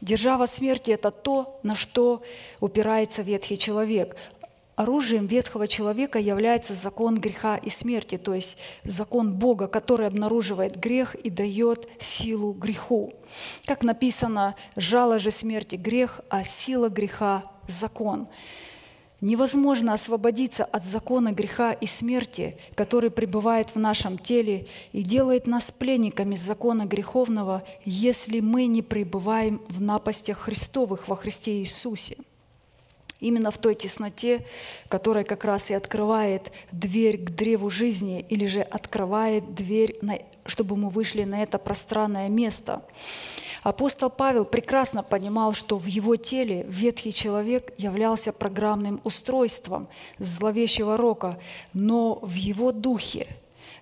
Держава 0.00 0.46
смерти– 0.46 0.90
это 0.92 1.10
то, 1.10 1.58
на 1.62 1.76
что 1.76 2.22
упирается 2.60 3.22
ветхий 3.22 3.58
человек. 3.58 4.16
Оружием 4.76 5.26
ветхого 5.26 5.66
человека 5.66 6.18
является 6.18 6.74
закон 6.74 7.18
греха 7.18 7.56
и 7.56 7.70
смерти, 7.70 8.18
то 8.18 8.34
есть 8.34 8.58
закон 8.84 9.32
Бога, 9.32 9.68
который 9.68 10.06
обнаруживает 10.06 10.76
грех 10.76 11.14
и 11.14 11.30
дает 11.30 11.88
силу 11.98 12.52
греху. 12.52 13.14
Как 13.64 13.82
написано, 13.82 14.54
жало 14.76 15.18
же 15.18 15.30
смерти 15.30 15.76
грех, 15.76 16.20
а 16.28 16.44
сила 16.44 16.88
греха– 16.90 17.44
закон. 17.68 18.28
Невозможно 19.22 19.94
освободиться 19.94 20.64
от 20.64 20.84
закона 20.84 21.32
греха 21.32 21.72
и 21.72 21.86
смерти, 21.86 22.58
который 22.74 23.10
пребывает 23.10 23.74
в 23.74 23.78
нашем 23.78 24.18
теле 24.18 24.66
и 24.92 25.02
делает 25.02 25.46
нас 25.46 25.72
пленниками 25.72 26.34
закона 26.34 26.84
греховного, 26.84 27.64
если 27.86 28.40
мы 28.40 28.66
не 28.66 28.82
пребываем 28.82 29.62
в 29.68 29.80
напастях 29.80 30.40
Христовых 30.40 31.08
во 31.08 31.16
Христе 31.16 31.60
Иисусе. 31.60 32.18
Именно 33.18 33.50
в 33.50 33.56
той 33.56 33.74
тесноте, 33.74 34.44
которая 34.88 35.24
как 35.24 35.46
раз 35.46 35.70
и 35.70 35.74
открывает 35.74 36.52
дверь 36.70 37.16
к 37.16 37.30
древу 37.30 37.70
жизни, 37.70 38.24
или 38.28 38.44
же 38.44 38.60
открывает 38.60 39.54
дверь, 39.54 39.98
чтобы 40.44 40.76
мы 40.76 40.90
вышли 40.90 41.24
на 41.24 41.42
это 41.42 41.58
пространное 41.58 42.28
место. 42.28 42.82
Апостол 43.66 44.10
Павел 44.10 44.44
прекрасно 44.44 45.02
понимал, 45.02 45.52
что 45.52 45.76
в 45.76 45.86
его 45.86 46.14
теле 46.14 46.64
ветхий 46.68 47.12
человек 47.12 47.72
являлся 47.78 48.32
программным 48.32 49.00
устройством 49.02 49.88
зловещего 50.20 50.96
рока, 50.96 51.36
но 51.72 52.20
в 52.22 52.34
его 52.34 52.70
духе, 52.70 53.26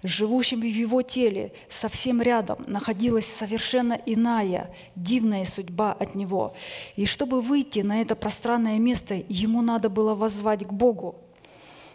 живущем 0.02 0.60
в 0.60 0.64
его 0.64 1.02
теле, 1.02 1.52
совсем 1.68 2.22
рядом 2.22 2.64
находилась 2.66 3.26
совершенно 3.26 4.00
иная, 4.06 4.74
дивная 4.96 5.44
судьба 5.44 5.92
от 5.92 6.14
него. 6.14 6.54
И 6.96 7.04
чтобы 7.04 7.42
выйти 7.42 7.80
на 7.80 8.00
это 8.00 8.16
пространное 8.16 8.78
место, 8.78 9.22
ему 9.28 9.60
надо 9.60 9.90
было 9.90 10.14
воззвать 10.14 10.66
к 10.66 10.72
Богу 10.72 11.16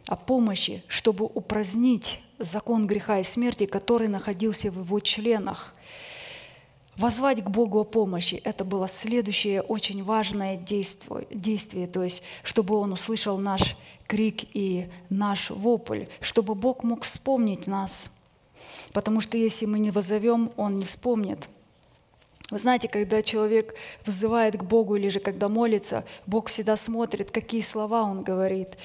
о 0.07 0.15
помощи, 0.15 0.83
чтобы 0.87 1.25
упразднить 1.25 2.21
закон 2.37 2.85
греха 2.85 3.17
и 3.17 3.23
смерти, 3.23 3.65
который 3.65 4.09
находился 4.09 4.69
в 4.69 4.77
его 4.77 4.99
членах. 4.99 5.73
Возвать 6.99 7.41
к 7.41 7.49
Богу 7.49 7.79
о 7.79 7.85
помощи– 7.85 8.41
это 8.43 8.65
было 8.65 8.89
следующее 8.89 9.61
очень 9.61 10.03
важное 10.03 10.57
действие, 10.57 11.27
действие, 11.31 11.87
то 11.87 12.03
есть 12.03 12.21
чтобы 12.43 12.75
Он 12.75 12.91
услышал 12.91 13.37
наш 13.37 13.77
крик 14.05 14.43
и 14.53 14.89
наш 15.09 15.49
вопль, 15.49 16.07
чтобы 16.19 16.55
Бог 16.55 16.83
мог 16.83 17.03
вспомнить 17.03 17.67
нас. 17.67 18.11
Потому 18.91 19.21
что 19.21 19.37
если 19.37 19.65
мы 19.65 19.79
не 19.79 19.91
возовем, 19.91 20.51
Он 20.57 20.77
не 20.77 20.83
вспомнит. 20.83 21.47
Вы 22.51 22.59
знаете, 22.59 22.89
когда 22.89 23.21
человек 23.21 23.75
вызывает 24.05 24.57
к 24.57 24.63
Богу 24.63 24.97
или 24.97 25.07
же 25.07 25.21
когда 25.21 25.47
молится, 25.47 26.03
Бог 26.25 26.49
всегда 26.49 26.75
смотрит, 26.75 27.31
какие 27.31 27.61
слова 27.61 28.03
он 28.03 28.23
говорит. 28.23 28.77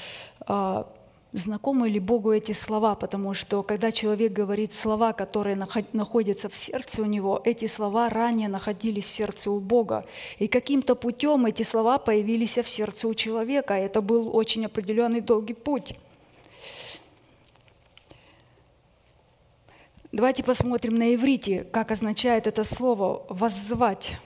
Знакомы 1.37 1.89
ли 1.89 1.99
Богу 1.99 2.31
эти 2.31 2.53
слова, 2.53 2.95
потому 2.95 3.35
что 3.35 3.65
когда 3.65 3.91
человек 3.91 4.33
говорит 4.33 4.73
слова, 4.73 5.13
которые 5.13 5.57
находятся 5.93 6.49
в 6.49 6.55
сердце 6.55 7.03
у 7.03 7.07
него, 7.07 7.43
эти 7.45 7.67
слова 7.67 8.09
ранее 8.09 8.47
находились 8.47 9.07
в 9.07 9.11
сердце 9.11 9.51
у 9.51 9.59
Бога. 9.59 10.07
И 10.39 10.47
каким-то 10.47 10.95
путем 10.95 11.45
эти 11.47 11.65
слова 11.65 11.99
появились 11.99 12.57
в 12.57 12.69
сердце 12.69 13.09
у 13.09 13.15
человека. 13.15 13.75
Это 13.75 14.01
был 14.01 14.31
очень 14.37 14.65
определенный 14.65 15.21
долгий 15.21 15.55
путь. 15.55 15.97
Давайте 20.13 20.45
посмотрим 20.45 20.97
на 20.97 21.17
иврите, 21.17 21.65
как 21.65 21.91
означает 21.91 22.47
это 22.47 22.63
слово 22.63 23.27
«воззвать». 23.29 24.19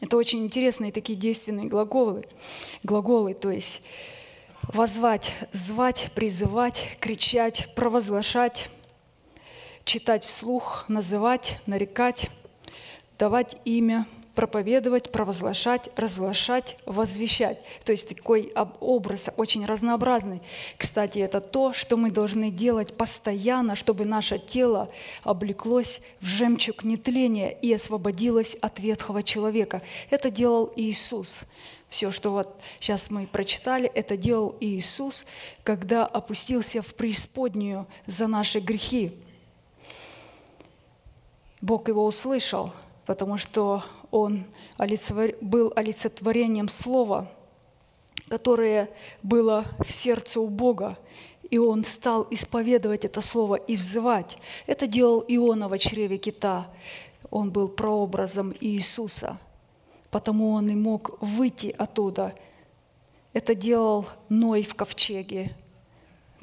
Это 0.00 0.16
очень 0.16 0.42
интересные 0.42 0.90
такие 0.90 1.18
действенные 1.18 1.66
глаголы, 1.66 2.24
глаголы, 2.82 3.34
то 3.34 3.50
есть 3.50 3.82
возвать, 4.72 5.32
звать, 5.52 6.10
призывать, 6.14 6.96
кричать, 7.00 7.68
провозглашать, 7.74 8.68
читать 9.84 10.24
вслух, 10.24 10.84
называть, 10.88 11.60
нарекать, 11.66 12.30
давать 13.18 13.56
имя, 13.64 14.06
проповедовать, 14.34 15.12
провозглашать, 15.12 15.90
разглашать, 15.96 16.76
возвещать. 16.86 17.58
То 17.84 17.92
есть 17.92 18.08
такой 18.08 18.52
образ 18.80 19.30
очень 19.36 19.64
разнообразный. 19.64 20.42
Кстати, 20.76 21.20
это 21.20 21.40
то, 21.40 21.72
что 21.72 21.96
мы 21.96 22.10
должны 22.10 22.50
делать 22.50 22.96
постоянно, 22.96 23.76
чтобы 23.76 24.04
наше 24.04 24.38
тело 24.38 24.90
облеклось 25.22 26.00
в 26.20 26.26
жемчуг 26.26 26.84
нетления 26.84 27.52
и 27.52 27.72
освободилось 27.72 28.56
от 28.60 28.80
ветхого 28.80 29.22
человека. 29.22 29.82
Это 30.10 30.30
делал 30.30 30.72
Иисус. 30.76 31.44
Все, 31.88 32.10
что 32.10 32.32
вот 32.32 32.60
сейчас 32.80 33.10
мы 33.10 33.26
прочитали, 33.26 33.88
это 33.88 34.16
делал 34.16 34.56
Иисус, 34.60 35.26
когда 35.62 36.04
опустился 36.04 36.82
в 36.82 36.94
преисподнюю 36.94 37.86
за 38.06 38.26
наши 38.26 38.58
грехи. 38.58 39.12
Бог 41.60 41.88
его 41.88 42.04
услышал, 42.04 42.72
потому 43.06 43.38
что 43.38 43.84
он 44.10 44.44
был 45.40 45.72
олицетворением 45.76 46.68
Слова, 46.68 47.30
которое 48.28 48.90
было 49.22 49.64
в 49.78 49.90
сердце 49.92 50.40
у 50.40 50.48
Бога, 50.48 50.98
и 51.48 51.58
он 51.58 51.84
стал 51.84 52.26
исповедовать 52.30 53.04
это 53.04 53.20
слово 53.20 53.54
и 53.54 53.76
взывать. 53.76 54.38
Это 54.66 54.86
делал 54.86 55.24
Иона 55.28 55.68
в 55.68 55.78
чреве 55.78 56.18
кита. 56.18 56.66
Он 57.30 57.52
был 57.52 57.68
прообразом 57.68 58.52
Иисуса– 58.60 59.38
потому 60.14 60.52
он 60.52 60.70
и 60.70 60.76
мог 60.76 61.20
выйти 61.20 61.74
оттуда. 61.76 62.36
Это 63.32 63.56
делал 63.56 64.06
Ной 64.28 64.62
в 64.62 64.76
ковчеге, 64.76 65.56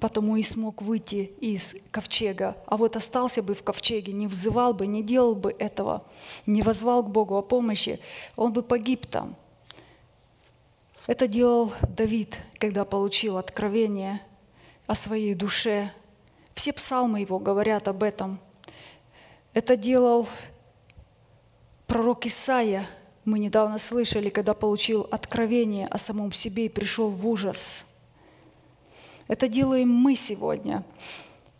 потому 0.01 0.35
и 0.35 0.43
смог 0.43 0.81
выйти 0.81 1.31
из 1.39 1.77
ковчега. 1.89 2.57
А 2.65 2.75
вот 2.75 2.97
остался 2.97 3.41
бы 3.41 3.55
в 3.55 3.63
ковчеге, 3.63 4.11
не 4.11 4.27
взывал 4.27 4.73
бы, 4.73 4.87
не 4.87 5.01
делал 5.01 5.35
бы 5.35 5.55
этого, 5.57 6.05
не 6.45 6.61
возвал 6.63 7.01
к 7.01 7.09
Богу 7.11 7.37
о 7.37 7.41
помощи, 7.41 8.01
он 8.35 8.51
бы 8.51 8.61
погиб 8.61 9.05
там. 9.05 9.37
Это 11.07 11.25
делал 11.25 11.71
Давид, 11.95 12.37
когда 12.59 12.83
получил 12.83 13.37
откровение 13.37 14.21
о 14.85 14.95
своей 14.95 15.33
душе. 15.33 15.93
Все 16.55 16.73
псалмы 16.73 17.21
его 17.21 17.39
говорят 17.39 17.87
об 17.87 18.03
этом. 18.03 18.37
Это 19.53 19.77
делал 19.77 20.27
пророк 21.87 22.25
Исаия– 22.25 22.85
мы 23.25 23.39
недавно 23.39 23.79
слышали, 23.79 24.29
когда 24.29 24.53
получил 24.53 25.07
откровение 25.11 25.87
о 25.87 25.97
самом 25.97 26.31
себе 26.31 26.65
и 26.65 26.69
пришел 26.69 27.09
в 27.09 27.27
ужас. 27.27 27.85
Это 29.27 29.47
делаем 29.47 29.89
мы 29.89 30.15
сегодня. 30.15 30.83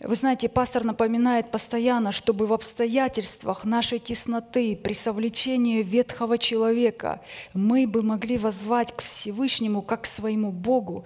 Вы 0.03 0.16
знаете, 0.16 0.49
пастор 0.49 0.84
напоминает 0.84 1.51
постоянно, 1.51 2.12
чтобы 2.12 2.47
в 2.47 2.53
обстоятельствах 2.53 3.66
нашей 3.66 3.99
тесноты, 3.99 4.76
при 4.76 4.93
совлечении 4.93 5.84
ветхого 5.84 6.39
человека, 6.39 7.22
мы 7.53 7.86
бы 7.86 8.01
могли 8.01 8.39
воззвать 8.39 8.95
к 8.95 9.01
Всевышнему 9.01 9.84
как 9.84 10.01
к 10.01 10.07
своему 10.07 10.51
Богу 10.51 11.05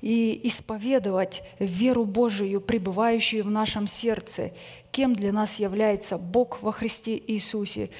и 0.00 0.40
исповедовать 0.44 1.42
веру 1.58 2.04
Божию, 2.04 2.60
пребывающую 2.60 3.42
в 3.42 3.50
нашем 3.50 3.88
сердце, 3.88 4.52
кем 4.92 5.16
для 5.16 5.32
нас 5.32 5.58
является 5.58 6.16
Бог 6.16 6.62
во 6.62 6.70
Христе 6.70 7.20
Иисусе 7.26 7.90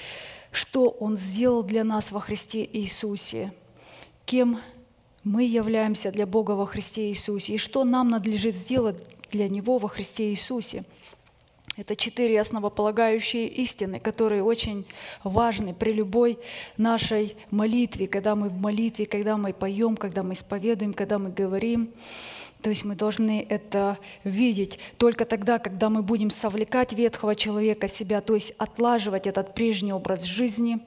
что 0.57 0.89
Он 0.89 1.19
сделал 1.19 1.63
для 1.63 1.85
нас 1.85 2.11
во 2.11 2.21
Христе 2.21 2.67
Иисусе, 2.73 3.53
кем 4.25 4.59
мы 5.23 5.45
являемся 5.45 6.11
для 6.11 6.25
Бога 6.25 6.53
во 6.53 6.65
Христе 6.65 7.11
Иисусе 7.11 7.55
и 7.55 7.59
что 7.59 7.85
нам 7.85 8.09
надлежит 8.09 8.57
сделать 8.57 9.05
для 9.31 9.49
Него 9.49 9.77
во 9.77 9.91
Христе 9.91 10.31
Иисусе. 10.31 10.85
Это 11.77 11.95
четыре 11.95 12.41
основополагающие 12.41 13.47
истины, 13.49 14.01
которые 14.01 14.43
очень 14.43 14.87
важны 15.25 15.75
при 15.75 15.93
любой 15.93 16.39
нашей 16.79 17.37
молитве, 17.51 18.07
когда 18.07 18.35
мы 18.35 18.49
в 18.49 18.59
молитве, 18.59 19.05
когда 19.05 19.37
мы 19.37 19.53
поем, 19.53 19.95
когда 19.95 20.23
мы 20.23 20.33
исповедуем, 20.33 20.95
когда 20.95 21.19
мы 21.19 21.29
говорим. 21.29 21.93
То 22.63 22.71
есть 22.71 22.85
мы 22.85 22.95
должны 22.95 23.47
это 23.49 23.99
видеть 24.25 24.79
только 24.97 25.25
тогда, 25.25 25.59
когда 25.59 25.89
мы 25.89 26.03
будем 26.03 26.31
совлекать 26.31 26.93
ветхого 26.93 27.35
человека 27.35 27.89
себя, 27.89 28.21
то 28.21 28.35
есть 28.35 28.55
отлаживать 28.59 29.27
этот 29.27 29.55
прежний 29.55 29.93
образ 29.93 30.23
жизни 30.23 30.81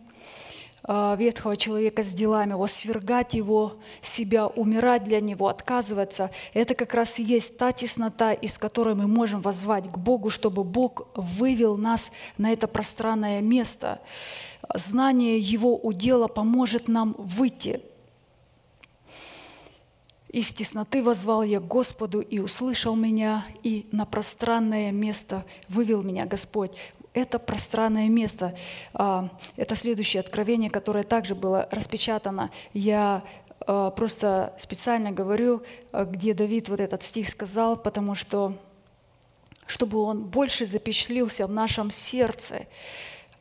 а, 0.83 1.15
ветхого 1.15 1.55
человека 1.55 2.03
с 2.03 2.13
делами, 2.13 2.51
его 2.51 2.65
свергать 2.67 3.33
его, 3.33 3.77
себя, 4.01 4.47
умирать 4.47 5.03
для 5.03 5.19
него, 5.19 5.47
отказываться. 5.47 6.31
Это 6.53 6.73
как 6.73 6.93
раз 6.93 7.19
и 7.19 7.23
есть 7.23 7.57
та 7.57 7.71
теснота, 7.71 8.33
из 8.33 8.57
которой 8.57 8.95
мы 8.95 9.07
можем 9.07 9.41
возвать 9.41 9.89
к 9.91 9.97
Богу, 9.97 10.29
чтобы 10.29 10.63
Бог 10.63 11.07
вывел 11.15 11.77
нас 11.77 12.11
на 12.37 12.51
это 12.51 12.67
пространное 12.67 13.41
место. 13.41 13.99
Знание 14.73 15.37
Его 15.37 15.77
удела 15.77 16.27
поможет 16.27 16.87
нам 16.87 17.15
выйти 17.17 17.81
из 20.29 20.53
тесноты 20.53 21.01
возвал 21.01 21.41
я 21.41 21.59
к 21.59 21.67
Господу, 21.67 22.21
и 22.21 22.39
услышал 22.39 22.95
меня, 22.95 23.45
и 23.63 23.87
на 23.91 24.05
пространное 24.05 24.91
место 24.91 25.43
вывел 25.67 26.03
меня 26.03 26.25
Господь. 26.25 26.77
Это 27.13 27.39
пространное 27.39 28.07
место. 28.09 28.55
А, 28.93 29.27
это 29.55 29.75
следующее 29.75 30.21
откровение, 30.21 30.69
которое 30.69 31.03
также 31.03 31.33
было 31.33 31.67
распечатано. 31.71 32.51
Я 32.73 33.23
а, 33.61 33.89
просто 33.89 34.53
специально 34.59 35.11
говорю, 35.11 35.63
а, 35.91 36.05
где 36.05 36.35
Давид 36.35 36.69
вот 36.69 36.79
этот 36.79 37.01
стих 37.01 37.27
сказал, 37.27 37.75
потому 37.75 38.13
что 38.13 38.53
чтобы 39.65 39.99
он 39.99 40.23
больше 40.23 40.65
запечатлился 40.65 41.45
в 41.45 41.51
нашем 41.51 41.91
сердце, 41.91 42.65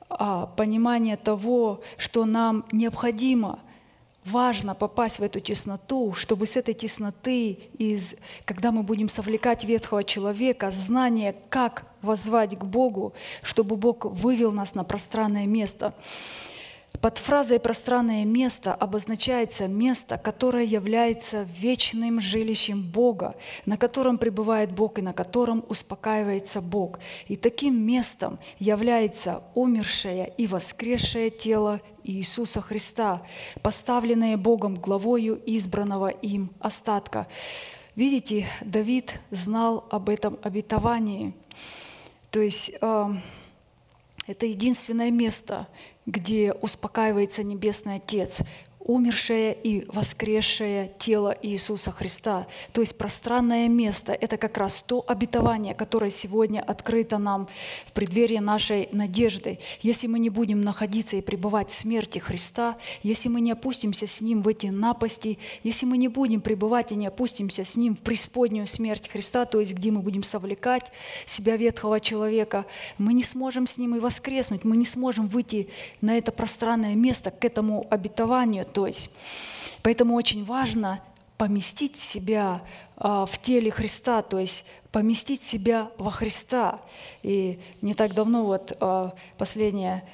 понимание 0.08 1.16
того, 1.16 1.80
что 1.96 2.26
нам 2.26 2.66
необходимо– 2.70 3.60
важно 4.30 4.74
попасть 4.74 5.18
в 5.18 5.22
эту 5.22 5.40
тесноту, 5.40 6.12
чтобы 6.14 6.46
с 6.46 6.56
этой 6.56 6.74
тесноты, 6.74 7.58
из, 7.78 8.16
когда 8.44 8.72
мы 8.72 8.82
будем 8.82 9.08
совлекать 9.08 9.64
ветхого 9.64 10.04
человека, 10.04 10.70
знание, 10.70 11.34
как 11.48 11.86
возвать 12.02 12.58
к 12.58 12.64
Богу, 12.64 13.14
чтобы 13.42 13.76
Бог 13.76 14.04
вывел 14.04 14.52
нас 14.52 14.74
на 14.74 14.84
пространное 14.84 15.46
место. 15.46 15.94
Под 17.00 17.18
фразой 17.18 17.60
«пространное 17.60 18.24
место» 18.24 18.74
обозначается 18.74 19.68
место, 19.68 20.18
которое 20.18 20.64
является 20.64 21.46
вечным 21.56 22.20
жилищем 22.20 22.82
Бога, 22.82 23.36
на 23.66 23.76
котором 23.76 24.18
пребывает 24.18 24.72
Бог 24.72 24.98
и 24.98 25.02
на 25.02 25.12
котором 25.12 25.64
успокаивается 25.68 26.60
Бог. 26.60 26.98
И 27.28 27.36
таким 27.36 27.80
местом 27.80 28.40
является 28.58 29.44
умершее 29.54 30.32
и 30.36 30.48
воскресшее 30.48 31.30
тело 31.30 31.80
Иисуса 32.02 32.60
Христа, 32.60 33.22
поставленное 33.62 34.36
Богом 34.36 34.74
главою 34.74 35.40
избранного 35.46 36.08
им 36.08 36.50
остатка. 36.58 37.28
Видите, 37.94 38.46
Давид 38.60 39.20
знал 39.30 39.86
об 39.90 40.08
этом 40.08 40.36
обетовании. 40.42 41.32
То 42.30 42.40
есть 42.40 42.72
э, 42.80 43.06
это 44.26 44.46
единственное 44.46 45.10
место, 45.10 45.68
где 46.08 46.52
успокаивается 46.52 47.42
Небесный 47.42 47.96
Отец 47.96 48.40
умершее 48.88 49.54
и 49.54 49.84
воскресшее 49.88 50.92
тело 50.98 51.36
Иисуса 51.42 51.90
Христа. 51.90 52.46
То 52.72 52.80
есть 52.80 52.96
пространное 52.96 53.68
место– 53.68 54.12
это 54.20 54.38
как 54.38 54.56
раз 54.56 54.82
то 54.84 55.04
обетование, 55.06 55.74
которое 55.74 56.10
сегодня 56.10 56.62
открыто 56.62 57.18
нам 57.18 57.48
в 57.84 57.92
преддверии 57.92 58.38
нашей 58.38 58.88
надежды. 58.92 59.58
Если 59.82 60.06
мы 60.06 60.18
не 60.18 60.30
будем 60.30 60.62
находиться 60.62 61.16
и 61.16 61.20
пребывать 61.20 61.68
в 61.68 61.74
смерти 61.74 62.18
Христа, 62.18 62.78
если 63.02 63.28
мы 63.28 63.42
не 63.42 63.52
опустимся 63.52 64.06
с 64.06 64.22
Ним 64.22 64.40
в 64.40 64.48
эти 64.48 64.68
напасти, 64.68 65.38
если 65.62 65.84
мы 65.84 65.98
не 65.98 66.08
будем 66.08 66.40
пребывать 66.40 66.90
и 66.90 66.94
не 66.94 67.08
опустимся 67.08 67.66
с 67.66 67.76
Ним 67.76 67.94
в 67.94 67.98
преисподнюю 67.98 68.66
смерть 68.66 69.10
Христа, 69.10 69.44
то 69.44 69.60
есть 69.60 69.74
где 69.74 69.90
мы 69.90 70.00
будем 70.00 70.22
совлекать 70.22 70.90
себя 71.26 71.58
ветхого 71.58 72.00
человека, 72.00 72.64
мы 72.96 73.12
не 73.12 73.22
сможем 73.22 73.66
с 73.66 73.76
Ним 73.76 73.96
и 73.96 74.00
воскреснуть, 74.00 74.64
мы 74.64 74.78
не 74.78 74.86
сможем 74.86 75.28
выйти 75.28 75.68
на 76.00 76.16
это 76.16 76.32
пространное 76.32 76.94
место, 76.94 77.30
к 77.30 77.44
этому 77.44 77.86
обетованию, 77.90 78.64
есть, 78.86 79.10
поэтому 79.82 80.14
очень 80.14 80.44
важно 80.44 81.00
поместить 81.38 81.96
себя 81.96 82.62
а, 82.96 83.24
в 83.24 83.40
теле 83.40 83.70
Христа, 83.70 84.22
то 84.22 84.38
есть 84.38 84.64
поместить 84.90 85.42
себя 85.42 85.90
во 85.96 86.10
Христа. 86.10 86.80
И 87.22 87.60
не 87.80 87.94
так 87.94 88.12
давно, 88.14 88.44
вот 88.44 88.76
а, 88.80 89.14
последнее 89.38 90.04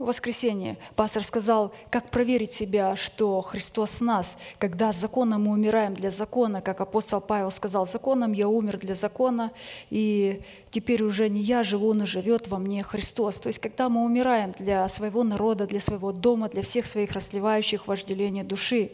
в 0.00 0.06
воскресенье 0.06 0.78
пастор 0.96 1.22
сказал, 1.22 1.72
как 1.90 2.08
проверить 2.10 2.54
себя, 2.54 2.96
что 2.96 3.42
Христос 3.42 4.00
нас, 4.00 4.38
когда 4.58 4.92
законом 4.92 5.44
мы 5.44 5.52
умираем 5.52 5.92
для 5.92 6.10
закона, 6.10 6.62
как 6.62 6.80
апостол 6.80 7.20
Павел 7.20 7.50
сказал, 7.50 7.86
законом 7.86 8.32
я 8.32 8.48
умер 8.48 8.78
для 8.78 8.94
закона, 8.94 9.52
и 9.90 10.40
теперь 10.70 11.02
уже 11.02 11.28
не 11.28 11.42
я 11.42 11.62
живу, 11.64 11.92
но 11.92 12.06
живет 12.06 12.48
во 12.48 12.58
мне 12.58 12.82
Христос. 12.82 13.40
То 13.40 13.48
есть, 13.48 13.58
когда 13.58 13.90
мы 13.90 14.02
умираем 14.02 14.54
для 14.58 14.88
своего 14.88 15.22
народа, 15.22 15.66
для 15.66 15.80
своего 15.80 16.12
дома, 16.12 16.48
для 16.48 16.62
всех 16.62 16.86
своих 16.86 17.12
расливающих 17.12 17.86
вожделения 17.86 18.42
души, 18.42 18.92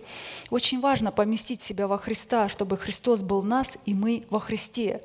очень 0.51 0.81
важно 0.81 1.13
поместить 1.13 1.63
себя 1.63 1.87
во 1.87 1.99
Христа, 1.99 2.49
чтобы 2.49 2.77
Христос 2.77 3.23
был 3.23 3.43
нас, 3.43 3.79
и 3.87 3.95
мы 3.95 4.25
во 4.29 4.41
Христе. 4.41 5.01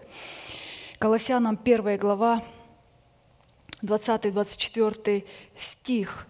Колоссянам 0.97 1.59
1 1.63 1.97
глава, 1.97 2.41
20-24 3.81 5.23
стих. 5.55 6.27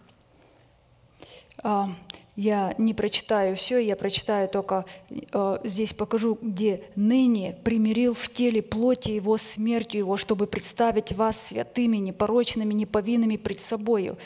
А, 1.64 1.90
я 2.36 2.74
не 2.78 2.94
прочитаю 2.94 3.56
все, 3.56 3.78
я 3.78 3.96
прочитаю 3.96 4.48
только 4.48 4.86
э, 5.10 5.58
здесь 5.64 5.94
покажу, 5.94 6.40
где 6.42 6.82
ныне 6.96 7.58
примирил 7.64 8.14
в 8.14 8.30
теле 8.30 8.62
плоти 8.62 9.12
его 9.12 9.38
смертью 9.38 10.00
его, 10.00 10.16
чтобы 10.16 10.48
представить 10.48 11.12
вас 11.12 11.48
святыми, 11.48 11.98
непорочными, 11.98 12.74
неповинными 12.74 13.36
пред 13.36 13.62
собою. 13.62 14.18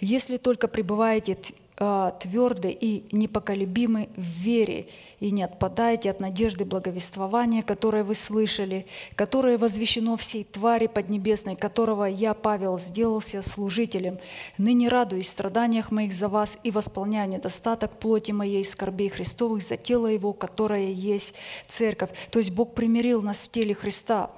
Если 0.00 0.36
только 0.36 0.68
пребываете 0.68 1.38
тверды 1.76 2.70
и 2.70 3.04
непоколебимы 3.10 4.08
в 4.16 4.22
вере, 4.22 4.86
и 5.18 5.32
не 5.32 5.42
отпадайте 5.42 6.10
от 6.10 6.20
надежды 6.20 6.64
благовествования, 6.64 7.62
которое 7.62 8.04
вы 8.04 8.14
слышали, 8.14 8.86
которое 9.16 9.58
возвещено 9.58 10.16
всей 10.16 10.44
твари 10.44 10.86
поднебесной, 10.86 11.56
которого 11.56 12.04
я, 12.04 12.34
Павел, 12.34 12.78
сделался 12.78 13.42
служителем. 13.42 14.18
Ныне 14.56 14.88
радуюсь 14.88 15.26
в 15.26 15.30
страданиях 15.30 15.90
моих 15.90 16.12
за 16.12 16.28
вас 16.28 16.58
и 16.62 16.70
восполняю 16.70 17.28
недостаток 17.28 17.98
плоти 17.98 18.30
моей 18.30 18.64
скорбей 18.64 19.08
Христовых 19.08 19.62
за 19.62 19.76
тело 19.76 20.06
Его, 20.06 20.32
которое 20.32 20.92
есть 20.92 21.34
церковь. 21.66 22.10
То 22.30 22.38
есть 22.38 22.52
Бог 22.52 22.74
примирил 22.74 23.20
нас 23.20 23.46
в 23.46 23.50
теле 23.50 23.74
Христа. 23.74 24.30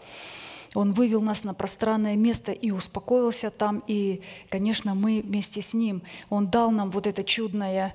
Он 0.75 0.93
вывел 0.93 1.21
нас 1.21 1.45
на 1.45 1.55
пространное 1.55 2.17
место 2.17 2.53
и 2.53 2.71
успокоился 2.71 3.51
там. 3.51 3.83
И, 3.87 4.23
конечно, 4.49 4.95
мы 4.95 5.21
вместе 5.21 5.61
с 5.63 5.75
Ним. 5.75 6.03
Он 6.31 6.49
дал 6.49 6.71
нам 6.71 6.91
вот 6.91 7.07
это 7.07 7.25
чудное, 7.25 7.95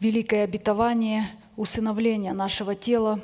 великое 0.00 0.44
обетование 0.44 1.28
усыновления 1.56 2.32
нашего 2.32 2.74
тела, 2.74 3.20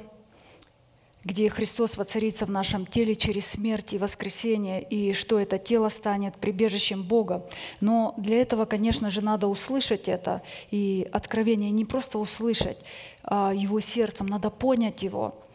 где 1.24 1.50
Христос 1.50 1.96
воцарится 1.96 2.46
в 2.46 2.50
нашем 2.50 2.86
теле 2.86 3.14
через 3.14 3.46
смерть 3.46 3.92
и 3.92 3.98
воскресение, 3.98 4.82
и 4.82 5.12
что 5.12 5.38
это 5.38 5.58
тело 5.58 5.90
станет 5.90 6.36
прибежищем 6.36 7.02
Бога. 7.02 7.46
Но 7.80 8.14
для 8.16 8.40
этого, 8.40 8.64
конечно 8.64 9.10
же, 9.10 9.20
надо 9.20 9.46
услышать 9.46 10.08
это, 10.08 10.42
и 10.70 11.06
откровение 11.12 11.70
не 11.70 11.84
просто 11.84 12.18
услышать 12.18 12.78
а 13.22 13.52
его 13.52 13.80
сердцем, 13.80 14.26
надо 14.26 14.50
понять 14.50 15.02
его– 15.02 15.34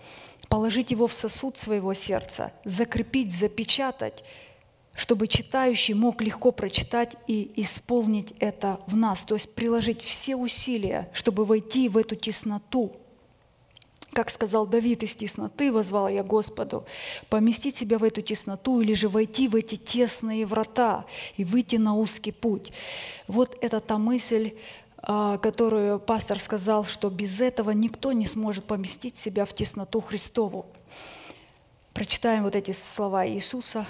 положить 0.50 0.92
его 0.92 1.08
в 1.08 1.14
сосуд 1.14 1.58
своего 1.58 1.94
сердца, 1.94 2.54
закрепить, 2.64 3.36
запечатать, 3.36 4.24
чтобы 4.96 5.28
читающий 5.28 5.94
мог 5.94 6.22
легко 6.22 6.52
прочитать 6.52 7.16
и 7.28 7.52
исполнить 7.58 8.34
это 8.40 8.80
в 8.88 8.96
нас, 8.96 9.26
то 9.26 9.36
есть 9.36 9.54
приложить 9.54 10.02
все 10.02 10.36
усилия, 10.36 11.10
чтобы 11.14 11.46
войти 11.46 11.90
в 11.90 11.98
эту 11.98 12.16
тесноту. 12.16 12.96
Как 14.14 14.30
сказал 14.30 14.66
Давид, 14.66 15.04
из 15.04 15.14
тесноты 15.14 15.74
возвал 15.74 16.08
я 16.08 16.24
Господу, 16.24 16.86
поместить 17.30 17.76
себя 17.76 17.98
в 17.98 18.04
эту 18.06 18.22
тесноту 18.22 18.80
или 18.80 18.94
же 18.94 19.10
войти 19.10 19.50
в 19.50 19.56
эти 19.58 19.76
тесные 19.76 20.46
врата 20.46 21.06
и 21.36 21.44
выйти 21.44 21.76
на 21.76 21.98
узкий 21.98 22.32
путь. 22.32 22.72
Вот 23.28 23.58
это 23.60 23.82
та 23.82 23.98
мысль, 23.98 24.54
которую 25.06 26.00
пастор 26.00 26.40
сказал, 26.40 26.84
что 26.84 27.10
без 27.10 27.40
этого 27.40 27.72
никто 27.72 28.12
не 28.12 28.26
сможет 28.26 28.66
поместить 28.66 29.18
себя 29.18 29.46
в 29.46 29.54
тесноту 29.54 30.02
Христову. 30.02 30.66
Прочитаем 31.94 32.44
вот 32.44 32.56
эти 32.56 32.72
слова 32.72 33.28
Иисуса. 33.28 33.86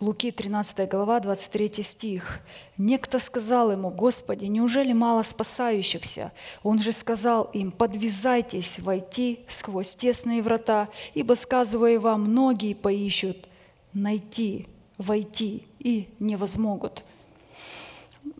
Луки 0.00 0.30
13 0.30 0.88
глава, 0.88 1.18
23 1.18 1.82
стих. 1.82 2.40
«Некто 2.76 3.18
сказал 3.18 3.72
ему, 3.72 3.90
Господи, 3.90 4.44
неужели 4.44 4.92
мало 4.92 5.24
спасающихся? 5.24 6.30
Он 6.62 6.78
же 6.78 6.92
сказал 6.92 7.50
им, 7.52 7.72
подвязайтесь 7.72 8.78
войти 8.78 9.40
сквозь 9.48 9.96
тесные 9.96 10.40
врата, 10.40 10.88
ибо, 11.14 11.34
сказывая 11.34 11.98
вам, 11.98 12.22
многие 12.22 12.74
поищут 12.74 13.48
найти, 13.92 14.66
войти 14.98 15.66
и 15.80 16.08
не 16.20 16.36
возмогут». 16.36 17.04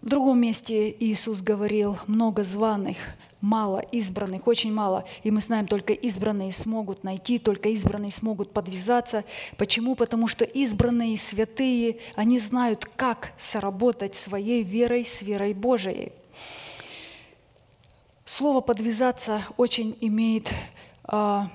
В 0.08 0.10
другом 0.10 0.40
месте 0.40 0.90
Иисус 1.00 1.42
говорил, 1.42 1.98
много 2.06 2.42
званых, 2.42 2.96
мало 3.42 3.80
избранных, 3.80 4.46
очень 4.46 4.72
мало. 4.72 5.04
И 5.22 5.30
мы 5.30 5.42
знаем, 5.42 5.66
только 5.66 5.92
избранные 5.92 6.50
смогут 6.50 7.04
найти, 7.04 7.38
только 7.38 7.68
избранные 7.68 8.10
смогут 8.10 8.54
подвязаться. 8.54 9.24
Почему? 9.58 9.96
Потому 9.96 10.26
что 10.26 10.46
избранные 10.46 11.18
святые, 11.18 11.98
они 12.14 12.38
знают, 12.38 12.86
как 12.96 13.34
соработать 13.36 14.14
своей 14.14 14.62
верой 14.62 15.04
с 15.04 15.20
верой 15.20 15.52
Божией. 15.52 16.12
Слово 18.24 18.62
«подвязаться» 18.62 19.42
очень 19.58 19.94
имеет 20.00 20.48
а, 21.04 21.50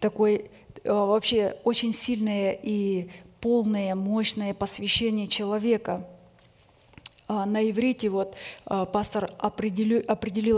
такой 0.00 0.50
а, 0.86 1.04
вообще 1.04 1.58
очень 1.64 1.92
сильное 1.92 2.52
и 2.52 3.10
полное, 3.42 3.94
мощное 3.94 4.54
посвящение 4.54 5.26
человека– 5.26 6.08
на 7.46 7.68
иврите 7.68 8.08
вот 8.08 8.34
а, 8.66 8.84
пастор 8.84 9.30
определил, 9.38 10.02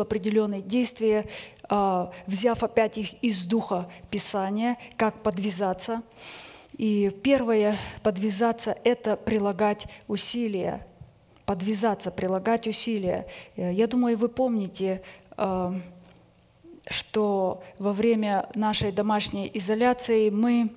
определенные 0.01 0.61
действия, 0.61 1.27
а, 1.69 2.11
взяв 2.27 2.63
опять 2.63 2.99
их 2.99 3.15
из 3.23 3.45
духа 3.45 3.89
Писания, 4.11 4.77
как 4.97 5.23
подвязаться. 5.23 6.03
И 6.77 7.11
первое 7.23 7.77
подвязаться– 8.03 8.77
это 8.85 9.17
прилагать 9.17 9.87
усилия. 10.09 10.87
Подвязаться, 11.47 12.11
прилагать 12.11 12.67
усилия. 12.67 13.27
Э, 13.55 13.73
я 13.73 13.87
думаю, 13.87 14.17
вы 14.17 14.29
помните, 14.29 15.03
что 16.89 17.63
во 17.79 17.93
время 17.93 18.49
нашей 18.55 18.93
домашней 18.93 19.51
изоляции 19.55 20.31
мы 20.31 20.71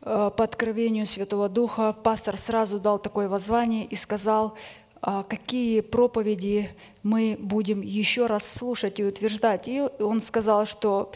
по 0.00 0.44
откровению 0.44 1.04
Святого 1.04 1.48
Духа 1.48 1.92
пастор 1.92 2.38
сразу 2.38 2.78
дал 2.78 2.98
такое 2.98 3.28
воззвание 3.28 3.84
и 3.84 3.96
сказал, 3.96 4.54
а 4.54 4.85
какие 5.00 5.80
проповеди 5.80 6.70
мы 7.02 7.36
будем 7.38 7.80
еще 7.82 8.26
раз 8.26 8.50
слушать 8.50 8.98
и 8.98 9.04
утверждать. 9.04 9.68
И 9.68 9.80
он 9.80 10.20
сказал, 10.20 10.66
что 10.66 11.12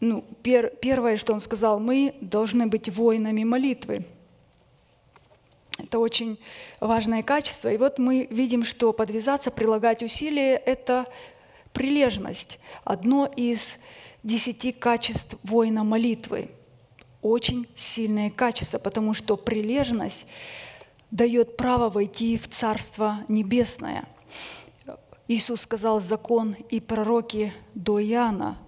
ну, 0.00 0.24
пер, 0.42 0.72
первое, 0.80 1.16
что 1.16 1.32
он 1.32 1.40
сказал, 1.40 1.78
мы 1.80 2.14
должны 2.20 2.66
быть 2.66 2.88
воинами 2.88 3.44
молитвы. 3.44 4.04
Это 5.76 5.98
очень 5.98 6.38
важное 6.80 7.22
качество. 7.22 7.70
И 7.70 7.76
вот 7.76 7.98
мы 7.98 8.26
видим, 8.30 8.64
что 8.64 8.92
подвязаться, 8.92 9.50
прилагать 9.50 10.02
усилия– 10.02 10.54
это 10.66 11.06
прилежность. 11.72 12.60
Одно 12.84 13.26
из 13.26 13.76
десяти 14.22 14.72
качеств 14.72 15.36
воина 15.42 15.84
молитвы– 15.84 16.50
очень 17.24 17.66
сильное 17.74 18.30
качество, 18.30 18.78
потому 18.78 19.14
что 19.14 19.36
прилежность 19.36 20.26
дает 21.10 21.56
право 21.56 21.88
войти 21.88 22.36
в 22.36 22.48
Царство 22.48 23.20
Небесное. 23.28 24.04
Иисус 25.26 25.62
сказал 25.62 26.00
закон 26.00 26.54
и 26.68 26.80
пророки 26.80 27.54
до 27.74 27.98
Иоанна, 27.98 28.58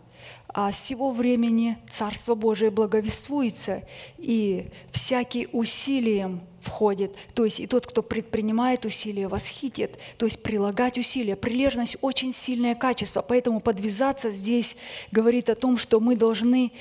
а 0.58 0.72
с 0.72 0.82
сего 0.82 1.10
времени 1.10 1.76
Царство 1.86 2.34
Божие 2.34 2.70
благовествуется, 2.70 3.82
и 4.16 4.68
всякий 4.90 5.48
усилием 5.52 6.40
входит. 6.62 7.14
То 7.34 7.44
есть 7.44 7.60
и 7.60 7.66
тот, 7.66 7.86
кто 7.86 8.02
предпринимает 8.02 8.86
усилия, 8.86 9.28
восхитит. 9.28 9.98
То 10.16 10.24
есть 10.24 10.42
прилагать 10.42 10.96
усилия. 10.96 11.36
Прилежность– 11.36 11.98
очень 12.00 12.32
сильное 12.32 12.74
качество. 12.74 13.20
Поэтому 13.20 13.60
подвязаться 13.60 14.30
здесь 14.30 14.78
говорит 15.12 15.50
о 15.50 15.56
том, 15.56 15.76
что 15.76 16.00
мы 16.00 16.16
должны 16.16 16.72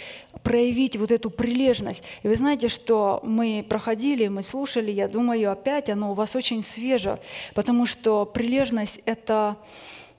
проявить 0.42 0.96
вот 0.96 1.12
эту 1.12 1.30
прилежность. 1.30 2.02
И 2.24 2.30
вы 2.30 2.38
знаете, 2.38 2.70
что 2.70 3.20
мы 3.24 3.66
проходили, 3.68 4.30
мы 4.30 4.42
слушали, 4.42 4.90
я 4.90 5.10
думаю, 5.10 5.52
опять 5.52 5.90
оно 5.90 6.12
у 6.12 6.14
вас 6.14 6.34
очень 6.38 6.62
свеже, 6.62 7.20
потому 7.54 7.86
что 7.86 8.26
прилежность– 8.26 9.02
это, 9.06 9.58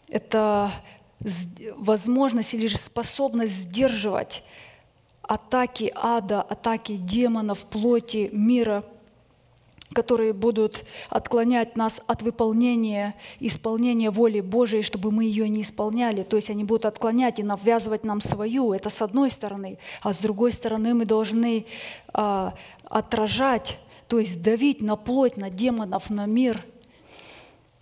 это 0.08 0.70
возможность 1.76 2.54
или 2.54 2.66
же 2.66 2.76
способность 2.76 3.54
сдерживать 3.54 4.42
атаки 5.22 5.92
ада, 5.94 6.42
атаки 6.42 6.96
демонов, 6.96 7.66
плоти, 7.66 8.30
мира– 8.32 8.84
которые 9.96 10.34
будут 10.34 10.84
отклонять 11.08 11.74
нас 11.74 12.00
от 12.06 12.20
выполнения, 12.20 13.14
исполнения 13.40 14.10
воли 14.10 14.40
Божией, 14.40 14.82
чтобы 14.82 15.10
мы 15.10 15.24
ее 15.24 15.48
не 15.48 15.62
исполняли. 15.62 16.22
То 16.22 16.36
есть 16.36 16.50
они 16.50 16.64
будут 16.64 16.84
отклонять 16.84 17.38
и 17.38 17.42
навязывать 17.42 18.04
нам 18.04 18.20
свою. 18.20 18.74
Это 18.74 18.90
с 18.90 19.00
одной 19.00 19.30
стороны. 19.30 19.78
А 20.02 20.12
с 20.12 20.18
другой 20.18 20.52
стороны 20.52 20.92
мы 20.92 21.06
должны 21.06 21.64
а, 22.12 22.52
отражать, 22.84 23.78
то 24.08 24.18
есть 24.18 24.42
давить 24.42 24.82
на 24.82 24.96
плоть, 24.96 25.38
на 25.38 25.48
демонов, 25.50 26.10
на 26.10 26.26
мир– 26.26 26.62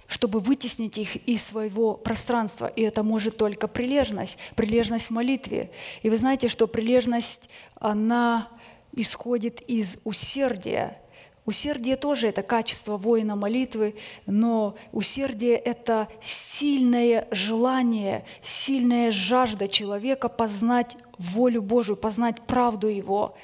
чтобы 0.07 0.40
вытеснить 0.40 0.98
их 0.98 1.16
из 1.28 1.44
своего 1.44 1.94
пространства. 1.94 2.66
И 2.66 2.82
это 2.82 3.02
может 3.02 3.36
только 3.36 3.68
прилежность, 3.68 4.38
прилежность 4.57 5.07
в 5.07 5.11
молитве. 5.11 5.70
И 6.02 6.11
вы 6.11 6.16
знаете, 6.16 6.48
что 6.48 6.66
прилежность, 6.66 7.48
она 7.76 8.48
исходит 8.92 9.61
из 9.62 9.98
усердия. 10.05 10.98
Усердие 11.46 11.96
тоже 11.96 12.28
это 12.28 12.42
качество 12.42 12.96
воина 12.96 13.36
молитвы, 13.36 13.96
но 14.24 14.76
усердие– 14.92 15.57
это 15.57 16.09
сильное 16.22 17.28
желание, 17.30 18.24
сильная 18.40 19.11
жажда 19.11 19.68
человека 19.68 20.30
познать 20.30 20.96
волю 21.18 21.61
Божию, 21.61 21.96
познать 21.96 22.40
правду 22.46 22.88
Его. 22.88 23.36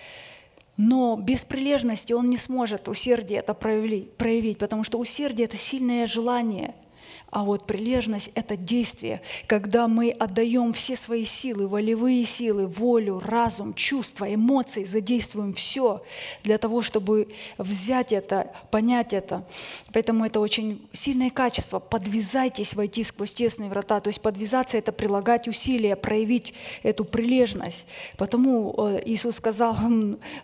Но 0.82 1.14
без 1.16 1.44
прилежности 1.44 2.14
он 2.14 2.30
не 2.30 2.38
сможет 2.38 2.88
усердие 2.88 3.40
это 3.40 3.52
проявить, 3.52 4.16
проявить, 4.16 4.56
потому 4.56 4.82
что 4.82 4.98
усердие– 4.98 5.44
это 5.46 5.58
сильное 5.58 6.06
желание– 6.06 6.74
а 7.30 7.44
вот 7.44 7.66
прилежность– 7.66 8.30
это 8.34 8.56
действие, 8.56 9.22
когда 9.46 9.86
мы 9.86 10.10
отдаем 10.10 10.72
все 10.72 10.96
свои 10.96 11.24
силы, 11.24 11.68
волевые 11.68 12.24
силы, 12.24 12.66
волю, 12.66 13.20
разум, 13.24 13.72
чувства, 13.74 14.32
эмоции, 14.34 14.84
задействуем 14.84 15.54
все 15.54 16.02
для 16.42 16.58
того, 16.58 16.82
чтобы 16.82 17.28
взять 17.56 18.12
это, 18.12 18.52
понять 18.72 19.12
это. 19.12 19.44
Поэтому 19.92 20.26
это 20.26 20.40
очень 20.40 20.88
сильное 20.92 21.30
качество. 21.30 21.78
Подвязайтесь 21.78 22.74
войти 22.74 23.04
сквозь 23.04 23.32
тесные 23.32 23.70
врата. 23.70 24.00
То 24.00 24.08
есть 24.08 24.20
подвязаться– 24.20 24.76
это 24.78 24.90
прилагать 24.90 25.46
усилия, 25.46 25.94
проявить 25.94 26.52
эту 26.82 27.04
прилежность. 27.04 27.86
Потому 28.16 28.74
э, 28.76 29.02
Иисус 29.06 29.36
сказал, 29.36 29.76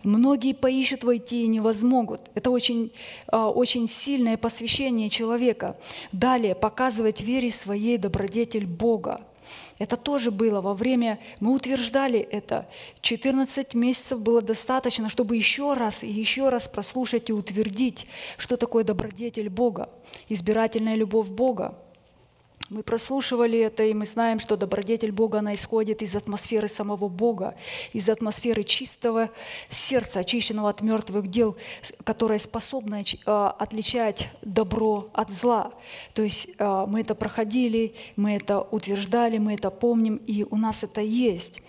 многие 0.05 0.55
поищут 0.55 1.03
войти 1.03 1.43
и 1.45 1.49
не 1.49 1.59
возмогут. 1.59 2.21
Это 2.35 2.51
очень, 2.51 2.93
э, 3.33 3.37
очень 3.37 3.89
сильное 3.89 4.37
посвящение 4.37 5.11
человека. 5.11 5.77
Далее, 6.13 6.55
пока 6.55 6.76
показывать 6.77 7.23
вере 7.23 7.51
своей 7.51 7.97
добродетель 7.97 8.67
Бога. 8.67 9.23
Это 9.79 9.97
тоже 9.97 10.31
было 10.31 10.61
во 10.61 10.75
время, 10.75 11.19
мы 11.41 11.55
утверждали 11.55 12.19
это, 12.19 12.69
14 13.01 13.73
месяцев 13.73 14.21
было 14.21 14.43
достаточно, 14.43 15.09
чтобы 15.09 15.37
еще 15.37 15.73
раз 15.73 16.05
и 16.05 16.11
еще 16.11 16.51
раз 16.51 16.69
прослушать 16.69 17.31
и 17.31 17.33
утвердить, 17.33 18.07
что 18.37 18.59
такое 18.59 18.85
добродетель 18.85 19.49
Бога, 19.49 19.89
избирательная 20.29 20.97
любовь 20.97 21.29
Бога. 21.29 21.79
Мы 22.69 22.83
прослушивали 22.83 23.61
это, 23.61 23.85
и 23.85 23.95
мы 23.95 24.07
знаем, 24.07 24.41
что 24.41 24.57
добродетель 24.57 25.13
Бога, 25.13 25.39
она 25.39 25.55
исходит 25.55 26.03
из 26.03 26.17
атмосферы 26.17 26.67
самого 26.67 27.09
Бога, 27.09 27.55
из 27.93 28.09
атмосферы 28.09 28.65
чистого 28.65 29.31
сердца, 29.71 30.21
очищенного 30.21 30.71
от 30.71 30.81
мертвых 30.81 31.29
дел, 31.29 31.57
которая 32.03 32.41
способна 32.41 33.03
а, 33.25 33.51
отличать 33.57 34.29
добро 34.43 35.09
от 35.13 35.31
зла. 35.31 35.71
То 36.13 36.23
есть 36.23 36.49
а, 36.59 36.87
мы 36.87 37.03
это 37.03 37.15
проходили, 37.15 37.95
мы 38.17 38.35
это 38.35 38.61
утверждали, 38.61 39.39
мы 39.39 39.55
это 39.55 39.71
помним, 39.71 40.17
и 40.17 40.45
у 40.51 40.57
нас 40.57 40.83
это 40.83 41.01
есть 41.01 41.63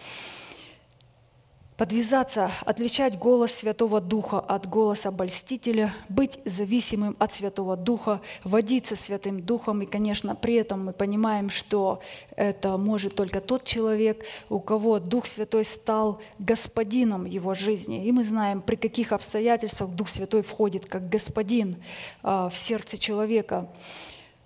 подвязаться, 1.77 2.51
отличать 2.65 3.17
голос 3.17 3.53
Святого 3.53 4.01
Духа 4.01 4.39
от 4.39 4.67
голоса 4.67 5.09
обольстителя, 5.09 5.93
быть 6.09 6.39
зависимым 6.43 7.15
от 7.19 7.33
Святого 7.33 7.77
Духа, 7.77 8.19
водиться 8.43 8.95
Святым 8.95 9.41
Духом. 9.41 9.83
И, 9.83 9.85
конечно, 9.85 10.35
при 10.35 10.55
этом 10.55 10.85
мы 10.85 10.93
понимаем, 10.93 11.51
что 11.51 12.01
это 12.35 12.77
может 12.77 13.15
только 13.15 13.41
тот 13.41 13.63
человек, 13.63 14.25
у 14.49 14.59
кого 14.59 14.99
Дух 14.99 15.27
Святой 15.27 15.63
стал 15.63 16.19
господином 16.39 17.25
его 17.25 17.53
жизни. 17.53 18.05
И 18.05 18.11
мы 18.11 18.23
знаем, 18.23 18.61
при 18.61 18.75
каких 18.75 19.11
обстоятельствах 19.11 19.91
Дух 19.91 20.09
Святой 20.09 20.41
входит 20.41 20.87
как 20.87 21.07
господин 21.07 21.77
а, 22.23 22.49
в 22.49 22.57
сердце 22.57 22.97
человека. 22.97 23.69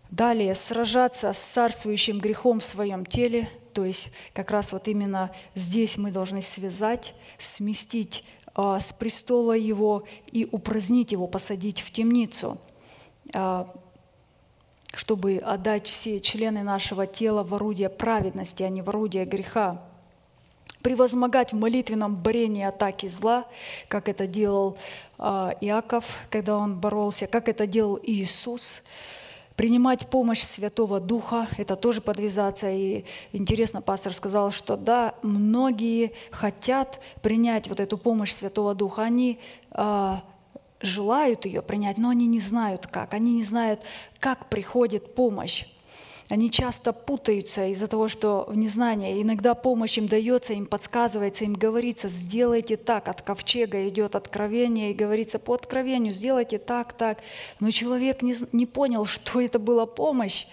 Далее, 0.10 0.54
сражаться 0.56 1.32
с 1.32 1.40
царствующим 1.40 2.20
грехом 2.20 2.60
в 2.60 2.66
своем 2.66 3.06
теле, 3.06 3.50
то 3.74 3.86
есть 3.86 4.12
как 4.34 4.52
раз 4.52 4.72
вот 4.72 4.88
именно 4.88 5.32
здесь 5.56 5.98
мы 5.98 6.12
должны 6.12 6.42
связать, 6.42 7.14
сместить 7.38 8.24
а, 8.54 8.80
с 8.80 8.92
престола 8.94 9.54
его 9.54 10.04
и 10.32 10.48
упразднить 10.52 11.12
его, 11.12 11.28
посадить 11.28 11.82
в 11.82 11.92
темницу, 11.92 12.58
а, 13.34 13.74
чтобы 14.94 15.38
отдать 15.38 15.88
все 15.88 16.20
члены 16.20 16.64
нашего 16.64 17.08
тела 17.08 17.44
в 17.44 17.56
орудие 17.56 17.90
праведности, 17.90 18.64
а 18.64 18.70
не 18.70 18.82
в 18.82 18.90
орудие 18.90 19.26
греха. 19.26 19.82
Превозмогать 20.82 21.54
в 21.54 21.56
молитвенном 21.56 22.16
борении 22.16 22.64
атаки 22.64 23.08
зла, 23.08 23.46
как 23.88 24.10
это 24.10 24.28
делал 24.28 24.78
а, 25.18 25.56
Иаков, 25.62 26.18
когда 26.30 26.58
он 26.58 26.78
боролся, 26.78 27.28
как 27.28 27.48
это 27.48 27.68
делал 27.68 28.00
Иисус, 28.04 28.84
принимать 29.56 30.08
помощь 30.08 30.42
Святого 30.44 31.00
Духа, 31.00 31.48
это 31.58 31.76
тоже 31.76 32.02
подвязаться. 32.02 32.70
И 32.70 33.06
интересно, 33.32 33.82
пастор 33.82 34.14
сказал, 34.14 34.52
что 34.52 34.78
да, 34.78 35.16
многие 35.22 36.14
хотят 36.32 37.00
принять 37.22 37.68
вот 37.68 37.80
эту 37.80 37.98
помощь 37.98 38.32
Святого 38.32 38.74
Духа. 38.74 39.04
Они 39.04 39.40
э, 39.72 40.16
желают 40.82 41.46
ее 41.46 41.62
принять, 41.62 41.98
но 41.98 42.10
они 42.10 42.28
не 42.28 42.40
знают 42.40 42.88
как. 42.88 43.14
Они 43.14 43.34
не 43.34 43.44
знают, 43.44 43.82
как 44.20 44.50
приходит 44.50 45.16
помощь. 45.16 45.66
Они 46.32 46.50
часто 46.50 46.94
путаются 46.94 47.68
из-за 47.68 47.88
того, 47.88 48.08
что 48.08 48.46
в 48.48 48.56
незнании. 48.56 49.22
Иногда 49.22 49.54
помощь 49.54 49.98
им 49.98 50.08
дается, 50.08 50.54
им 50.54 50.66
подсказывается, 50.66 51.44
им 51.44 51.54
говорится, 51.54 52.08
сделайте 52.08 52.78
так. 52.78 53.10
От 53.10 53.22
ковчега 53.22 53.86
идет 53.90 54.16
откровение, 54.16 54.92
и 54.92 54.94
говорится 54.94 55.40
по 55.40 55.54
откровению, 55.56 56.14
сделайте 56.14 56.58
так, 56.58 56.94
так. 56.94 57.18
Но 57.60 57.70
человек 57.70 58.22
не, 58.22 58.34
не 58.54 58.66
понял, 58.66 59.06
что 59.18 59.42
это 59.42 59.60
была 59.60 59.86
помощь, 59.86 60.48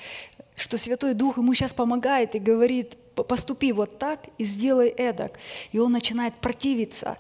что 0.56 0.76
Святой 0.78 1.14
Дух 1.14 1.36
ему 1.36 1.54
сейчас 1.54 1.72
помогает 1.72 2.34
и 2.34 2.40
говорит, 2.40 2.98
поступи 3.14 3.70
вот 3.70 4.00
так 4.00 4.26
и 4.36 4.42
сделай 4.42 4.88
эдак. 4.88 5.38
И 5.70 5.78
он 5.78 5.92
начинает 5.92 6.34
противиться. 6.34 7.18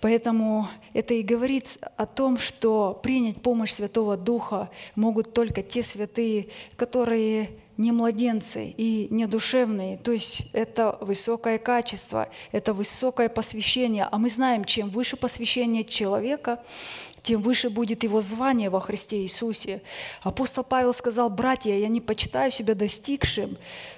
Поэтому 0.00 0.66
это 0.92 1.14
и 1.14 1.22
говорит 1.22 1.78
о 1.96 2.06
том, 2.06 2.36
что 2.36 2.98
принять 3.00 3.40
помощь 3.40 3.70
Святого 3.70 4.16
Духа 4.16 4.70
могут 4.96 5.34
только 5.34 5.62
те 5.62 5.84
святые, 5.84 6.48
которые 6.74 7.50
не 7.76 7.92
младенцы 7.92 8.74
и 8.76 9.08
не 9.10 9.26
душевные. 9.26 9.98
То 9.98 10.12
есть 10.12 10.42
это 10.52 10.98
высокое 11.00 11.58
качество, 11.58 12.28
это 12.52 12.74
высокое 12.74 13.28
посвящение. 13.28 14.08
А 14.10 14.18
мы 14.18 14.30
знаем, 14.30 14.64
чем 14.64 14.90
выше 14.90 15.16
посвящение 15.16 15.84
человека, 15.84 16.62
тем 17.22 17.40
выше 17.40 17.70
будет 17.70 18.02
его 18.02 18.20
звание 18.20 18.68
во 18.68 18.80
Христе 18.80 19.22
Иисусе. 19.22 19.82
Апостол 20.22 20.64
Павел 20.64 20.92
сказал, 20.92 21.30
«Братья, 21.30 21.72
я 21.72 21.88
не 21.88 22.00
почитаю 22.00 22.50
себя 22.50 22.74
достигшим, 22.74 23.56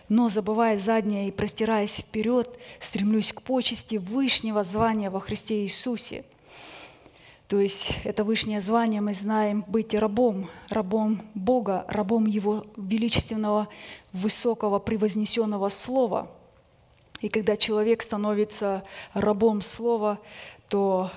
но, 0.08 0.28
забывая 0.28 0.78
заднее 0.78 1.28
и 1.28 1.32
простираясь 1.32 1.96
вперед, 1.96 2.58
стремлюсь 2.80 3.32
к 3.32 3.42
почести 3.42 3.96
вышнего 3.96 4.62
звания 4.62 5.10
во 5.10 5.20
Христе 5.20 5.62
Иисусе». 5.62 6.24
То 7.55 7.61
есть 7.61 7.98
это 8.02 8.24
высшее 8.24 8.61
звание 8.61 9.00
мы 9.00 9.14
знаем 9.14 9.64
быть 9.68 9.94
рабом, 9.94 10.48
рабом 10.70 11.22
Бога, 11.34 11.84
рабом 11.86 12.26
Его 12.26 12.66
величественного, 12.76 13.68
высокого, 14.12 14.80
превознесенного 14.80 15.68
Слова. 15.68 16.32
И 17.20 17.28
когда 17.28 17.57
человек 17.57 18.02
становится 18.02 18.82
рабом 19.12 19.62
Слова, 19.62 20.18
то, 20.68 21.12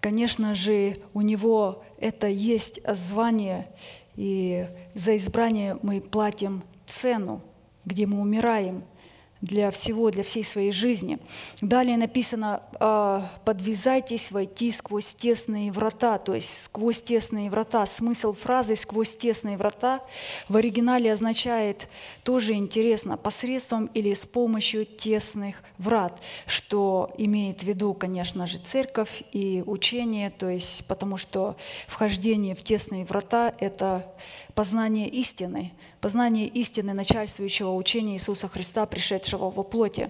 конечно 0.00 0.56
же, 0.56 0.96
у 1.14 1.20
него 1.20 1.84
это 2.00 2.26
есть 2.26 2.80
звание, 2.92 3.68
и 4.16 4.66
за 4.94 5.16
избрание 5.16 5.78
мы 5.82 6.00
платим 6.00 6.64
цену, 6.88 7.42
где 7.84 8.06
мы 8.06 8.20
умираем– 8.20 8.82
для 9.40 9.70
всего, 9.70 10.10
для 10.10 10.22
всей 10.22 10.44
своей 10.44 10.72
жизни. 10.72 11.18
Далее 11.60 11.96
написано, 11.96 12.62
«А, 12.80 13.30
подвязайтесь 13.44 14.30
войти 14.30 14.70
сквозь 14.72 15.14
тесные 15.14 15.70
врата, 15.70 16.18
то 16.18 16.34
есть 16.34 16.64
сквозь 16.64 17.02
тесные 17.02 17.50
врата. 17.50 17.86
Смысл 17.86 18.32
фразы 18.32 18.76
«сквозь 18.76 19.16
тесные 19.16 19.56
врата» 19.56 20.00
в 20.48 20.56
оригинале 20.56 21.12
означает, 21.12 21.88
тоже 22.22 22.54
интересно, 22.54 23.16
посредством 23.16 23.86
или 23.86 24.14
с 24.14 24.26
помощью 24.26 24.86
тесных 24.86 25.62
врат, 25.78 26.20
что 26.46 27.10
имеет 27.18 27.60
в 27.60 27.64
виду, 27.64 27.94
конечно 27.94 28.46
же, 28.46 28.58
церковь 28.58 29.22
и 29.32 29.62
учение, 29.66 30.30
то 30.30 30.48
есть 30.48 30.86
потому 30.86 31.18
что 31.18 31.56
вхождение 31.86 32.54
в 32.54 32.62
тесные 32.62 33.04
врата– 33.04 33.54
это 33.58 34.06
познание 34.54 35.08
истины, 35.08 35.72
познание 36.06 36.46
истины 36.46 36.92
начальствующего 36.92 37.74
учения 37.74 38.14
Иисуса 38.14 38.46
Христа, 38.46 38.86
пришедшего 38.86 39.50
во 39.50 39.64
плоти, 39.64 40.08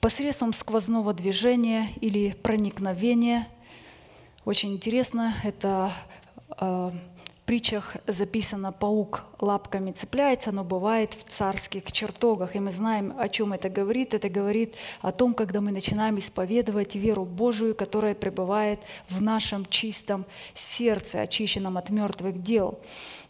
посредством 0.00 0.52
сквозного 0.52 1.14
движения 1.14 1.90
или 2.00 2.32
проникновения. 2.32 3.46
Очень 4.44 4.72
интересно, 4.72 5.32
это 5.44 5.92
э, 6.58 6.90
притчах 7.44 7.96
записано, 8.06 8.72
паук 8.72 9.24
лапками 9.40 9.92
цепляется, 9.92 10.52
но 10.52 10.64
бывает 10.64 11.14
в 11.14 11.24
царских 11.24 11.92
чертогах. 11.92 12.56
И 12.56 12.60
мы 12.60 12.72
знаем, 12.72 13.14
о 13.18 13.28
чем 13.28 13.52
это 13.52 13.68
говорит. 13.68 14.14
Это 14.14 14.28
говорит 14.28 14.74
о 15.02 15.12
том, 15.12 15.34
когда 15.34 15.60
мы 15.60 15.70
начинаем 15.70 16.18
исповедовать 16.18 16.94
веру 16.94 17.24
Божию, 17.24 17.74
которая 17.74 18.14
пребывает 18.14 18.80
в 19.08 19.22
нашем 19.22 19.66
чистом 19.66 20.24
сердце, 20.54 21.20
очищенном 21.20 21.76
от 21.76 21.90
мертвых 21.90 22.42
дел. 22.42 22.78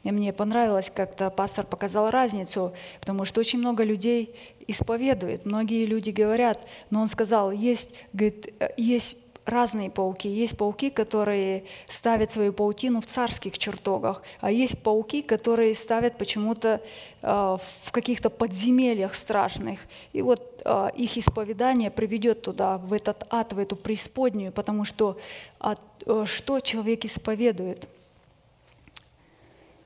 И 0.05 0.13
мне 0.13 0.33
понравилось, 0.33 0.93
как-то 0.95 1.31
пастор 1.31 1.67
показал 1.67 2.11
разницу, 2.11 2.75
потому 3.01 3.25
что 3.25 3.41
очень 3.41 3.59
много 3.59 3.85
людей 3.85 4.37
исповедует, 4.67 5.47
многие 5.47 5.87
люди 5.87 6.11
говорят, 6.11 6.61
но 6.91 7.01
он 7.01 7.09
сказал, 7.09 7.51
есть, 7.51 7.91
говорит, 8.13 8.55
есть 8.77 9.17
разные 9.47 9.91
пауки. 9.91 10.29
Есть 10.29 10.57
пауки, 10.57 10.91
которые 10.91 11.65
ставят 11.87 12.33
свою 12.33 12.53
паутину 12.53 13.01
в 13.01 13.07
царских 13.07 13.59
чертогах, 13.59 14.23
а 14.41 14.51
есть 14.51 14.79
пауки, 14.79 15.23
которые 15.23 15.75
ставят 15.75 16.17
почему-то 16.19 16.81
э, 17.23 17.27
в 17.27 17.93
каких-то 17.93 18.31
подземельях 18.31 19.15
страшных. 19.15 19.81
И 20.13 20.23
вот 20.23 20.63
э, 20.65 20.91
их 20.97 21.19
исповедание 21.19 21.91
приведет 21.91 22.43
туда, 22.43 22.79
в 22.79 22.93
этот 22.93 23.27
ад, 23.31 23.53
в 23.53 23.59
эту 23.59 23.77
преисподнюю, 23.77 24.53
потому 24.53 24.85
что 24.85 25.19
от, 25.59 25.81
э, 26.07 26.25
что 26.27 26.61
человек 26.61 27.05
исповедует, 27.05 27.89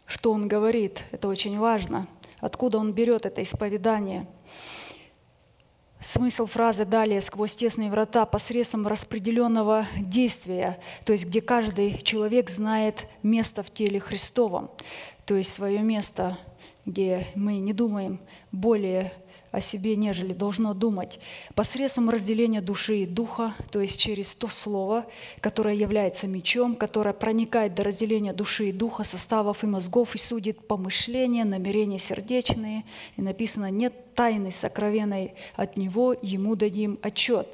что 0.07 0.33
он 0.33 0.49
говорит, 0.49 1.03
это 1.11 1.29
очень 1.29 1.59
важно. 1.59 2.07
Откуда 2.41 2.79
он 2.79 2.93
берет 2.93 3.27
это 3.27 3.43
исповедание– 3.43 4.27
Смысл 6.01 6.46
фразы 6.46 6.84
далее 6.84 7.20
«сквозь 7.20 7.57
тесные 7.57 7.90
врата» 7.90 8.24
посредством 8.24 8.86
распределенного 8.86 9.86
действия, 9.99 10.78
то 11.05 11.12
есть 11.12 11.26
где 11.26 11.40
каждый 11.40 11.99
человек 11.99 12.51
знает 12.51 13.09
место 13.24 13.64
в 13.64 13.70
теле 13.72 13.99
Христовом, 13.99 14.70
то 15.24 15.34
есть 15.34 15.53
свое 15.53 15.80
место, 15.80 16.38
где 16.86 17.26
мы 17.34 17.59
не 17.59 17.72
думаем 17.72 18.20
более 18.53 19.12
о 19.51 19.61
себе, 19.61 19.96
нежели 19.96 20.32
должно 20.32 20.74
думать, 20.74 21.20
посредством 21.55 22.11
разделения 22.11 22.61
души 22.61 22.99
и 22.99 23.07
духа, 23.07 23.55
то 23.70 23.80
есть 23.80 23.99
через 23.99 24.34
то 24.34 24.49
слово, 24.49 25.07
которое 25.40 25.74
является 25.74 26.26
мечом, 26.26 26.74
которое 26.74 27.12
проникает 27.12 27.74
до 27.74 27.84
разделения 27.84 28.32
души 28.32 28.68
и 28.68 28.72
духа, 28.72 29.05
составов 29.05 29.64
и 29.64 29.66
мозгов 29.66 30.14
и 30.14 30.18
судит 30.18 30.66
помышления, 30.66 31.44
намерения 31.44 31.99
сердечные. 31.99 32.84
И 33.16 33.22
написано, 33.22 33.70
нет 33.70 34.14
тайны 34.14 34.51
сокровенной 34.51 35.34
от 35.55 35.76
него, 35.76 36.14
ему 36.20 36.57
дадим 36.57 36.99
отчет. 37.03 37.49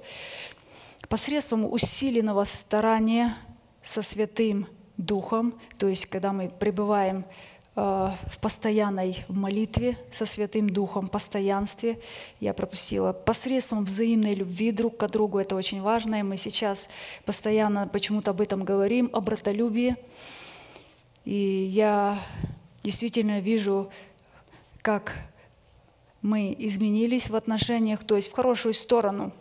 Посредством 1.09 1.71
усиленного 1.71 2.45
старания 2.45 3.37
со 3.83 4.03
Святым 4.03 4.67
Духом, 4.97 5.55
то 5.77 5.89
есть 5.89 6.07
когда 6.07 6.33
мы 6.33 6.49
пребываем 6.49 7.25
Э, 7.25 7.54
в 7.75 8.39
постоянной 8.41 9.25
молитве 9.29 9.99
со 10.11 10.27
Святым 10.27 10.71
Духом, 10.71 11.09
постоянстве. 11.09 11.99
Я 12.39 12.55
пропустила 12.55 13.13
посредством 13.13 13.85
взаимной 13.85 14.35
любви 14.35 14.71
друг 14.71 14.97
к 14.97 15.09
другу. 15.09 15.39
Это 15.39 15.57
очень 15.57 15.83
важно, 15.83 16.21
и 16.21 16.23
мы 16.23 16.37
сейчас 16.37 16.89
постоянно 17.25 17.89
почему-то 17.89 18.31
об 18.31 18.41
этом 18.41 18.65
говорим, 18.65 19.11
о 19.13 19.21
братолюбии. 19.21 19.97
И 21.25 21.35
я 21.35 22.19
действительно 22.85 23.41
вижу, 23.41 23.91
как 24.81 25.17
мы 26.23 26.55
изменились 26.57 27.29
в 27.29 27.35
отношениях, 27.35 28.05
то 28.05 28.15
есть 28.17 28.31
в 28.31 28.35
хорошую 28.35 28.75
сторону. 28.75 29.33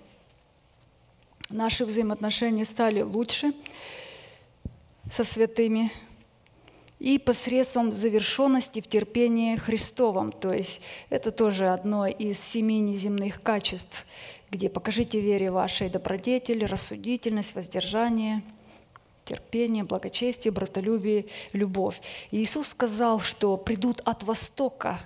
Наши 1.49 1.85
взаимоотношения 1.85 2.65
стали 2.65 3.01
лучше 3.01 3.53
со 5.11 5.23
святыми, 5.23 5.91
и 7.03 7.19
посредством 7.19 7.91
завершенности 7.91 8.79
в 8.79 8.87
терпении 8.87 9.57
Христовом. 9.57 10.31
То 10.31 10.53
есть 10.53 10.79
это 11.09 11.31
тоже 11.31 11.67
одно 11.67 12.07
из 12.07 12.39
семи 12.39 12.79
неземных 12.79 13.43
качеств, 13.43 14.05
где 14.49 14.69
покажите 14.69 15.19
вере 15.19 15.51
вашей 15.51 15.89
добродетель, 15.89 16.65
рассудительность, 16.65 17.55
воздержание, 17.55 18.41
терпение, 19.25 19.83
благочестие, 19.83 20.53
братолюбие, 20.53 21.25
любовь. 21.51 21.99
Иисус 22.31 22.69
сказал, 22.69 23.19
что 23.19 23.57
придут 23.57 23.99
от 24.05 24.23
востока, 24.23 25.01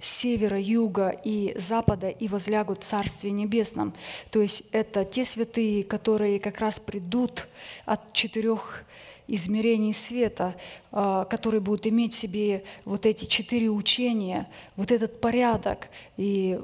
севера, 0.00 0.58
юга 0.58 1.10
и 1.10 1.56
запада 1.56 2.08
и 2.08 2.26
возлягут 2.26 2.82
в 2.82 2.84
Царстве 2.84 3.30
Небесном. 3.30 3.94
То 4.32 4.42
есть 4.42 4.64
это 4.72 5.04
те 5.04 5.24
святые, 5.24 5.84
которые 5.84 6.40
как 6.40 6.58
раз 6.58 6.80
придут 6.80 7.46
от 7.84 8.12
четырех 8.12 8.82
измерений 9.28 9.92
света, 9.92 10.54
а, 10.92 11.24
который 11.24 11.60
будет 11.60 11.86
иметь 11.86 12.14
в 12.14 12.18
себе 12.18 12.64
вот 12.84 13.06
эти 13.06 13.24
четыре 13.24 13.68
учения, 13.68 14.48
вот 14.76 14.90
этот 14.90 15.20
порядок. 15.20 15.88
И 16.16 16.60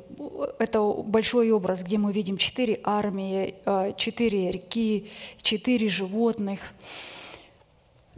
это 0.59 0.83
большой 0.83 1.51
образ, 1.51 1.83
где 1.83 1.99
мы 1.99 2.13
видим 2.13 2.37
четыре 2.37 2.81
армии, 2.85 3.55
а, 3.65 3.93
четыре 3.93 4.51
реки, 4.51 5.11
четыре 5.41 5.89
животных. 5.89 6.61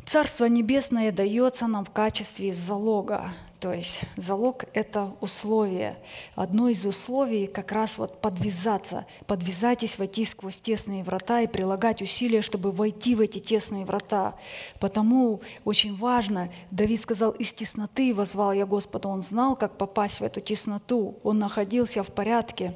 Царство 0.04 0.44
Небесное 0.44 1.12
дается 1.12 1.66
нам 1.66 1.84
в 1.84 1.90
качестве 1.90 2.52
залога. 2.52 3.30
То 3.64 3.72
есть 3.72 4.02
залог– 4.18 4.66
это 4.74 5.14
условие. 5.22 5.96
Одно 6.34 6.68
из 6.68 6.84
условий 6.84 7.46
как 7.46 7.72
раз 7.72 7.96
вот 7.96 8.20
подвязаться. 8.20 9.06
Подвязайтесь 9.26 9.96
войти 9.96 10.26
сквозь 10.26 10.60
тесные 10.60 11.02
врата 11.02 11.40
и 11.40 11.46
прилагать 11.46 12.02
усилия, 12.02 12.42
чтобы 12.42 12.72
войти 12.72 13.14
в 13.14 13.22
эти 13.22 13.38
тесные 13.38 13.86
врата. 13.86 14.34
Потому 14.80 15.40
очень 15.64 15.96
важно, 15.96 16.52
Давид 16.70 17.00
сказал, 17.00 17.30
из 17.30 17.54
тесноты 17.54 18.12
возвал 18.12 18.52
я 18.52 18.66
Господа. 18.66 19.08
Он 19.08 19.22
знал, 19.22 19.56
как 19.56 19.78
попасть 19.78 20.20
в 20.20 20.24
эту 20.24 20.42
тесноту. 20.42 21.18
Он 21.22 21.38
находился 21.38 22.02
в 22.02 22.08
порядке. 22.08 22.74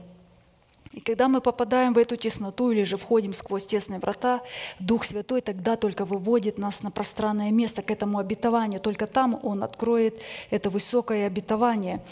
И 0.99 1.01
когда 1.01 1.29
мы 1.29 1.41
попадаем 1.41 1.95
в 1.95 1.99
эту 1.99 2.17
тесноту 2.17 2.73
или 2.73 2.83
же 2.83 2.97
входим 2.97 3.33
сквозь 3.33 3.65
тесные 3.65 4.01
врата, 4.01 4.43
Дух 4.81 5.05
Святой 5.05 5.43
тогда 5.43 5.77
только 5.77 6.05
выводит 6.05 6.59
нас 6.59 6.83
на 6.83 6.91
пространное 6.91 7.53
место, 7.53 7.83
к 7.83 7.93
этому 7.93 8.19
обетованию. 8.19 8.81
Только 8.81 9.07
там 9.07 9.39
Он 9.45 9.63
откроет 9.63 10.21
это 10.51 10.71
высокое 10.71 11.29
обетование. 11.29 12.03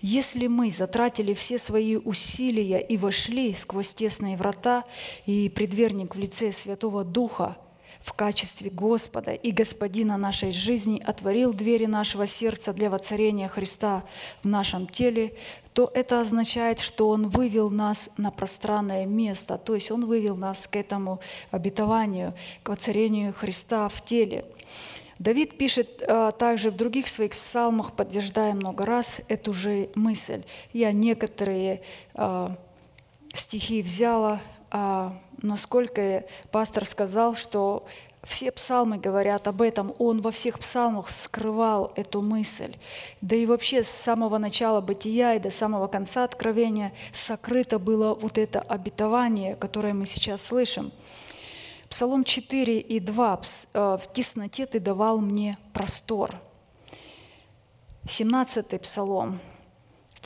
Если 0.00 0.48
мы 0.48 0.72
затратили 0.72 1.34
все 1.34 1.56
свои 1.56 1.94
усилия 1.94 2.80
и 2.80 2.96
вошли 2.96 3.54
сквозь 3.54 3.94
тесные 3.94 4.36
врата, 4.36 4.82
и 5.24 5.48
предверник 5.48 6.16
в 6.16 6.18
лице 6.18 6.50
Святого 6.50 7.04
Духа 7.04 7.56
в 8.06 8.12
качестве 8.12 8.70
Господа 8.70 9.32
и 9.32 9.50
Господина 9.50 10.16
нашей 10.16 10.52
жизни 10.52 11.02
отворил 11.04 11.52
двери 11.52 11.86
нашего 11.86 12.28
сердца 12.28 12.72
для 12.72 12.88
воцарения 12.88 13.48
Христа 13.48 14.04
в 14.44 14.46
нашем 14.46 14.86
теле, 14.86 15.34
то 15.72 15.90
это 15.92 16.20
означает, 16.20 16.78
что 16.78 17.08
Он 17.08 17.26
вывел 17.26 17.68
нас 17.68 18.08
на 18.16 18.30
пространное 18.30 19.06
место, 19.06 19.58
то 19.58 19.74
есть 19.74 19.90
Он 19.90 20.06
вывел 20.06 20.36
нас 20.36 20.68
к 20.68 20.76
этому 20.76 21.18
обетованию, 21.50 22.32
к 22.62 22.68
воцарению 22.68 23.34
Христа 23.34 23.88
в 23.88 24.00
теле. 24.04 24.44
Давид 25.18 25.58
пишет 25.58 26.00
а, 26.06 26.30
также 26.30 26.70
в 26.70 26.76
других 26.76 27.08
своих 27.08 27.32
псалмах, 27.32 27.92
подтверждая 27.92 28.54
много 28.54 28.86
раз 28.86 29.20
эту 29.26 29.52
же 29.52 29.90
мысль. 29.96 30.44
Я 30.72 30.92
некоторые 30.92 31.82
а, 32.14 32.56
стихи 33.34 33.82
взяла, 33.82 34.40
насколько 35.42 36.24
пастор 36.50 36.84
сказал, 36.84 37.34
что 37.34 37.86
все 38.22 38.50
псалмы 38.50 38.98
говорят 38.98 39.46
об 39.46 39.62
этом. 39.62 39.94
Он 39.98 40.20
во 40.20 40.32
всех 40.32 40.58
псалмах 40.58 41.10
скрывал 41.10 41.92
эту 41.94 42.22
мысль. 42.22 42.74
Да 43.20 43.36
и 43.36 43.46
вообще 43.46 43.84
с 43.84 43.88
самого 43.88 44.38
начала 44.38 44.80
бытия 44.80 45.34
и 45.34 45.38
до 45.38 45.50
самого 45.50 45.86
конца 45.86 46.24
откровения 46.24 46.92
сокрыто 47.12 47.78
было 47.78 48.14
вот 48.14 48.36
это 48.36 48.60
обетование, 48.60 49.54
которое 49.54 49.94
мы 49.94 50.06
сейчас 50.06 50.42
слышим. 50.42 50.90
Псалом 51.88 52.24
4 52.24 52.80
и 52.80 52.98
2. 52.98 53.40
«В 53.72 54.02
тесноте 54.12 54.66
ты 54.66 54.80
давал 54.80 55.18
мне 55.18 55.56
простор». 55.72 56.34
17 58.08 58.80
псалом 58.80 59.38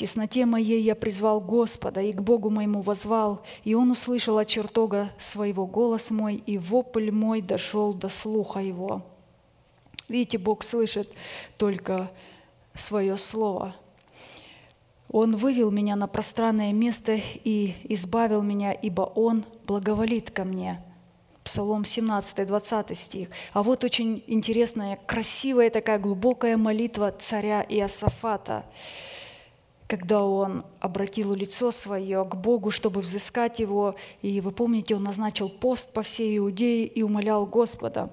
тесноте 0.01 0.47
моей 0.47 0.81
я 0.83 0.95
призвал 0.95 1.41
Господа, 1.41 2.01
и 2.01 2.13
к 2.13 2.23
Богу 2.23 2.49
моему 2.49 2.81
возвал, 2.81 3.43
и 3.65 3.75
Он 3.75 3.91
услышал 3.91 4.39
от 4.39 4.49
чертога 4.49 5.11
своего 5.19 5.67
голос 5.67 6.11
мой, 6.11 6.37
и 6.37 6.57
вопль 6.57 7.11
мой 7.11 7.43
дошел 7.43 7.93
до 7.93 8.09
слуха 8.09 8.61
его». 8.61 9.03
Видите, 10.09 10.39
Бог 10.39 10.65
слышит 10.65 11.11
только 11.59 12.11
свое 12.75 13.19
слово. 13.19 13.77
Он 15.13 15.37
вывел 15.37 15.71
меня 15.71 15.97
на 15.97 16.07
пространное 16.07 16.73
место 16.73 17.19
и 17.45 17.75
избавил 17.85 18.41
меня, 18.41 18.73
ибо 18.73 19.03
Он 19.03 19.45
благоволит 19.67 20.31
ко 20.31 20.45
мне. 20.45 20.83
Псалом 21.45 21.85
17, 21.85 22.47
20 22.47 22.99
стих. 22.99 23.29
А 23.53 23.63
вот 23.63 23.85
очень 23.85 24.25
интересная, 24.27 24.99
красивая 25.07 25.69
такая 25.69 25.99
глубокая 25.99 26.57
молитва 26.57 27.13
царя 27.13 27.65
Иосафата 27.69 28.65
когда 29.91 30.23
он 30.23 30.65
обратил 30.79 31.35
лицо 31.35 31.73
свое 31.73 32.25
к 32.25 32.37
Богу, 32.37 32.71
чтобы 32.71 33.01
взыскать 33.01 33.59
его. 33.59 33.97
И 34.23 34.41
вы 34.41 34.53
помните, 34.53 34.95
он 34.95 35.03
назначил 35.03 35.49
пост 35.49 35.93
по 35.93 36.03
всей 36.03 36.39
Иудее 36.39 36.87
и 36.87 37.03
умолял 37.03 37.45
Господа. 37.45 38.09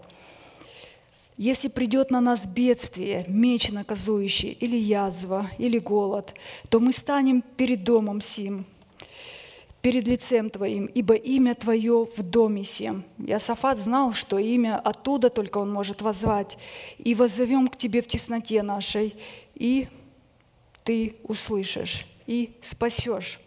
Если 1.37 1.67
придет 1.67 2.09
на 2.09 2.19
нас 2.19 2.47
бедствие, 2.47 3.25
меч 3.27 3.69
наказующий, 3.69 4.53
или 4.53 4.75
язва, 4.75 5.51
или 5.59 5.77
голод, 5.77 6.33
то 6.69 6.79
мы 6.79 6.91
станем 6.91 7.43
перед 7.43 7.83
домом 7.83 8.21
сим, 8.21 8.65
перед 9.83 10.07
лицем 10.07 10.49
Твоим, 10.49 10.87
ибо 10.87 11.13
имя 11.13 11.53
Твое 11.53 12.07
в 12.17 12.23
доме 12.23 12.63
сем. 12.63 13.03
Иосафат 13.19 13.77
знал, 13.77 14.13
что 14.13 14.39
имя 14.39 14.79
оттуда 14.79 15.29
только 15.29 15.59
он 15.59 15.71
может 15.71 16.01
возвать. 16.01 16.57
И 16.97 17.13
воззовем 17.13 17.67
к 17.67 17.77
Тебе 17.77 18.01
в 18.01 18.07
тесноте 18.07 18.63
нашей, 18.63 19.15
и 19.53 19.87
Ты 20.87 21.17
услышишь, 21.23 22.07
и 22.27 22.57
спасешь. 22.61 23.41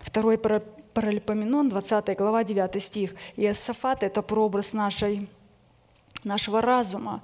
Второй 0.00 0.36
Паралипоменон, 0.36 1.70
20 1.70 2.14
глава, 2.18 2.44
9 2.44 2.82
стих. 2.82 3.14
Иосафат– 3.34 4.02
это 4.02 4.20
прообраз 4.20 4.74
нашей 4.74 5.26
нашего 6.22 6.60
разума, 6.60 7.22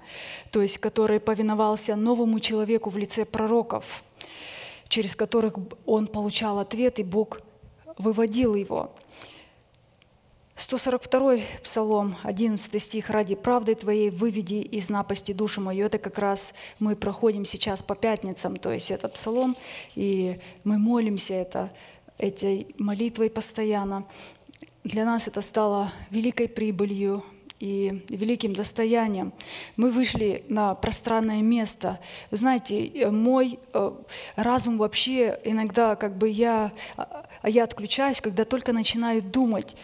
то 0.52 0.62
есть 0.62 0.78
который 0.78 1.20
повиновался 1.20 1.96
новому 1.96 2.40
человеку 2.40 2.88
в 2.88 2.96
лице 2.96 3.26
пророков, 3.26 4.02
через 4.88 5.14
которых 5.14 5.52
он 5.84 6.06
получал 6.06 6.60
ответ, 6.60 6.98
и 6.98 7.02
Бог 7.02 7.42
выводил 7.98 8.54
его. 8.54 8.94
142 10.59 11.36
Псалом, 11.62 12.16
11 12.24 12.82
стих. 12.82 13.11
«Ради 13.11 13.36
правды 13.36 13.76
Твоей 13.76 14.11
выведи 14.11 14.56
из 14.56 14.90
напасти 14.90 15.30
душу 15.30 15.61
мою». 15.61 15.86
Это 15.86 15.98
как 15.98 16.18
раз 16.18 16.52
мы 16.80 16.96
проходим 16.96 17.44
сейчас 17.44 17.84
по 17.84 17.94
пятницам, 17.94 18.56
то 18.56 18.72
есть 18.72 18.90
этот 18.90 19.14
Псалом, 19.14 19.56
и 19.94 20.40
мы 20.64 20.78
молимся 20.78 21.34
это, 21.34 21.70
этой 22.18 22.74
молитвой 22.76 23.30
постоянно. 23.30 24.04
Для 24.82 25.04
нас 25.04 25.28
это 25.28 25.42
стало 25.42 25.92
великой 26.11 26.48
прибылью, 26.48 27.22
и 27.61 28.04
великим 28.09 28.52
достоянием. 28.52 29.32
Мы 29.76 29.90
вышли 29.90 30.44
на 30.48 30.76
пространное 30.76 31.42
место. 31.42 31.98
Вы 32.30 32.36
знаете, 32.36 33.09
мой 33.11 33.59
э, 33.72 33.92
разум 34.36 34.78
вообще 34.78 35.40
иногда 35.42 35.96
как 35.96 36.16
бы 36.16 36.28
я, 36.28 36.70
а, 36.96 37.26
я 37.42 37.64
отключаюсь, 37.64 38.20
когда 38.20 38.44
только 38.44 38.72
начинаю 38.72 39.22
думать, 39.22 39.74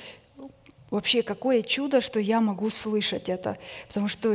вообще 0.95 1.23
какое 1.23 1.63
чудо, 1.63 2.01
что 2.01 2.21
я 2.21 2.41
могу 2.41 2.71
слышать 2.71 3.29
это. 3.29 3.59
Потому 3.89 4.07
что 4.07 4.33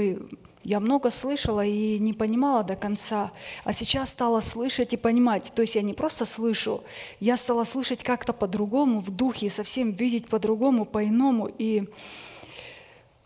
я 0.63 0.79
много 0.81 1.09
слышала 1.09 1.65
и 1.65 1.97
не 1.99 2.11
понимала 2.13 2.63
до 2.63 2.75
конца, 2.75 3.31
а 3.63 3.71
сейчас 3.71 4.09
стала 4.09 4.41
слышать 4.41 4.93
и 4.93 4.97
понимать. 4.97 5.53
То 5.55 5.61
есть 5.61 5.75
я 5.75 5.81
не 5.81 5.93
просто 5.93 6.25
слышу, 6.25 6.83
я 7.21 7.37
стала 7.37 7.63
слышать 7.63 8.03
как-то 8.03 8.33
по-другому, 8.33 8.99
в 8.99 9.09
духе, 9.09 9.49
совсем 9.49 9.91
видеть 9.91 10.27
по-другому, 10.27 10.85
по-иному. 10.85 11.49
И 11.57 11.85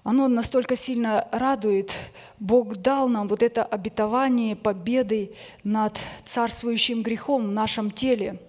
оно 0.03 0.27
настолько 0.27 0.75
сильно 0.75 1.27
радует. 1.31 1.97
Бог 2.39 2.75
дал 2.75 3.09
нам 3.09 3.27
вот 3.27 3.41
это 3.41 3.63
обетование 3.63 4.55
победы 4.55 5.33
над 5.63 5.97
царствующим 6.23 7.01
грехом 7.01 7.47
в 7.47 7.51
нашем 7.51 7.89
теле. 7.89 8.39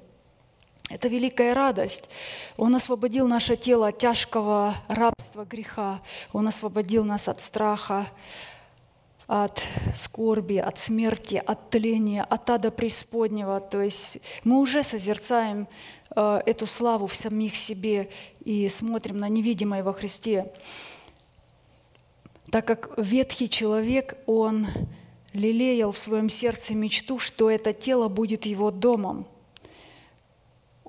Это 0.91 1.09
великая 1.09 1.55
радость. 1.55 2.09
Он 2.57 2.75
освободил 2.75 3.27
наше 3.27 3.57
тело 3.57 3.89
от 3.89 3.99
тяжкого 3.99 4.75
рабства 4.89 5.45
греха. 5.45 6.01
Он 6.33 6.47
освободил 6.49 7.05
нас 7.05 7.29
от 7.29 7.41
страха, 7.41 8.07
от 9.27 9.63
скорби, 9.95 10.57
от 10.57 10.79
смерти, 10.79 11.43
от 11.45 11.71
тления, 11.71 12.23
от 12.23 12.51
ада 12.51 12.71
преисподнего. 12.71 13.61
То 13.61 13.81
есть 13.81 14.19
мы 14.45 14.61
уже 14.61 14.83
созерцаем 14.83 15.69
э, 16.15 16.41
эту 16.45 16.67
славу 16.67 17.07
в 17.07 17.15
самих 17.15 17.57
себе 17.57 18.11
и 18.45 18.69
смотрим 18.69 19.17
на 19.17 19.29
невидимое 19.29 19.83
во 19.83 19.95
Христе 19.95 20.53
так 22.55 22.69
как 22.69 22.97
ветхий 22.97 23.49
человек, 23.49 24.17
он 24.27 24.69
лелеял 25.33 25.91
в 25.91 25.99
своем 25.99 26.29
сердце 26.29 26.73
мечту, 26.73 27.19
что 27.19 27.51
это 27.51 27.73
тело 27.73 28.07
будет 28.07 28.47
его 28.47 28.71
домом. 28.71 29.27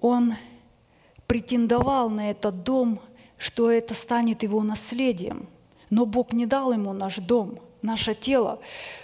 Он 0.08 0.36
претендовал 1.26 2.12
на 2.12 2.30
этот 2.30 2.62
дом, 2.62 3.00
что 3.40 3.72
это 3.72 3.96
станет 3.96 4.44
его 4.44 4.62
наследием. 4.62 5.48
Но 5.90 6.06
Бог 6.06 6.32
не 6.32 6.46
дал 6.46 6.72
ему 6.72 6.94
наш 6.94 7.16
дом, 7.16 7.58
наше 7.82 8.14
тело, 8.14 8.60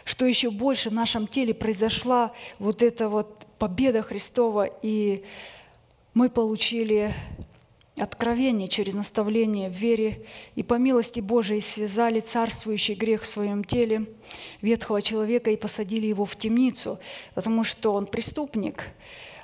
что 0.05 0.27
еще 0.27 0.51
больше 0.51 0.91
в 0.91 0.93
нашем 0.93 1.25
теле 1.25 1.55
произошла 1.55 2.33
вот 2.59 2.83
эта 2.83 3.09
вот 3.09 3.47
победа 3.57 4.03
Христова, 4.03 4.69
и 4.83 5.23
мы 6.13 6.29
получили 6.29 7.15
откровение 7.97 8.67
через 8.67 8.93
наставление 8.93 9.71
в 9.71 9.73
вере, 9.73 10.23
и 10.53 10.61
по 10.61 10.75
милости 10.75 11.19
Божией 11.19 11.61
связали 11.61 12.19
царствующий 12.19 12.93
грех 12.93 13.23
в 13.23 13.25
своем 13.25 13.63
теле 13.63 14.05
ветхого 14.61 15.01
человека 15.01 15.49
и 15.49 15.57
посадили 15.57 16.05
его 16.05 16.25
в 16.25 16.35
темницу, 16.35 16.99
потому 17.33 17.63
что 17.63 17.91
он 17.93 18.05
преступник, 18.05 18.89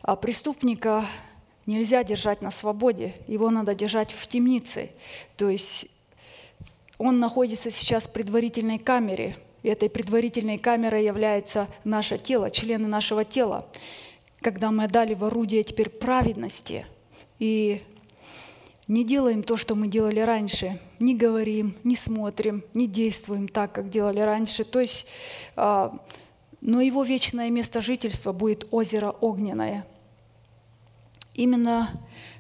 а 0.03 0.15
преступника 0.15 1.03
нельзя 1.67 2.03
держать 2.03 2.41
на 2.41 2.49
свободе, 2.49 3.13
его 3.27 3.51
надо 3.51 3.75
держать 3.75 4.11
в 4.11 4.25
темнице. 4.25 4.89
То 5.35 5.49
есть 5.49 5.87
он 6.97 7.19
находится 7.19 7.69
сейчас 7.69 8.07
в 8.07 8.11
предварительной 8.11 8.79
камере, 8.79 9.35
и 9.61 9.69
этой 9.69 9.89
предварительной 9.89 10.57
камерой 10.57 11.05
является 11.05 11.67
наше 11.83 12.17
тело, 12.17 12.49
члены 12.49 12.87
нашего 12.87 13.23
тела, 13.23 13.67
когда 14.41 14.71
мы 14.71 14.85
отдали 14.85 15.13
в 15.13 15.25
орудие 15.25 15.63
теперь 15.63 15.89
праведности, 15.89 16.87
и 17.37 17.83
не 18.87 19.03
делаем 19.03 19.43
то, 19.43 19.57
что 19.57 19.75
мы 19.75 19.89
делали 19.89 20.21
раньше, 20.21 20.79
не 20.99 21.15
говорим, 21.15 21.75
не 21.83 21.95
смотрим, 21.95 22.63
не 22.73 22.87
действуем 22.87 23.49
так, 23.49 23.73
как 23.73 23.89
делали 23.89 24.21
раньше. 24.21 24.63
То 24.63 24.79
есть, 24.79 25.05
а, 25.55 25.99
но 26.61 26.81
его 26.81 27.03
вечное 27.03 27.49
место 27.49 27.81
жительства 27.81 28.31
будет 28.31 28.67
озеро 28.71 29.11
огненное. 29.11 29.85
Именно 31.37 31.91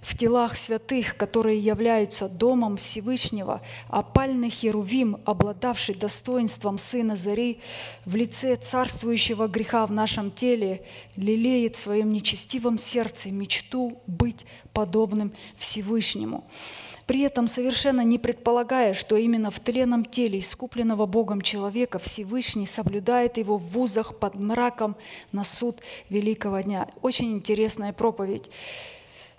в 0.01 0.17
телах 0.17 0.57
святых, 0.57 1.17
которые 1.17 1.59
являются 1.59 2.27
домом 2.27 2.77
Всевышнего, 2.77 3.61
опальный 3.89 4.49
Херувим, 4.49 5.21
обладавший 5.23 5.93
достоинством 5.93 6.79
Сына 6.79 7.15
Зари, 7.15 7.59
в 8.05 8.15
лице 8.15 8.55
царствующего 8.55 9.47
греха 9.47 9.85
в 9.85 9.91
нашем 9.91 10.31
теле, 10.31 10.83
лелеет 11.15 11.75
в 11.75 11.79
своем 11.79 12.11
нечестивом 12.11 12.79
сердце 12.79 13.29
мечту 13.29 14.01
быть 14.07 14.47
подобным 14.73 15.31
Всевышнему 15.55 16.43
при 17.07 17.21
этом 17.21 17.47
совершенно 17.47 18.01
не 18.01 18.19
предполагая, 18.19 18.93
что 18.93 19.15
именно 19.15 19.49
в 19.49 19.59
тленном 19.61 20.03
теле 20.03 20.39
искупленного 20.39 21.05
Богом 21.05 21.41
человека 21.41 21.99
Всевышний 21.99 22.65
соблюдает 22.65 23.37
его 23.37 23.57
в 23.57 23.65
вузах 23.69 24.19
под 24.19 24.35
мраком 24.35 24.97
на 25.31 25.45
суд 25.45 25.79
великого 26.09 26.59
дня. 26.59 26.89
Очень 27.01 27.31
интересная 27.31 27.93
проповедь. 27.93 28.51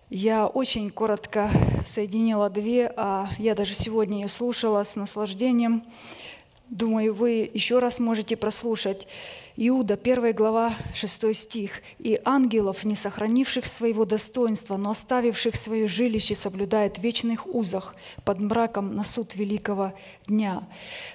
Я 0.09 0.47
очень 0.47 0.91
коротко 0.91 1.51
соединила 1.87 2.49
две, 2.49 2.91
а 2.97 3.29
я 3.39 3.55
даже 3.55 3.75
сегодня 3.75 4.23
ее 4.23 4.29
слушала 4.29 4.83
с 4.83 4.97
наслаждением. 4.97 5.85
Думаю, 6.71 7.13
вы 7.13 7.51
еще 7.53 7.79
раз 7.81 7.99
можете 7.99 8.35
прослушать. 8.37 9.07
Иуда, 9.61 9.95
1 9.95 10.35
глава, 10.35 10.77
6 10.95 11.35
стих. 11.35 11.83
«И 11.99 12.17
ангелов, 12.25 12.85
не 12.85 12.95
сохранивших 12.95 13.67
своего 13.67 14.05
достоинства, 14.05 14.77
но 14.77 14.91
оставивших 14.91 15.57
свое 15.57 15.89
жилище, 15.89 16.37
соблюдает 16.37 16.99
в 16.99 17.03
вечных 17.03 17.45
узах 17.45 17.97
под 18.25 18.39
мраком 18.39 18.95
на 18.95 19.03
суд 19.03 19.35
великого 19.35 19.95
дня». 20.29 20.63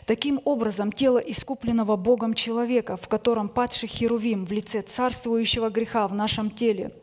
Таким 0.05 0.41
образом, 0.43 0.91
тело 0.91 1.19
искупленного 1.19 1.95
Богом 1.95 2.33
человека, 2.33 2.97
в 2.97 3.07
котором 3.07 3.47
падший 3.47 3.87
Херувим 3.87 4.45
в 4.45 4.51
лице 4.51 4.81
царствующего 4.81 5.69
греха 5.69 6.05
в 6.09 6.13
нашем 6.13 6.51
теле– 6.51 6.91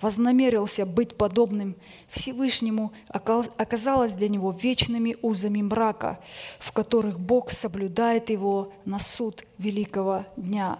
вознамерился 0.00 0.86
быть 0.86 1.16
подобным 1.16 1.76
Всевышнему, 2.08 2.92
оказалось 3.08 4.14
для 4.14 4.28
него 4.28 4.52
вечными 4.52 5.16
узами 5.22 5.62
мрака, 5.62 6.20
в 6.58 6.72
которых 6.72 7.18
Бог 7.18 7.50
соблюдает 7.50 8.30
его 8.30 8.72
на 8.84 8.98
суд 8.98 9.44
великого 9.58 10.26
дня. 10.36 10.78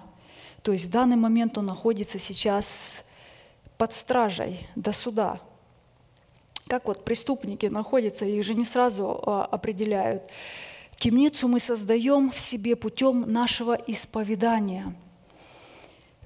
То 0.62 0.72
есть 0.72 0.86
в 0.86 0.90
данный 0.90 1.16
момент 1.16 1.56
он 1.58 1.66
находится 1.66 2.18
сейчас 2.18 3.04
под 3.78 3.94
стражей 3.94 4.66
до 4.76 4.92
суда. 4.92 5.40
Как 6.66 6.86
вот 6.86 7.04
преступники 7.04 7.66
находятся, 7.66 8.24
их 8.26 8.44
же 8.44 8.54
не 8.54 8.64
сразу 8.64 9.22
а, 9.26 9.44
определяют. 9.44 10.22
Темницу 10.96 11.48
мы 11.48 11.58
создаем 11.58 12.30
в 12.30 12.38
себе 12.38 12.76
путем 12.76 13.22
нашего 13.22 13.74
исповедания– 13.74 14.94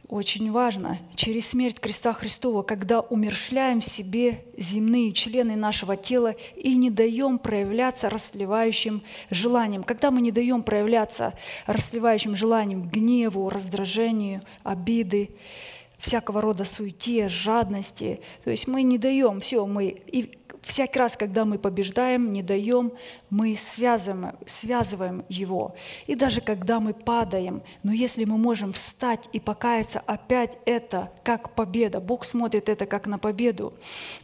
очень 0.08 0.52
важно, 0.52 0.98
через 1.14 1.48
смерть 1.48 1.80
креста 1.80 2.12
Христова, 2.12 2.62
когда 2.62 3.00
умершляем 3.00 3.80
в 3.80 3.84
себе 3.84 4.44
земные 4.56 5.12
члены 5.12 5.56
нашего 5.56 5.96
тела 5.96 6.34
и 6.56 6.76
не 6.76 6.90
даем 6.90 7.38
проявляться 7.38 8.10
расливающим 8.10 9.02
желанием. 9.30 9.82
Когда 9.82 10.10
мы 10.10 10.20
не 10.20 10.30
даем 10.30 10.62
проявляться 10.62 11.34
расливающим 11.66 12.36
желанием 12.36 12.82
гневу, 12.82 13.48
раздражению, 13.48 14.42
обиды, 14.62 15.30
всякого 15.98 16.40
рода 16.42 16.64
суете, 16.64 17.28
жадности, 17.28 18.20
то 18.44 18.50
есть 18.50 18.68
мы 18.68 18.82
не 18.82 18.98
даем, 18.98 19.40
все, 19.40 19.64
мы 19.66 19.86
и 20.06 20.30
всякий 20.64 20.98
раз, 20.98 21.16
когда 21.16 21.44
мы 21.44 21.58
побеждаем, 21.58 22.30
не 22.30 22.42
даем, 22.42 22.92
мы 23.30 23.56
связываем, 23.56 24.36
связываем 24.46 25.24
его. 25.28 25.74
И 26.06 26.14
даже 26.14 26.40
когда 26.40 26.80
мы 26.80 26.94
падаем, 26.94 27.62
но 27.82 27.92
если 27.92 28.24
мы 28.24 28.38
можем 28.38 28.72
встать 28.72 29.28
и 29.32 29.40
покаяться, 29.40 30.00
опять 30.06 30.58
это 30.66 31.10
как 31.22 31.54
победа. 31.54 32.00
Бог 32.00 32.24
смотрит 32.24 32.68
это 32.68 32.86
как 32.86 33.06
на 33.06 33.18
победу, 33.18 33.74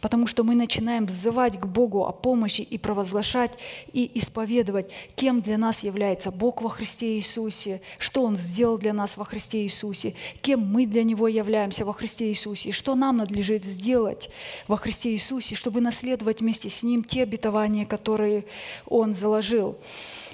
потому 0.01 0.27
что 0.27 0.45
мы 0.45 0.55
начинаем 0.55 1.07
взывать 1.07 1.59
к 1.59 1.67
Богу 1.67 2.07
о 2.07 2.13
помощи 2.13 2.63
и 2.63 2.79
провозглашать 2.79 3.59
и 3.93 4.11
исповедовать, 4.15 4.91
кем 5.15 5.41
для 5.41 5.59
нас 5.59 5.83
является 5.83 6.31
Бог 6.31 6.63
во 6.63 6.69
Христе 6.69 7.17
Иисусе, 7.17 7.81
что 7.99 8.23
Он 8.23 8.37
сделал 8.37 8.79
для 8.79 8.93
нас 8.93 9.17
во 9.17 9.25
Христе 9.25 9.63
Иисусе, 9.63 10.15
кем 10.41 10.61
мы 10.61 10.87
для 10.87 11.03
Него 11.03 11.29
являемся 11.29 11.85
во 11.85 11.93
Христе 11.93 12.29
Иисусе, 12.29 12.69
и 12.69 12.73
что 12.73 12.95
нам 12.95 13.17
надлежит 13.17 13.65
сделать 13.65 14.31
во 14.69 14.77
Христе 14.77 15.13
Иисусе, 15.13 15.57
чтобы 15.57 15.81
наследовать 15.81 16.30
вместе 16.39 16.71
с 16.71 16.85
Ним 16.85 17.03
те 17.03 17.25
обетования, 17.25 17.85
которые 17.85 18.45
Он 18.87 19.13
заложил. 19.13 19.77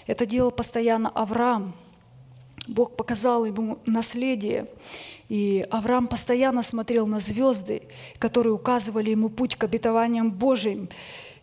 Это 0.07 0.27
делал 0.27 0.51
постоянно 0.51 1.09
Авраам. 1.09 1.73
Бог 2.69 2.95
показал 2.97 3.47
ему 3.47 3.79
наследие. 3.87 4.67
И 5.31 5.65
Авраам 5.71 6.07
постоянно 6.07 6.63
смотрел 6.63 7.07
на 7.07 7.21
звезды, 7.21 7.83
которые 8.19 8.53
указывали 8.53 9.11
ему 9.11 9.31
путь 9.31 9.57
к 9.57 9.65
обетованиям 9.65 10.31
Божьим. 10.31 10.91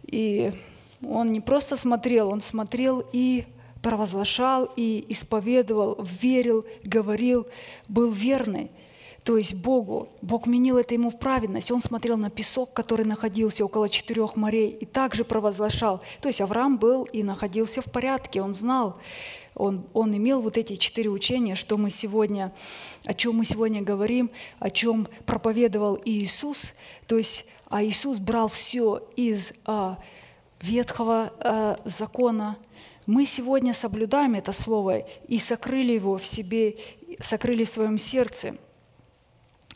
И 0.03 0.53
он 1.01 1.31
не 1.31 1.41
просто 1.41 1.75
смотрел, 1.75 2.29
он 2.29 2.41
смотрел 2.41 3.03
и 3.11 3.45
провозглашал, 3.81 4.69
и 4.75 5.03
исповедовал, 5.09 5.97
верил, 6.21 6.65
говорил, 6.83 7.47
был 7.87 8.11
верный– 8.11 8.69
то 9.23 9.37
есть 9.37 9.53
Богу. 9.55 10.09
Бог 10.21 10.47
менил 10.47 10.77
это 10.77 10.93
ему 10.93 11.09
в 11.09 11.17
праведность. 11.17 11.71
Он 11.71 11.81
смотрел 11.81 12.17
на 12.17 12.29
песок, 12.29 12.73
который 12.73 13.05
находился 13.05 13.63
около 13.63 13.87
четырех 13.87 14.35
морей, 14.35 14.69
и 14.69 14.85
также 14.85 15.23
провозглашал. 15.23 16.01
То 16.21 16.27
есть 16.27 16.41
Авраам 16.41 16.77
был 16.77 17.03
и 17.03 17.23
находился 17.23 17.81
в 17.81 17.85
порядке, 17.85 18.41
он 18.41 18.53
знал, 18.53 18.97
он, 19.55 19.85
он 19.93 20.15
имел 20.15 20.41
вот 20.41 20.57
эти 20.57 20.75
четыре 20.75 21.09
учения, 21.09 21.55
что 21.55 21.77
мы 21.77 21.89
сегодня, 21.89 22.53
о 23.05 23.13
чем 23.13 23.37
мы 23.37 23.45
сегодня 23.45 23.81
говорим, 23.81 24.29
о 24.59 24.69
чем 24.69 25.07
проповедовал 25.25 25.99
Иисус. 26.03 26.73
То 27.07 27.17
есть 27.17 27.45
а 27.69 27.83
Иисус 27.83 28.19
брал 28.19 28.49
все 28.49 29.07
из 29.15 29.53
а, 29.65 29.97
ветхого 30.61 31.33
а, 31.39 31.79
закона. 31.85 32.57
Мы 33.05 33.25
сегодня 33.25 33.73
соблюдаем 33.73 34.35
это 34.35 34.51
слово 34.51 34.99
и 35.27 35.37
сокрыли 35.37 35.93
его 35.93 36.17
в 36.17 36.25
себе, 36.25 36.75
сокрыли 37.19 37.63
в 37.63 37.69
своем 37.69 37.97
сердце– 37.97 38.57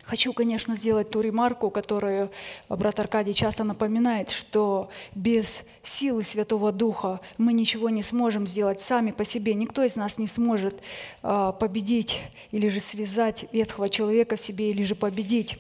Хочу, 0.08 0.32
конечно, 0.32 0.78
сделать 0.78 1.10
ту 1.10 1.20
ремарку, 1.20 1.70
которую 1.70 2.32
брат 2.70 2.98
Аркадий 2.98 3.34
часто 3.34 3.66
напоминает, 3.66 4.30
что 4.30 4.90
без 5.14 5.64
силы 5.84 6.24
Святого 6.24 6.72
Духа 6.72 7.20
мы 7.38 7.52
ничего 7.52 7.90
не 7.90 8.02
сможем 8.04 8.48
сделать 8.48 8.80
сами 8.80 9.12
по 9.12 9.26
себе. 9.26 9.54
Никто 9.54 9.84
из 9.84 9.98
нас 9.98 10.18
не 10.18 10.28
сможет 10.28 10.82
а, 11.24 11.52
победить 11.52 12.22
или 12.52 12.70
же 12.70 12.80
связать 12.80 13.48
ветхого 13.52 13.90
человека 13.90 14.38
в 14.38 14.40
себе, 14.40 14.72
или 14.72 14.84
же 14.84 14.96
победить 14.96 15.60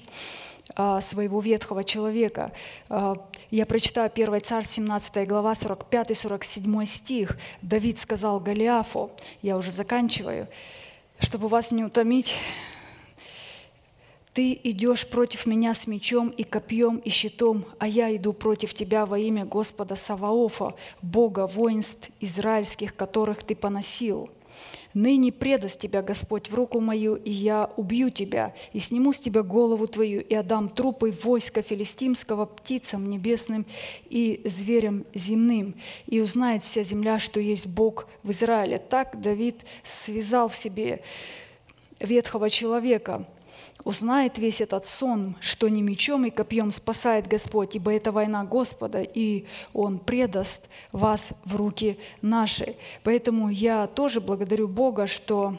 а, 0.75 1.01
своего 1.01 1.41
ветхого 1.41 1.83
человека. 1.83 2.53
А, 2.87 3.15
я 3.51 3.65
прочитаю 3.65 4.09
1 4.15 4.41
Царь, 4.43 4.65
17 4.65 5.27
глава, 5.27 5.51
45-47 5.51 6.85
стих. 6.85 7.37
Давид 7.61 7.99
сказал 7.99 8.39
Голиафу, 8.39 9.11
я 9.41 9.57
уже 9.57 9.73
заканчиваю, 9.73 10.47
чтобы 11.19 11.49
вас 11.49 11.71
не 11.71 11.83
утомить, 11.83 12.33
ты 14.38 14.59
идешь 14.64 15.07
против 15.07 15.47
меня 15.47 15.73
с 15.73 15.88
мечом 15.88 16.30
и 16.30 16.43
копьем 16.43 16.97
и 16.97 17.09
щитом, 17.09 17.65
а 17.80 17.88
я 17.88 18.15
иду 18.15 18.34
против 18.34 18.72
тебя 18.76 19.07
во 19.07 19.18
имя 19.18 19.45
Господа 19.45 19.95
Саваофа, 19.95 20.76
Бога 21.01 21.47
воинств 21.47 22.11
израильских, 22.19 22.95
которых 22.95 23.43
ты 23.43 23.55
поносил. 23.55 24.30
Ныне 24.93 25.31
предаст 25.31 25.80
тебя 25.80 26.03
Господь 26.03 26.51
в 26.51 26.53
руку 26.53 26.80
мою, 26.80 27.15
и 27.15 27.31
я 27.31 27.72
убью 27.77 28.11
тебя, 28.11 28.53
и 28.73 28.80
сниму 28.80 29.11
с 29.11 29.19
тебя 29.19 29.41
голову 29.41 29.88
твою, 29.88 30.22
и 30.22 30.35
отдам 30.35 30.69
трупы 30.69 31.11
войска 31.23 31.64
филистимского 31.64 32.45
птицам 32.45 33.09
небесным 33.09 33.65
и 34.07 34.41
зверям 34.45 35.03
земным. 35.15 35.73
И 36.05 36.22
узнает 36.22 36.64
вся 36.64 36.84
земля, 36.84 37.18
что 37.18 37.39
есть 37.39 37.65
Бог 37.65 38.07
в 38.22 38.30
Израиле. 38.30 38.77
Так 38.77 39.19
Давид 39.19 39.65
связал 39.81 40.47
в 40.47 40.55
себе 40.55 41.01
ветхого 41.99 42.51
человека– 42.51 43.26
узнает 43.88 44.38
весь 44.38 44.59
этот 44.59 44.85
сон, 44.85 45.38
что 45.39 45.69
не 45.69 45.81
мечом 45.81 46.26
и 46.26 46.30
копьем 46.30 46.72
спасает 46.72 47.26
Господь, 47.26 47.77
ибо 47.77 47.93
это 47.93 48.11
война 48.11 48.43
Господа, 48.43 49.01
и 49.01 49.45
Он 49.73 49.97
предаст 49.97 50.68
вас 50.91 51.31
в 51.45 51.55
руки 51.55 51.97
наши. 52.22 52.76
Поэтому 53.03 53.49
я 53.49 53.88
тоже 53.88 54.19
благодарю 54.19 54.68
Бога, 54.68 55.07
что 55.07 55.55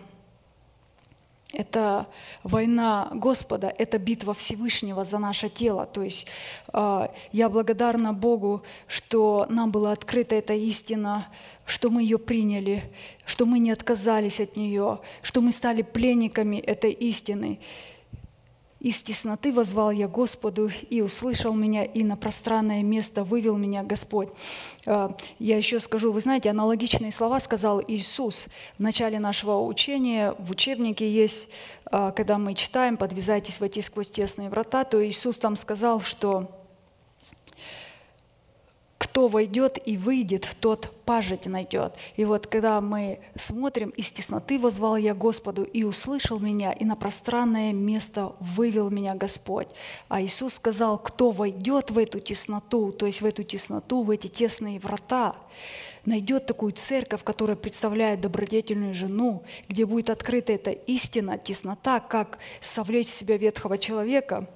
это 1.55 2.07
война 2.43 3.09
Господа, 3.15 3.73
это 3.79 3.99
битва 3.99 4.35
Всевышнего 4.35 5.07
за 5.07 5.19
наше 5.19 5.49
тело. 5.49 5.87
То 5.87 6.03
есть 6.03 6.27
э, 6.75 7.09
я 7.33 7.49
благодарна 7.49 8.13
Богу, 8.13 8.63
что 8.87 9.47
нам 9.49 9.71
была 9.71 9.93
открыта 9.93 10.35
эта 10.35 10.53
истина, 10.53 11.29
что 11.65 11.89
мы 11.89 12.03
ее 12.03 12.19
приняли, 12.19 12.83
что 13.25 13.47
мы 13.47 13.59
не 13.59 13.71
отказались 13.71 14.41
от 14.41 14.57
нее, 14.57 14.99
что 15.23 15.41
мы 15.41 15.51
стали 15.51 15.81
пленниками 15.81 16.59
этой 16.59 16.93
истины. 16.93 17.59
Из 18.81 19.03
тесноты 19.03 19.53
возвал 19.53 19.91
я 19.91 20.07
Господу, 20.07 20.71
и 20.89 21.01
услышал 21.01 21.53
меня, 21.53 21.85
и 21.85 22.05
на 22.05 22.17
пространное 22.17 22.85
место 22.85 23.25
вывел 23.25 23.57
меня 23.57 23.83
Господь. 23.83 24.29
А, 24.87 25.17
я 25.41 25.57
еще 25.57 25.81
скажу, 25.81 26.13
вы 26.13 26.21
знаете, 26.21 26.51
аналогичные 26.51 27.11
слова 27.11 27.41
сказал 27.41 27.83
Иисус 27.89 28.47
в 28.79 28.83
начале 28.83 29.19
нашего 29.19 29.61
учения. 29.61 30.35
В 30.39 30.53
учебнике 30.53 31.11
есть, 31.11 31.49
а, 31.87 32.13
когда 32.13 32.39
мы 32.39 32.55
читаем 32.55 32.97
«Подвязайтесь 32.97 33.59
войти 33.59 33.83
сквозь 33.83 34.11
тесные 34.11 34.49
врата», 34.49 34.85
то 34.85 35.05
Иисус 35.05 35.39
там 35.39 35.57
сказал, 35.57 36.01
что 36.01 36.58
кто 38.99 39.29
войдет 39.29 39.79
и 39.85 39.97
выйдет, 39.97 40.57
тот 40.61 40.93
пажить 41.05 41.47
найдет. 41.47 41.95
И 42.17 42.25
вот 42.25 42.49
когда 42.49 42.81
мы 42.81 43.21
смотрим, 43.37 43.91
из 43.91 44.11
тесноты 44.11 44.59
возвал 44.59 44.97
я 44.97 45.15
Господу, 45.15 45.63
и 45.63 45.85
услышал 45.85 46.41
меня, 46.41 46.73
и 46.73 46.85
на 46.85 46.97
пространное 46.97 47.73
место 47.73 48.33
вывел 48.41 48.91
меня 48.91 49.15
Господь. 49.15 49.69
А 50.09 50.21
Иисус 50.21 50.55
сказал, 50.55 50.99
кто 50.99 51.31
войдет 51.31 51.93
в 51.93 51.99
эту 51.99 52.19
тесноту, 52.19 52.91
то 52.93 53.07
есть 53.07 53.23
в 53.23 53.27
эту 53.27 53.45
тесноту, 53.45 54.03
в 54.03 54.11
эти 54.11 54.27
тесные 54.27 54.81
врата, 54.81 55.37
найдет 56.05 56.47
такую 56.47 56.73
церковь, 56.73 57.23
которая 57.23 57.57
представляет 57.57 58.21
добродетельную 58.21 58.95
жену, 58.95 59.45
где 59.69 59.87
будет 59.87 60.11
открыта 60.11 60.53
эта 60.53 60.71
истина, 60.71 61.39
теснота, 61.39 62.01
как 62.01 62.39
совлечь 62.61 63.09
в 63.09 63.15
себя 63.15 63.37
ветхого 63.37 63.79
человека. 63.79 64.49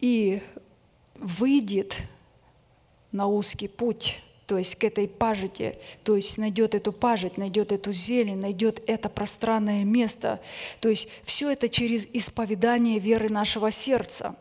И 0.00 0.42
выйдет 1.18 1.98
на 3.12 3.26
узкий 3.26 3.68
путь, 3.68 4.18
то 4.46 4.56
есть 4.56 4.76
к 4.76 4.84
этой 4.84 5.08
пажити, 5.08 5.76
то 6.04 6.16
есть 6.16 6.38
найдет 6.38 6.74
эту 6.74 6.92
пажить, 6.92 7.36
найдет 7.36 7.72
эту 7.72 7.92
зелень, 7.92 8.38
найдет 8.38 8.82
это 8.86 9.08
пространное 9.08 9.84
место. 9.84 10.40
То 10.80 10.88
есть 10.88 11.08
все 11.24 11.50
это 11.50 11.68
через 11.68 12.06
исповедание 12.12 12.98
веры 12.98 13.28
нашего 13.28 13.70
сердца. 13.70 14.36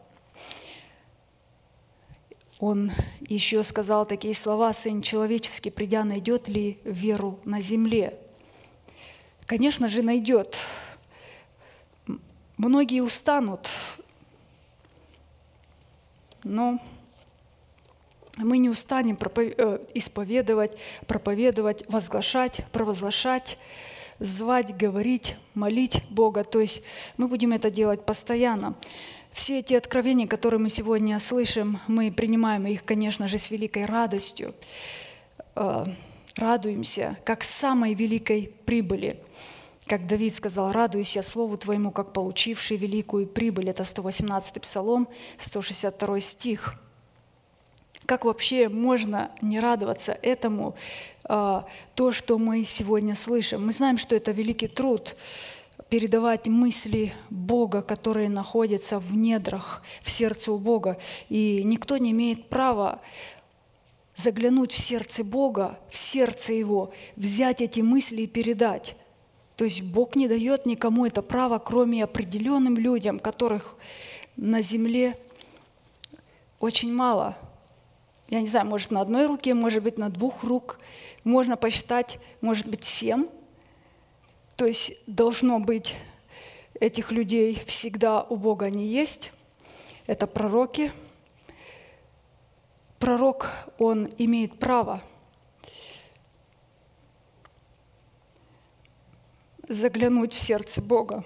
Он 2.59 2.91
еще 3.19 3.63
сказал 3.63 4.05
такие 4.05 4.33
слова, 4.33 4.73
«Сын 4.73 5.01
человеческий, 5.01 5.69
придя, 5.69 6.03
найдет 6.03 6.47
ли 6.47 6.79
веру 6.83 7.39
на 7.45 7.59
земле?» 7.59 8.17
Конечно 9.47 9.87
же, 9.87 10.03
найдет. 10.03 10.57
Многие 12.57 13.01
устанут 13.01 13.69
но 16.43 16.79
мы 18.37 18.59
не 18.59 18.69
устанем 18.69 19.17
э, 19.35 19.79
исповедовать, 19.93 20.77
проповедовать, 21.07 21.83
возглашать, 21.89 22.61
провозглашать, 22.71 23.57
звать, 24.19 24.75
говорить, 24.75 25.35
молить 25.53 26.03
Бога. 26.09 26.43
То 26.43 26.59
есть 26.59 26.83
мы 27.17 27.27
будем 27.27 27.53
это 27.53 27.71
делать 27.71 28.05
постоянно. 28.05 28.75
Все 29.31 29.59
эти 29.59 29.73
откровения, 29.73 30.27
которые 30.27 30.59
мы 30.59 30.69
сегодня 30.69 31.19
слышим, 31.19 31.79
мы 31.87 32.11
принимаем 32.11 32.65
их, 32.67 32.83
конечно 32.83 33.27
же, 33.27 33.37
с 33.37 33.51
великой 33.51 33.85
радостью. 33.85 34.53
Э, 35.55 35.85
радуемся, 36.35 37.17
как 37.23 37.43
самой 37.43 37.93
великой 37.93 38.51
прибыли. 38.65 39.19
Как 39.87 40.05
Давид 40.05 40.35
сказал, 40.35 40.73
«Радуйся 40.73 41.21
Слову 41.21 41.57
Твоему, 41.57 41.91
как 41.91 42.11
получивший 42.11 42.75
великую 42.75 43.25
прибыль». 43.25 43.69
Это 43.69 43.85
118 43.85 44.61
Псалом, 44.61 45.07
162 45.37 46.19
стих. 46.19 46.75
Как 48.05 48.25
вообще 48.25 48.67
можно 48.67 49.31
не 49.41 49.59
радоваться 49.59 50.17
этому, 50.21 50.75
а, 51.23 51.65
то, 51.95 52.11
что 52.11 52.37
мы 52.37 52.65
сегодня 52.65 53.15
слышим? 53.15 53.65
Мы 53.65 53.71
знаем, 53.71 53.97
что 53.97 54.13
это 54.15 54.31
великий 54.31 54.67
труд 54.67 55.15
передавать 55.89 56.47
мысли 56.47 57.13
Бога, 57.29 57.81
которые 57.81 58.27
находятся 58.27 58.99
в 58.99 59.15
недрах, 59.15 59.83
в 60.01 60.09
сердце 60.09 60.51
у 60.51 60.57
Бога. 60.57 60.97
И 61.29 61.61
никто 61.63 61.95
не 61.95 62.11
имеет 62.11 62.49
права 62.49 62.99
заглянуть 64.15 64.73
в 64.73 64.77
сердце 64.77 65.23
Бога, 65.23 65.79
в 65.89 65.95
сердце 65.95 66.51
Его, 66.51 66.91
взять 67.15 67.61
эти 67.61 67.79
мысли 67.79 68.23
и 68.23 68.27
передать. 68.27 68.97
То 69.57 69.65
есть 69.65 69.81
Бог 69.81 70.15
не 70.15 70.29
дает 70.29 70.65
никому 70.65 71.05
это 71.05 71.21
право, 71.21 71.59
кроме 71.59 72.03
определенным 72.05 72.77
людям, 72.77 73.19
которых 73.19 73.75
на 74.37 74.61
земле 74.61 75.19
очень 76.59 76.93
мало. 76.93 77.37
Я 78.29 78.39
не 78.39 78.47
знаю, 78.47 78.67
может 78.67 78.91
на 78.91 79.01
одной 79.01 79.25
руке, 79.25 79.53
может 79.53 79.83
быть 79.83 79.97
на 79.97 80.09
двух 80.09 80.43
рук. 80.43 80.79
Можно 81.25 81.57
посчитать, 81.57 82.19
может 82.39 82.67
быть 82.67 82.85
семь. 82.85 83.27
То 84.55 84.65
есть 84.65 84.93
должно 85.07 85.59
быть 85.59 85.95
этих 86.79 87.11
людей 87.11 87.61
всегда 87.65 88.23
у 88.23 88.37
Бога 88.37 88.67
они 88.67 88.87
есть. 88.87 89.33
Это 90.05 90.25
пророки– 90.27 90.93
пророк, 92.99 93.49
он 93.77 94.09
имеет 94.17 94.59
право 94.59 95.01
заглянуть 99.67 100.33
в 100.33 100.39
сердце 100.39 100.81
Бога. 100.81 101.23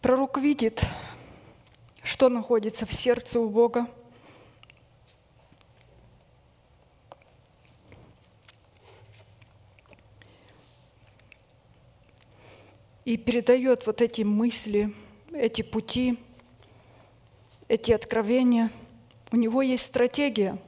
Пророк 0.00 0.38
видит, 0.38 0.86
что 2.02 2.28
находится 2.28 2.86
в 2.86 2.92
сердце 2.92 3.40
у 3.40 3.48
Бога– 3.50 3.86
и 13.08 13.16
передает 13.16 13.86
вот 13.86 14.02
эти 14.02 14.20
мысли, 14.20 14.92
эти 15.32 15.62
пути, 15.62 16.18
эти 17.66 17.90
откровения. 17.92 18.70
У 19.32 19.36
него 19.36 19.62
есть 19.62 19.86
стратегия, 19.86 20.58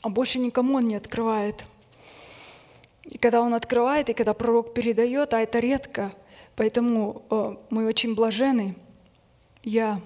а 0.00 0.08
больше 0.08 0.38
никому 0.38 0.76
он 0.76 0.86
не 0.86 0.94
открывает. 0.94 1.66
И 3.04 3.18
когда 3.18 3.42
он 3.42 3.52
открывает, 3.52 4.08
и 4.08 4.14
когда 4.14 4.32
пророк 4.32 4.72
передает, 4.72 5.34
а 5.34 5.42
это 5.42 5.58
редко, 5.58 6.10
поэтому 6.54 7.26
э, 7.28 7.56
мы 7.68 7.86
очень 7.86 8.14
блажены. 8.14 8.76
Я, 9.62 10.00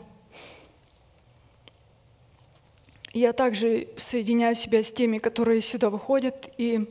я 3.12 3.32
также 3.32 3.86
соединяю 3.96 4.56
себя 4.56 4.82
с 4.82 4.92
теми, 4.92 5.18
которые 5.18 5.60
сюда 5.60 5.90
выходят, 5.90 6.52
и, 6.58 6.88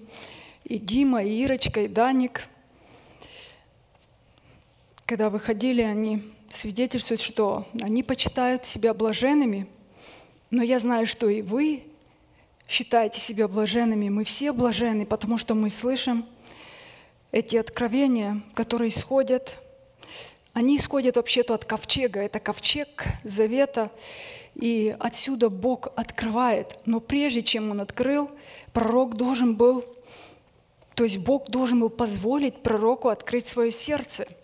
и 0.64 0.80
Дима, 0.80 1.26
и 1.26 1.44
Ирочка, 1.44 1.82
и 1.82 1.90
Даник– 1.90 2.44
когда 5.10 5.32
выходили, 5.32 5.82
они 5.82 6.22
свидетельствуют, 6.52 7.20
что 7.20 7.66
они 7.82 8.04
почитают 8.04 8.68
себя 8.68 8.94
блаженными, 8.94 9.66
но 10.52 10.62
я 10.62 10.78
знаю, 10.78 11.08
что 11.08 11.28
и 11.30 11.42
вы 11.42 11.86
считаете 12.68 13.20
себя 13.20 13.48
блаженными. 13.48 14.10
Мы 14.10 14.24
все 14.24 14.54
блаженны, 14.54 15.08
потому 15.08 15.40
что 15.40 15.56
мы 15.56 15.72
слышим 15.72 16.28
эти 17.32 17.56
откровения, 17.56 18.40
которые 18.54 18.90
исходят. 18.90 19.58
Они 20.54 20.78
исходят 20.78 21.16
вообще-то 21.16 21.56
от 21.56 21.66
ковчега. 21.66 22.20
Это 22.20 22.40
ковчег 22.40 23.06
завета, 23.24 23.90
и 24.54 24.96
отсюда 25.00 25.50
Бог 25.50 25.88
открывает. 25.96 26.78
Но 26.86 27.00
прежде 27.00 27.42
чем 27.42 27.72
Он 27.72 27.82
открыл, 27.82 28.30
пророк 28.74 29.16
должен 29.16 29.56
был, 29.56 29.84
то 30.94 31.04
есть 31.04 31.18
Бог 31.18 31.50
должен 31.50 31.80
был 31.80 31.90
позволить 31.90 32.62
пророку 32.62 33.10
открыть 33.10 33.48
свое 33.48 33.72
сердце– 33.72 34.28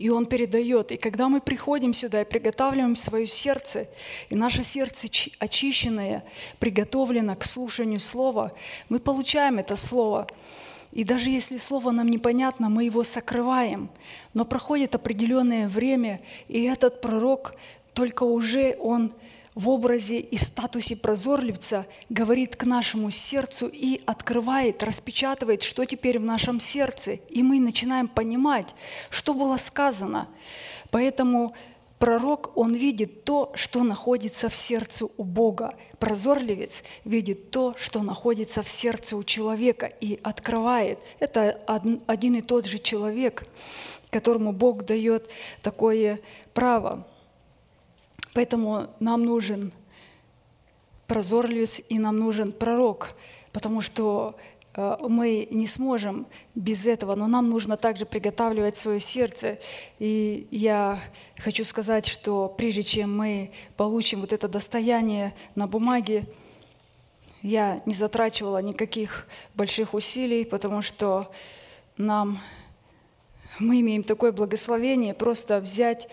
и 0.00 0.08
Он 0.08 0.24
передает. 0.24 0.92
И 0.92 0.96
когда 0.96 1.28
мы 1.28 1.42
приходим 1.42 1.92
сюда 1.92 2.22
и 2.22 2.24
приготавливаем 2.24 2.96
свое 2.96 3.26
сердце, 3.26 3.86
и 4.30 4.34
наше 4.34 4.64
сердце 4.64 5.08
очищенное, 5.38 6.24
приготовлено 6.58 7.36
к 7.36 7.44
слушанию 7.44 8.00
Слова, 8.00 8.52
мы 8.88 8.98
получаем 8.98 9.58
это 9.58 9.76
Слово. 9.76 10.26
И 10.90 11.04
даже 11.04 11.28
если 11.28 11.58
Слово 11.58 11.90
нам 11.90 12.08
непонятно, 12.08 12.70
мы 12.70 12.84
его 12.84 13.04
сокрываем. 13.04 13.90
Но 14.32 14.46
проходит 14.46 14.94
определенное 14.94 15.68
время, 15.68 16.22
и 16.48 16.62
этот 16.64 17.02
пророк 17.02 17.54
только 17.92 18.22
уже 18.22 18.76
он 18.80 19.12
в 19.54 19.68
образе 19.68 20.18
и 20.18 20.36
в 20.36 20.42
статусе 20.42 20.96
прозорливца 20.96 21.86
говорит 22.08 22.56
к 22.56 22.64
нашему 22.64 23.10
сердцу 23.10 23.68
и 23.72 24.00
открывает, 24.06 24.82
распечатывает, 24.82 25.62
что 25.62 25.84
теперь 25.84 26.18
в 26.18 26.24
нашем 26.24 26.60
сердце. 26.60 27.12
И 27.12 27.42
мы 27.42 27.58
начинаем 27.58 28.08
понимать, 28.08 28.74
что 29.10 29.34
было 29.34 29.56
сказано. 29.56 30.28
Поэтому 30.90 31.54
пророк, 31.98 32.56
он 32.56 32.74
видит 32.74 33.24
то, 33.24 33.52
что 33.54 33.82
находится 33.82 34.48
в 34.48 34.54
сердце 34.54 35.06
у 35.16 35.24
Бога. 35.24 35.74
Прозорливец 35.98 36.84
видит 37.04 37.50
то, 37.50 37.74
что 37.76 38.02
находится 38.02 38.62
в 38.62 38.68
сердце 38.68 39.16
у 39.16 39.24
человека 39.24 39.86
и 39.86 40.18
открывает. 40.22 41.00
Это 41.18 41.60
один 42.06 42.36
и 42.36 42.40
тот 42.40 42.66
же 42.66 42.78
человек, 42.78 43.46
которому 44.10 44.52
Бог 44.52 44.84
дает 44.84 45.28
такое 45.60 46.20
право. 46.54 47.06
Поэтому 48.34 48.88
нам 49.00 49.24
нужен 49.24 49.72
прозорливец 51.06 51.80
и 51.88 51.98
нам 51.98 52.18
нужен 52.18 52.52
пророк, 52.52 53.14
потому 53.52 53.80
что 53.80 54.36
э, 54.74 54.96
мы 55.08 55.48
не 55.50 55.66
сможем 55.66 56.26
без 56.54 56.86
этого, 56.86 57.16
но 57.16 57.26
нам 57.26 57.50
нужно 57.50 57.76
также 57.76 58.06
приготавливать 58.06 58.76
свое 58.76 59.00
сердце. 59.00 59.58
И 59.98 60.46
я 60.52 61.00
хочу 61.36 61.64
сказать, 61.64 62.06
что 62.06 62.48
прежде 62.56 62.84
чем 62.84 63.16
мы 63.16 63.50
получим 63.76 64.20
вот 64.20 64.32
это 64.32 64.46
достояние 64.46 65.34
на 65.56 65.66
бумаге, 65.66 66.26
я 67.42 67.80
не 67.86 67.94
затрачивала 67.94 68.58
никаких 68.58 69.26
больших 69.54 69.94
усилий, 69.94 70.44
потому 70.44 70.82
что 70.82 71.32
нам 71.96 72.38
мы 73.58 73.80
имеем 73.80 74.02
такое 74.02 74.32
благословение 74.32 75.14
просто 75.14 75.60
взять 75.60 76.08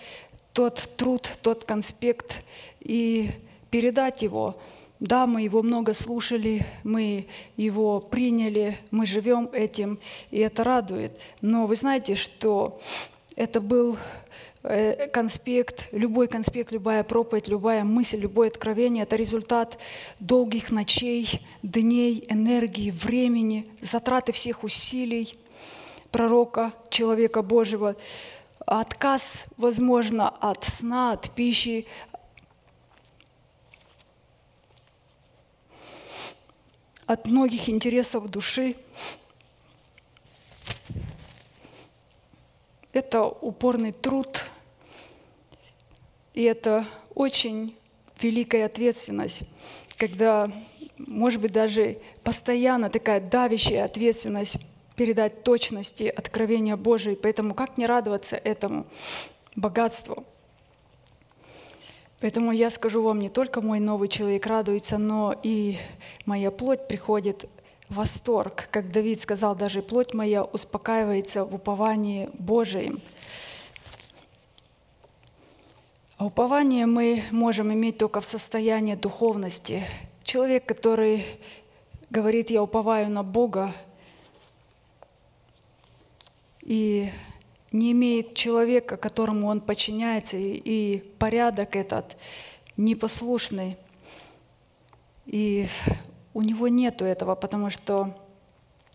тот 0.57 0.89
труд, 0.97 1.31
тот 1.43 1.65
конспект 1.65 2.43
и 2.79 3.29
передать 3.69 4.23
его. 4.23 4.57
Да, 4.99 5.27
мы 5.27 5.43
его 5.43 5.61
много 5.61 5.93
слушали, 5.93 6.65
мы 6.83 7.27
его 7.57 7.99
приняли, 7.99 8.75
мы 8.89 9.05
живем 9.05 9.51
этим, 9.53 9.99
и 10.31 10.39
это 10.39 10.63
радует. 10.63 11.11
Но 11.41 11.67
вы 11.67 11.75
знаете, 11.75 12.15
что 12.15 12.81
это 13.35 13.61
был 13.61 13.97
э, 14.63 15.05
конспект, 15.09 15.89
любой 15.91 16.27
конспект, 16.27 16.71
любая 16.71 17.03
проповедь, 17.03 17.47
любая 17.49 17.83
мысль, 17.83 18.17
любое 18.17 18.47
откровение– 18.47 19.03
это 19.03 19.15
результат 19.15 19.77
долгих 20.19 20.71
ночей, 20.71 21.39
дней, 21.61 22.25
энергии, 22.29 22.89
времени, 22.89 23.67
затраты 23.79 24.31
всех 24.31 24.63
усилий 24.63 25.37
пророка, 26.11 26.73
человека 26.89 27.43
Божьего 27.43 27.95
отказ, 28.67 29.45
возможно, 29.55 30.29
от 30.29 30.65
сна, 30.65 31.13
от 31.13 31.31
пищи, 31.33 31.87
от 37.05 37.25
многих 37.27 37.69
интересов 37.69 38.29
души. 38.29 38.75
Это 42.91 43.23
упорный 43.23 43.93
труд, 43.93 44.43
и 46.33 46.43
это 46.43 46.85
очень 47.15 47.77
великая 48.19 48.65
ответственность, 48.65 49.43
когда, 49.97 50.51
может 50.97 51.39
быть, 51.39 51.53
даже 51.53 51.99
постоянно 52.23 52.89
такая 52.89 53.21
давящая 53.21 53.85
ответственность 53.85 54.57
передать 54.97 55.43
точности 55.43 56.03
откровения 56.03 56.75
Божие. 56.75 57.15
Поэтому 57.15 57.53
как 57.53 57.77
не 57.77 57.85
радоваться 57.85 58.35
этому 58.35 58.87
богатству? 59.55 60.25
Поэтому 62.19 62.51
я 62.51 62.71
скажу 62.71 63.03
вам, 63.03 63.19
не 63.19 63.29
только 63.29 63.61
мой 63.61 63.79
новый 63.79 64.09
человек 64.09 64.47
радуется, 64.47 64.97
но 64.97 65.39
и 65.43 65.77
моя 66.25 66.49
плоть 66.49 66.87
приходит 66.87 67.47
в 67.89 67.95
восторг. 67.95 68.69
Как 68.71 68.91
Давид 68.91 69.21
сказал, 69.21 69.55
даже 69.55 69.83
плоть 69.83 70.15
моя 70.15 70.43
успокаивается 70.43 71.45
в 71.45 71.53
уповании 71.53 72.27
Божием. 72.33 72.99
А 76.17 76.25
упование 76.25 76.87
мы 76.87 77.21
можем 77.29 77.71
иметь 77.71 77.99
только 77.99 78.19
в 78.19 78.25
состоянии 78.25 78.95
духовности. 78.95 79.83
Человек, 80.23 80.65
который 80.65 81.23
говорит, 82.09 82.49
я 82.49 82.63
уповаю 82.63 83.11
на 83.11 83.21
Бога, 83.21 83.71
и 86.67 87.09
не 87.71 87.93
имеет 87.93 88.35
человека, 88.35 88.97
которому 88.97 89.47
он 89.47 89.61
подчиняется, 89.61 90.37
и, 90.37 90.61
и 90.63 90.97
порядок 91.17 91.75
этот 91.75 92.17
непослушный. 92.75 93.77
И 95.25 95.67
у 96.33 96.41
него 96.41 96.67
нету 96.67 97.05
этого, 97.05 97.35
потому 97.35 97.69
что 97.69 98.13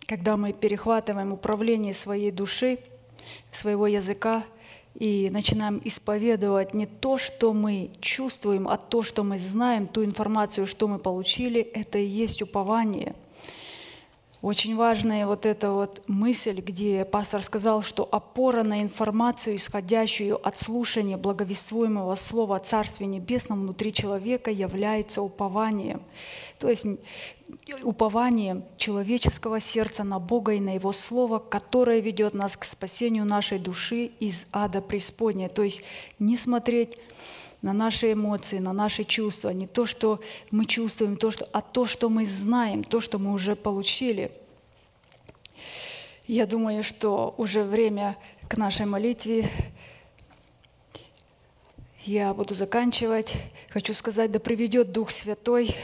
когда 0.07 0.36
мы 0.36 0.53
перехватываем 0.53 1.32
управление 1.32 1.94
своей 1.94 2.31
души, 2.31 2.78
своего 3.51 3.86
языка 3.86 4.44
и 4.94 5.31
начинаем 5.32 5.81
исповедовать 5.82 6.74
не 6.74 6.85
то, 6.85 7.16
что 7.16 7.55
мы 7.55 7.90
чувствуем, 8.01 8.69
а 8.69 8.77
то, 8.77 9.03
что 9.03 9.24
мы 9.24 9.39
знаем, 9.39 9.86
ту 9.86 10.05
информацию, 10.05 10.66
что 10.66 10.89
мы 10.89 10.99
получили, 10.99 11.62
это 11.62 11.99
и 11.99 12.05
есть 12.05 12.43
упование– 12.43 13.15
очень 14.43 14.74
важная 14.74 15.24
вот 15.28 15.47
эта 15.47 15.70
вот 15.70 16.02
мысль, 16.09 16.60
где 16.60 17.05
пастор 17.05 17.44
сказал, 17.44 17.81
что 17.81 18.09
опора 18.10 18.64
на 18.64 18.82
информацию, 18.82 19.55
исходящую 19.55 20.44
от 20.44 20.59
слушания 20.59 21.16
благовествуемого 21.16 22.16
слова 22.16 22.56
о 22.56 22.59
Царстве 22.59 23.06
Небесном 23.06 23.60
внутри 23.60 23.93
человека, 23.93 24.51
является 24.51 25.23
упованием. 25.23 26.02
То 26.59 26.69
есть 26.69 26.85
упованием 27.85 28.64
человеческого 28.77 29.60
сердца 29.60 30.02
на 30.02 30.19
Бога 30.19 30.55
и 30.55 30.60
на 30.60 30.74
Его 30.74 30.90
Слово, 30.90 31.39
которое 31.39 32.01
ведет 32.01 32.35
нас 32.35 32.56
к 32.56 32.64
спасению 32.64 33.24
нашей 33.24 33.60
души 33.60 34.06
из 34.19 34.47
ада 34.51 34.81
преисподней. 34.81 35.48
То 35.48 35.62
есть 35.62 35.85
не 36.19 36.36
смотреть 36.36 36.98
на 37.62 37.72
наши 37.72 38.12
эмоции, 38.12 38.59
на 38.59 38.72
наши 38.72 39.05
чувства, 39.05 39.51
не 39.51 39.68
то, 39.68 39.86
что 39.86 40.20
мы 40.51 40.66
чувствуем, 40.66 41.16
то, 41.16 41.30
что, 41.30 41.48
а 41.52 41.60
то, 41.60 41.86
что 41.86 42.09
мы 42.09 42.26
знаем, 42.26 42.82
то, 42.82 43.01
что 43.01 43.18
мы 43.20 43.32
уже 43.32 43.55
получили. 43.55 44.32
Я 46.26 46.47
думаю, 46.47 46.82
что 46.82 47.34
уже 47.39 47.62
время 47.62 48.16
к 48.48 48.56
нашей 48.56 48.86
молитве. 48.86 49.48
Я 52.05 52.34
буду 52.34 52.55
заканчивать. 52.55 53.34
Хочу 53.70 53.94
сказать, 53.94 54.32
да 54.32 54.40
приведет 54.40 54.90
Дух 54.90 55.10
Святой 55.10 55.76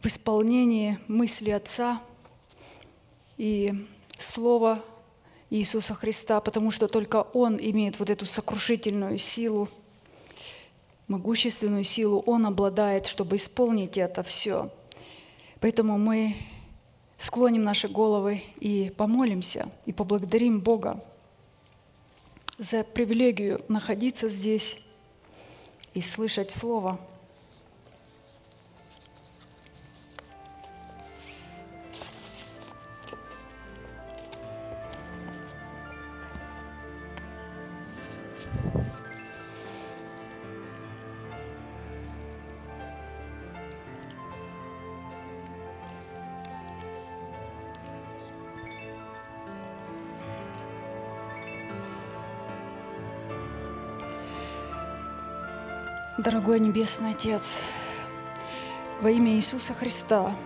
в 0.00 0.06
исполнении 0.06 0.98
мысли 1.08 1.50
Отца 1.50 2.00
и 3.38 3.86
Слова 4.18 4.84
Иисуса 5.52 5.94
Христа, 5.94 6.40
потому 6.40 6.70
что 6.70 6.88
только 6.88 7.22
Он 7.34 7.58
имеет 7.60 7.98
вот 7.98 8.08
эту 8.08 8.24
сокрушительную 8.24 9.18
силу, 9.18 9.68
могущественную 11.08 11.84
силу, 11.84 12.22
Он 12.24 12.46
обладает, 12.46 13.06
чтобы 13.06 13.36
исполнить 13.36 13.98
это 13.98 14.22
все. 14.22 14.70
Поэтому 15.60 15.98
мы 15.98 16.36
склоним 17.18 17.64
наши 17.64 17.86
головы 17.86 18.42
и 18.60 18.90
помолимся, 18.96 19.68
и 19.84 19.92
поблагодарим 19.92 20.60
Бога 20.60 21.04
за 22.58 22.82
привилегию 22.82 23.62
находиться 23.68 24.30
здесь 24.30 24.80
и 25.92 26.00
слышать 26.00 26.50
Слово– 26.50 26.98
Дорогой 56.22 56.60
Небесный 56.60 57.10
Отец, 57.10 57.58
во 59.00 59.10
имя 59.10 59.32
Иисуса 59.32 59.74
Христа, 59.74 60.36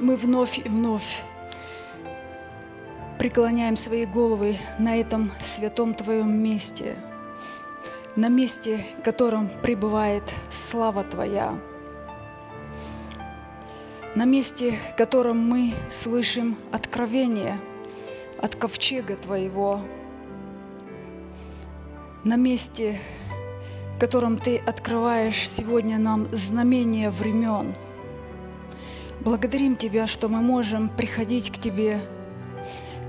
мы 0.00 0.16
вновь 0.16 0.58
и 0.58 0.68
вновь 0.68 1.22
преклоняем 3.16 3.76
свои 3.76 4.04
головы 4.04 4.58
на 4.80 5.00
этом 5.00 5.30
святом 5.40 5.94
Твоем 5.94 6.36
месте, 6.36 6.96
на 8.16 8.28
месте, 8.28 8.84
в 8.98 9.02
котором 9.04 9.48
пребывает 9.62 10.24
слава 10.50 11.04
Твоя, 11.04 11.56
на 14.16 14.24
месте, 14.24 14.80
в 14.94 14.96
котором 14.96 15.38
мы 15.38 15.74
слышим 15.92 16.58
откровение 16.72 17.60
от 18.42 18.56
ковчега 18.56 19.16
Твоего, 19.16 19.80
на 22.24 22.34
месте, 22.34 22.98
которым 23.98 24.38
Ты 24.38 24.58
открываешь 24.58 25.48
сегодня 25.48 25.98
нам 25.98 26.28
знамения 26.32 27.10
времен. 27.10 27.74
Благодарим 29.20 29.76
Тебя, 29.76 30.06
что 30.06 30.28
мы 30.28 30.40
можем 30.40 30.88
приходить 30.88 31.50
к 31.50 31.58
Тебе, 31.58 32.00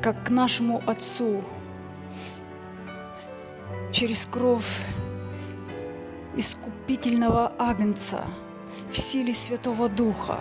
как 0.01 0.25
к 0.25 0.29
нашему 0.29 0.81
Отцу, 0.85 1.43
через 3.91 4.25
кровь 4.25 4.83
искупительного 6.35 7.51
Агнца 7.57 8.23
в 8.91 8.97
силе 8.97 9.33
Святого 9.33 9.89
Духа. 9.89 10.39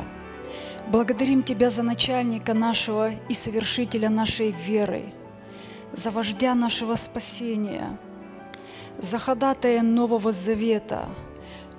Благодарим 0.89 1.43
Тебя 1.43 1.71
за 1.71 1.83
начальника 1.83 2.55
нашего 2.55 3.11
и 3.11 3.35
совершителя 3.35 4.09
нашей 4.09 4.53
веры, 4.53 5.07
за 5.93 6.13
вождя 6.13 6.55
нашего 6.55 6.95
спасения– 6.95 7.99
за 8.99 9.19
ходатая 9.19 9.83
Нового 9.83 10.33
Завета. 10.33 11.09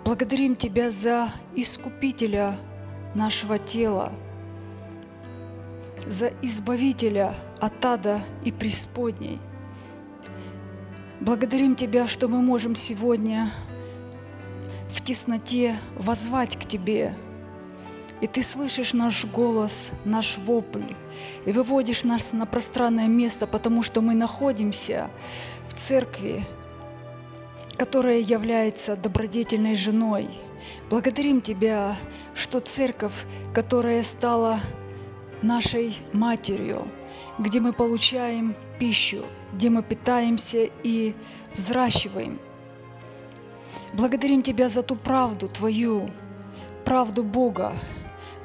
Благодарим 0.03 0.55
Тебя 0.55 0.91
за 0.91 1.29
Искупителя 1.55 2.57
нашего 3.15 3.57
тела, 3.57 4.13
за 6.05 6.27
Избавителя 6.41 7.35
от 7.59 7.83
ада 7.83 8.21
и 8.43 8.51
преисподней. 8.51 9.39
Благодарим 11.19 11.75
Тебя, 11.75 12.07
что 12.07 12.27
мы 12.27 12.41
можем 12.41 12.75
сегодня 12.75 13.51
в 14.89 15.01
тесноте 15.03 15.77
возвать 15.95 16.57
к 16.57 16.65
Тебе, 16.65 17.15
и 18.21 18.27
Ты 18.27 18.43
слышишь 18.43 18.93
наш 18.93 19.25
голос, 19.25 19.91
наш 20.05 20.37
вопль, 20.37 20.93
и 21.45 21.51
выводишь 21.51 22.03
нас 22.03 22.33
на 22.33 22.45
пространное 22.45 23.07
место, 23.07 23.47
потому 23.47 23.83
что 23.83 24.01
мы 24.01 24.13
находимся 24.13 25.09
в 25.67 25.73
церкви, 25.73 26.45
которая 27.77 28.19
является 28.19 28.95
добродетельной 28.95 29.75
женой. 29.75 30.29
Благодарим 30.89 31.41
Тебя, 31.41 31.95
что 32.35 32.59
церковь, 32.59 33.13
которая 33.53 34.03
стала 34.03 34.59
нашей 35.41 35.97
матерью, 36.13 36.87
где 37.37 37.59
мы 37.59 37.71
получаем 37.73 38.55
пищу, 38.79 39.23
где 39.53 39.69
мы 39.69 39.83
питаемся 39.83 40.69
и 40.83 41.13
взращиваем. 41.53 42.39
Благодарим 43.93 44.41
Тебя 44.41 44.69
за 44.69 44.83
ту 44.83 44.95
правду 44.95 45.47
Твою, 45.47 46.09
правду 46.83 47.23
Бога, 47.23 47.73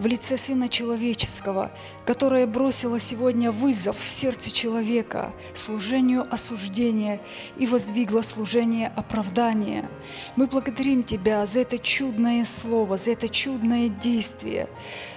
в 0.03 0.07
лице 0.07 0.37
Сына 0.37 0.69
Человеческого, 0.69 1.71
которая 2.05 2.49
бросила 2.49 2.99
сегодня 2.99 3.53
вызов 3.53 3.97
в 4.03 4.09
сердце 4.09 4.51
человека 4.51 5.33
служению 5.55 6.27
осуждения 6.29 7.21
и 7.57 7.69
воздвигла 7.69 8.23
служение 8.23 8.93
оправдания. 8.97 9.89
Мы 10.35 10.49
благодарим 10.49 11.05
Тебя 11.05 11.47
за 11.47 11.61
это 11.61 11.79
чудное 11.79 12.45
слово, 12.45 12.97
за 12.97 13.13
это 13.13 13.29
чудное 13.29 13.89
действие, 13.89 14.69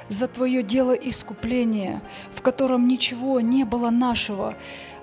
за 0.07 0.28
Твое 0.28 0.62
дело 0.62 0.91
искупления, 0.91 2.03
в 2.36 2.44
котором 2.44 2.88
ничего 2.88 3.40
не 3.41 3.64
было 3.64 3.90
нашего, 3.90 4.53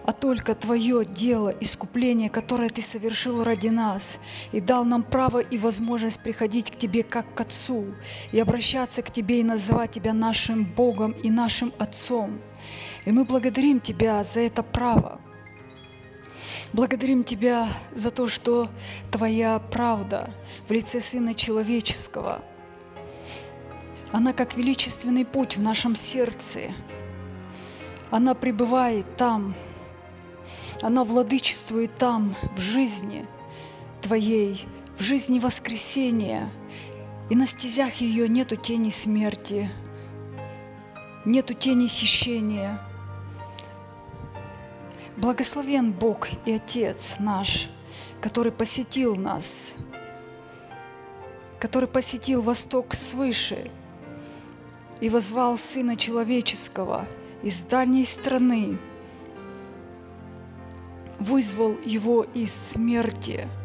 а 0.05 0.13
только 0.13 0.55
Твое 0.55 1.05
дело 1.05 1.51
искупление, 1.61 2.29
которое 2.29 2.69
Ты 2.69 2.83
совершил 2.83 3.45
ради 3.45 3.69
нас, 3.69 4.19
и 4.51 4.61
дал 4.61 4.85
нам 4.85 5.03
право 5.03 5.39
и 5.39 5.59
возможность 5.59 6.21
приходить 6.21 6.71
к 6.71 6.77
Тебе 6.77 7.03
как 7.03 7.35
к 7.35 7.41
Отцу, 7.41 7.87
и 8.33 8.41
обращаться 8.41 9.03
к 9.03 9.11
Тебе 9.11 9.41
и 9.41 9.45
называть 9.45 9.93
Тебя 9.93 10.13
нашим 10.13 10.65
Богом 10.65 11.13
и 11.13 11.31
нашим 11.31 11.73
Отцом. 11.79 12.41
И 13.05 13.13
мы 13.13 13.25
благодарим 13.25 13.81
Тебя 13.81 14.25
за 14.25 14.41
это 14.41 14.63
право. 14.63 15.21
Благодарим 16.73 17.23
Тебя 17.23 17.69
за 17.93 18.11
то, 18.11 18.29
что 18.29 18.69
Твоя 19.11 19.59
правда 19.59 20.35
в 20.69 20.73
лице 20.73 21.01
Сына 21.01 21.35
Человеческого, 21.35 22.43
она 24.11 24.33
как 24.33 24.57
величественный 24.57 25.25
путь 25.25 25.57
в 25.57 25.63
нашем 25.63 25.95
сердце, 25.95 26.73
она 28.11 28.35
пребывает 28.35 29.17
там, 29.17 29.55
она 30.83 31.05
владычествует 31.05 31.97
там, 31.97 32.35
в 32.57 32.61
жизни 32.61 33.27
Твоей, 34.01 34.67
в 34.99 35.03
жизни 35.03 35.39
воскресения. 35.39 36.51
И 37.31 37.37
на 37.37 37.47
стезях 37.47 37.95
ее 37.95 38.29
нету 38.29 38.57
тени 38.57 38.91
смерти, 38.91 39.71
нету 41.25 41.55
тени 41.55 41.87
хищения, 41.87 42.81
Благословен 45.17 45.93
Бог 45.93 46.29
и 46.47 46.53
Отец 46.53 47.17
наш, 47.19 47.69
который 48.21 48.51
посетил 48.51 49.15
нас, 49.15 49.77
который 51.61 51.89
посетил 51.89 52.43
Восток 52.43 52.95
свыше 52.95 53.71
и 55.01 55.11
возвал 55.11 55.59
Сына 55.59 55.97
Человеческого 55.97 57.07
из 57.43 57.63
дальней 57.63 58.07
страны, 58.07 58.79
вызвал 61.23 61.77
Его 61.85 62.27
из 62.35 62.53
смерти– 62.53 63.49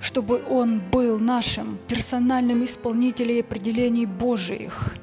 чтобы 0.00 0.42
Он 0.48 0.80
был 0.80 1.18
нашим 1.18 1.78
персональным 1.88 2.64
исполнителем 2.64 3.40
определений 3.40 4.06
Божиих, 4.06 4.94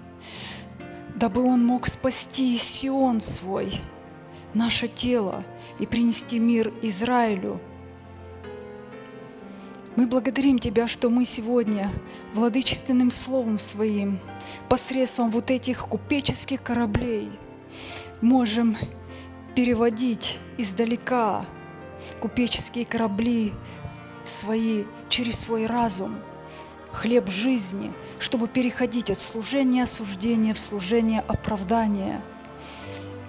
дабы 1.16 1.44
Он 1.44 1.66
мог 1.66 1.88
спасти 1.88 2.58
Сион 2.58 3.22
свой, 3.22 3.82
наше 4.54 4.88
тело, 4.88 5.44
и 5.78 5.86
принести 5.86 6.40
мир 6.40 6.74
Израилю. 6.82 7.60
Мы 9.96 10.08
благодарим 10.08 10.60
Тебя, 10.60 10.88
что 10.88 11.10
мы 11.10 11.26
сегодня 11.26 11.92
владычественным 12.34 13.12
словом 13.12 13.60
Своим, 13.60 14.20
посредством 14.70 15.30
вот 15.30 15.52
этих 15.52 15.88
купеческих 15.88 16.64
кораблей, 16.64 17.30
можем 18.22 18.78
переводить 19.56 20.38
издалека 20.58 21.46
купеческие 22.20 22.86
корабли 22.86 23.54
свои 24.26 24.84
через 25.10 25.40
свой 25.40 25.66
разум, 25.66 26.20
хлеб 26.92 27.30
жизни, 27.30 27.94
чтобы 28.20 28.48
переходить 28.48 29.10
от 29.10 29.20
служения 29.20 29.84
осуждения 29.84 30.54
в 30.54 30.60
служение 30.60 31.22
оправдания. 31.22 32.22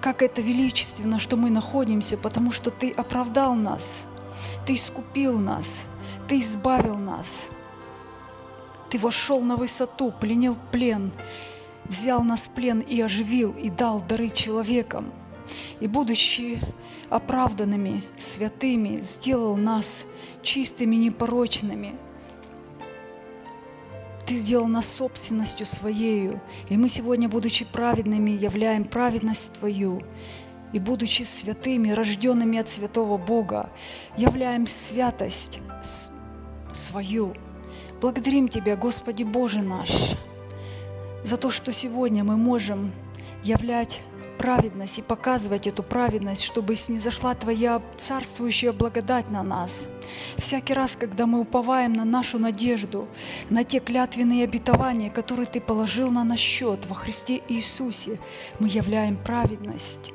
Как 0.01 0.21
это 0.21 0.41
величественно, 0.41 1.17
что 1.17 1.37
мы 1.37 1.49
находимся, 1.49 2.17
потому 2.17 2.51
что 2.51 2.71
Ты 2.71 2.91
оправдал 2.91 3.55
нас, 3.55 4.05
Ты 4.65 4.73
искупил 4.73 5.39
нас, 5.39 5.81
Ты 6.27 6.39
избавил 6.39 6.97
нас. 6.97 7.47
Ты 8.89 8.97
вошел 8.99 9.41
на 9.41 9.55
высоту, 9.55 10.11
пленил 10.11 10.57
плен, 10.71 11.11
взял 11.85 12.21
нас 12.21 12.47
в 12.47 12.49
плен 12.51 12.79
и 12.79 13.01
оживил, 13.01 13.51
и 13.51 13.69
дал 13.69 14.01
дары 14.01 14.29
человекам. 14.29 15.11
И 15.79 15.87
будучи 15.87 16.59
оправданными, 17.09 18.03
святыми, 18.17 18.99
сделал 19.01 19.55
нас 19.55 20.05
чистыми, 20.41 20.95
непорочными. 20.95 21.95
Ты 24.25 24.35
сделал 24.35 24.67
нас 24.67 24.85
собственностью 24.93 25.65
Своею, 25.65 26.41
и 26.67 26.75
мы 26.75 26.89
сегодня, 26.89 27.29
будучи 27.29 27.63
праведными, 27.63 28.31
являем 28.31 28.83
праведность 28.83 29.53
Твою, 29.53 30.01
и 30.73 30.79
будучи 30.79 31.23
святыми, 31.23 31.91
рожденными 31.91 32.59
от 32.59 32.67
святого 32.67 33.17
Бога, 33.17 33.69
являем 34.17 34.67
святость 34.67 35.61
свою. 36.73 37.33
Благодарим 38.01 38.49
Тебя, 38.49 38.75
Господи 38.75 39.23
Боже 39.23 39.61
наш, 39.61 40.17
за 41.23 41.37
то, 41.37 41.49
что 41.49 41.71
сегодня 41.71 42.25
мы 42.25 42.35
можем 42.35 42.91
являть 43.43 44.01
праведность 44.37 44.99
и 44.99 45.01
показывать 45.01 45.67
эту 45.67 45.83
праведность, 45.83 46.43
чтобы 46.43 46.75
снизошла 46.75 47.33
Твоя 47.35 47.81
царствующая 47.97 48.71
благодать 48.71 49.29
на 49.29 49.43
нас. 49.43 49.87
Всякий 50.37 50.73
раз, 50.73 50.95
когда 50.95 51.25
мы 51.25 51.39
уповаем 51.39 51.93
на 51.93 52.05
нашу 52.05 52.39
надежду, 52.39 53.07
на 53.49 53.63
те 53.63 53.79
клятвенные 53.79 54.43
обетования, 54.43 55.09
которые 55.09 55.45
Ты 55.45 55.59
положил 55.59 56.11
на 56.11 56.23
наш 56.23 56.39
счет 56.39 56.85
во 56.85 56.95
Христе 56.95 57.41
Иисусе, 57.47 58.19
мы 58.59 58.67
являем 58.67 59.17
праведность. 59.17 60.13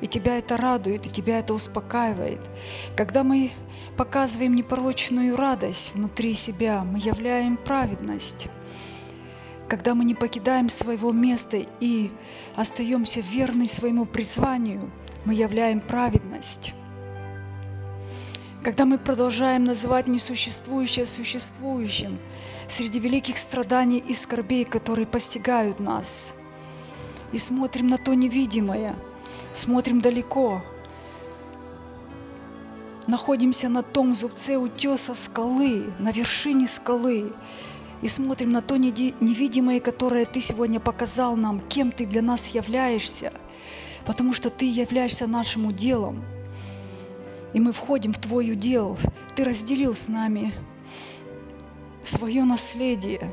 И 0.00 0.06
Тебя 0.06 0.38
это 0.38 0.56
радует, 0.56 1.06
и 1.06 1.10
Тебя 1.10 1.38
это 1.38 1.54
успокаивает. 1.54 2.40
Когда 2.96 3.22
мы 3.22 3.52
показываем 3.96 4.56
непорочную 4.56 5.36
радость 5.36 5.92
внутри 5.94 6.34
себя, 6.34 6.82
мы 6.82 6.98
являем 6.98 7.56
праведность 7.56 8.48
когда 9.68 9.94
мы 9.94 10.04
не 10.04 10.14
покидаем 10.14 10.68
своего 10.68 11.12
места 11.12 11.64
и 11.80 12.10
остаемся 12.56 13.20
верны 13.20 13.66
своему 13.66 14.04
призванию, 14.04 14.90
мы 15.24 15.34
являем 15.34 15.80
праведность. 15.80 16.74
Когда 18.62 18.84
мы 18.84 18.98
продолжаем 18.98 19.64
называть 19.64 20.06
несуществующее 20.06 21.06
существующим 21.06 22.18
среди 22.68 23.00
великих 23.00 23.38
страданий 23.38 23.98
и 23.98 24.14
скорбей, 24.14 24.64
которые 24.64 25.06
постигают 25.06 25.80
нас, 25.80 26.34
и 27.32 27.38
смотрим 27.38 27.88
на 27.88 27.98
то 27.98 28.14
невидимое, 28.14 28.94
смотрим 29.52 30.00
далеко, 30.00 30.62
находимся 33.06 33.68
на 33.68 33.82
том 33.82 34.14
зубце 34.14 34.56
утеса 34.56 35.14
скалы, 35.14 35.92
на 35.98 36.12
вершине 36.12 36.68
скалы, 36.68 37.32
и 38.02 38.08
смотрим 38.08 38.50
на 38.50 38.60
то 38.60 38.76
невидимое, 38.76 39.80
которое 39.80 40.26
Ты 40.26 40.40
сегодня 40.40 40.80
показал 40.80 41.36
нам, 41.36 41.60
кем 41.60 41.92
Ты 41.92 42.04
для 42.04 42.20
нас 42.20 42.48
являешься, 42.48 43.32
потому 44.04 44.34
что 44.34 44.50
Ты 44.50 44.70
являешься 44.70 45.26
нашим 45.28 45.66
уделом. 45.66 46.22
И 47.54 47.60
мы 47.60 47.72
входим 47.72 48.12
в 48.12 48.18
Твой 48.18 48.50
удел. 48.52 48.98
Ты 49.36 49.44
разделил 49.44 49.94
с 49.94 50.08
нами 50.08 50.52
свое 52.02 52.42
наследие. 52.44 53.32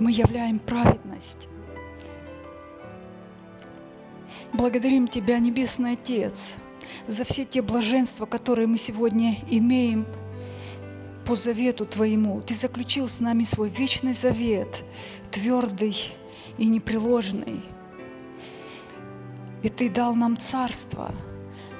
Мы 0.00 0.10
являем 0.10 0.58
праведность. 0.58 1.48
Благодарим 4.52 5.06
Тебя, 5.06 5.38
Небесный 5.38 5.92
Отец, 5.92 6.56
за 7.06 7.22
все 7.24 7.44
те 7.44 7.62
блаженства, 7.62 8.26
которые 8.26 8.66
мы 8.66 8.76
сегодня 8.78 9.36
имеем– 9.48 10.06
по 11.24 11.34
завету 11.34 11.86
Твоему. 11.86 12.40
Ты 12.40 12.54
заключил 12.54 13.08
с 13.08 13.20
нами 13.20 13.44
свой 13.44 13.68
вечный 13.68 14.14
завет, 14.14 14.84
твердый 15.30 15.96
и 16.58 16.66
непреложный. 16.66 17.60
И 19.62 19.68
Ты 19.68 19.88
дал 19.88 20.14
нам 20.14 20.36
царство. 20.36 21.14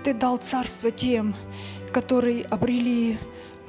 Ты 0.04 0.14
дал 0.14 0.38
царство 0.38 0.90
тем, 0.90 1.34
которые 1.92 2.44
обрели 2.44 3.18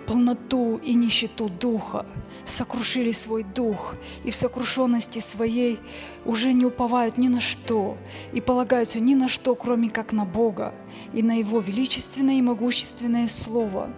полноту 0.08 0.78
и 0.78 0.94
нищету 0.94 1.50
духа, 1.50 2.06
сокрушили 2.46 3.12
свой 3.12 3.44
дух 3.44 3.96
и 4.24 4.32
в 4.32 4.36
сокрушенности 4.36 5.20
своей 5.20 5.80
уже 6.26 6.54
не 6.54 6.66
уповают 6.66 7.18
ни 7.18 7.28
на 7.28 7.40
что 7.40 7.98
и 8.34 8.42
полагаются 8.42 9.00
ни 9.00 9.14
на 9.14 9.28
что, 9.28 9.56
кроме 9.56 9.90
как 9.90 10.12
на 10.12 10.26
Бога 10.26 10.74
и 11.14 11.24
на 11.24 11.40
Его 11.40 11.60
величественное 11.60 12.36
и 12.36 12.42
могущественное 12.42 13.28
Слово 13.28 13.90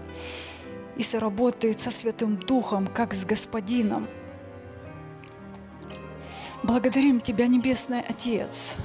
и 0.98 1.04
соработают 1.04 1.80
со 1.80 1.92
Святым 1.92 2.38
Духом, 2.38 2.88
как 2.88 3.14
с 3.14 3.26
Господином. 3.26 4.08
Благодарим 6.64 7.20
Тебя, 7.20 7.48
Небесный 7.48 8.02
Отец, 8.02 8.76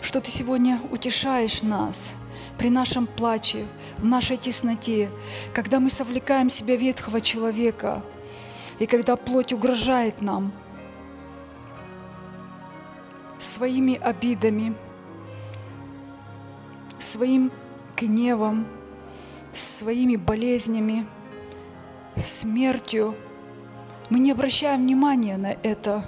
что 0.00 0.20
Ты 0.20 0.30
сегодня 0.30 0.80
утешаешь 0.90 1.62
нас 1.62 2.12
при 2.56 2.70
нашем 2.70 3.06
плаче, 3.06 3.66
в 3.98 4.04
нашей 4.04 4.36
тесноте, 4.36 5.10
когда 5.54 5.80
мы 5.80 5.90
совлекаем 5.90 6.50
себя 6.50 6.76
ветхого 6.76 7.20
человека, 7.20 8.02
и 8.78 8.86
когда 8.86 9.16
плоть 9.16 9.52
угрожает 9.52 10.22
нам 10.22 10.52
своими 13.38 13.96
обидами, 13.96 14.74
своим 16.98 17.50
гневом, 17.96 18.66
своими 19.60 20.16
болезнями, 20.16 21.06
смертью. 22.16 23.14
Мы 24.10 24.18
не 24.18 24.32
обращаем 24.32 24.82
внимания 24.82 25.36
на 25.36 25.52
это. 25.62 26.04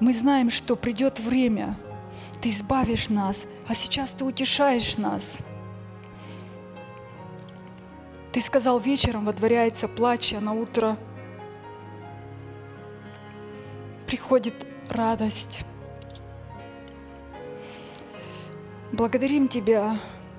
Мы 0.00 0.12
знаем, 0.12 0.50
что 0.50 0.76
придет 0.76 1.20
время, 1.20 1.76
ты 2.40 2.48
избавишь 2.48 3.08
нас, 3.08 3.46
а 3.68 3.74
сейчас 3.74 4.12
ты 4.12 4.24
утешаешь 4.24 4.96
нас. 4.96 5.38
Ты 8.32 8.40
сказал, 8.40 8.78
вечером 8.78 9.26
водворяется 9.26 9.88
плач, 9.88 10.32
а 10.32 10.40
на 10.40 10.54
утро 10.54 10.96
приходит 14.06 14.54
радость. 14.88 15.60
Благодарим 18.90 19.48
Тебя, 19.48 19.96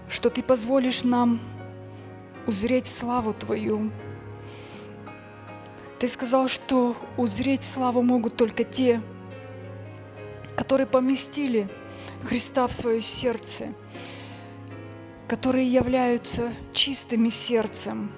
что 0.10 0.30
Ты 0.30 0.44
позволишь 0.44 1.04
нам 1.04 1.40
узреть 2.48 2.88
славу 2.88 3.34
Твою. 3.34 3.92
Ты 6.00 6.08
сказал, 6.08 6.48
что 6.48 6.96
узреть 7.18 7.64
славу 7.64 8.02
могут 8.02 8.36
только 8.36 8.64
те, 8.64 9.02
которые 10.56 10.88
поместили 10.88 11.70
Христа 12.24 12.68
в 12.68 12.74
свое 12.74 13.02
сердце, 13.02 13.74
которые 15.28 15.72
являются 15.72 16.54
чистыми 16.74 17.30
сердцем, 17.30 18.12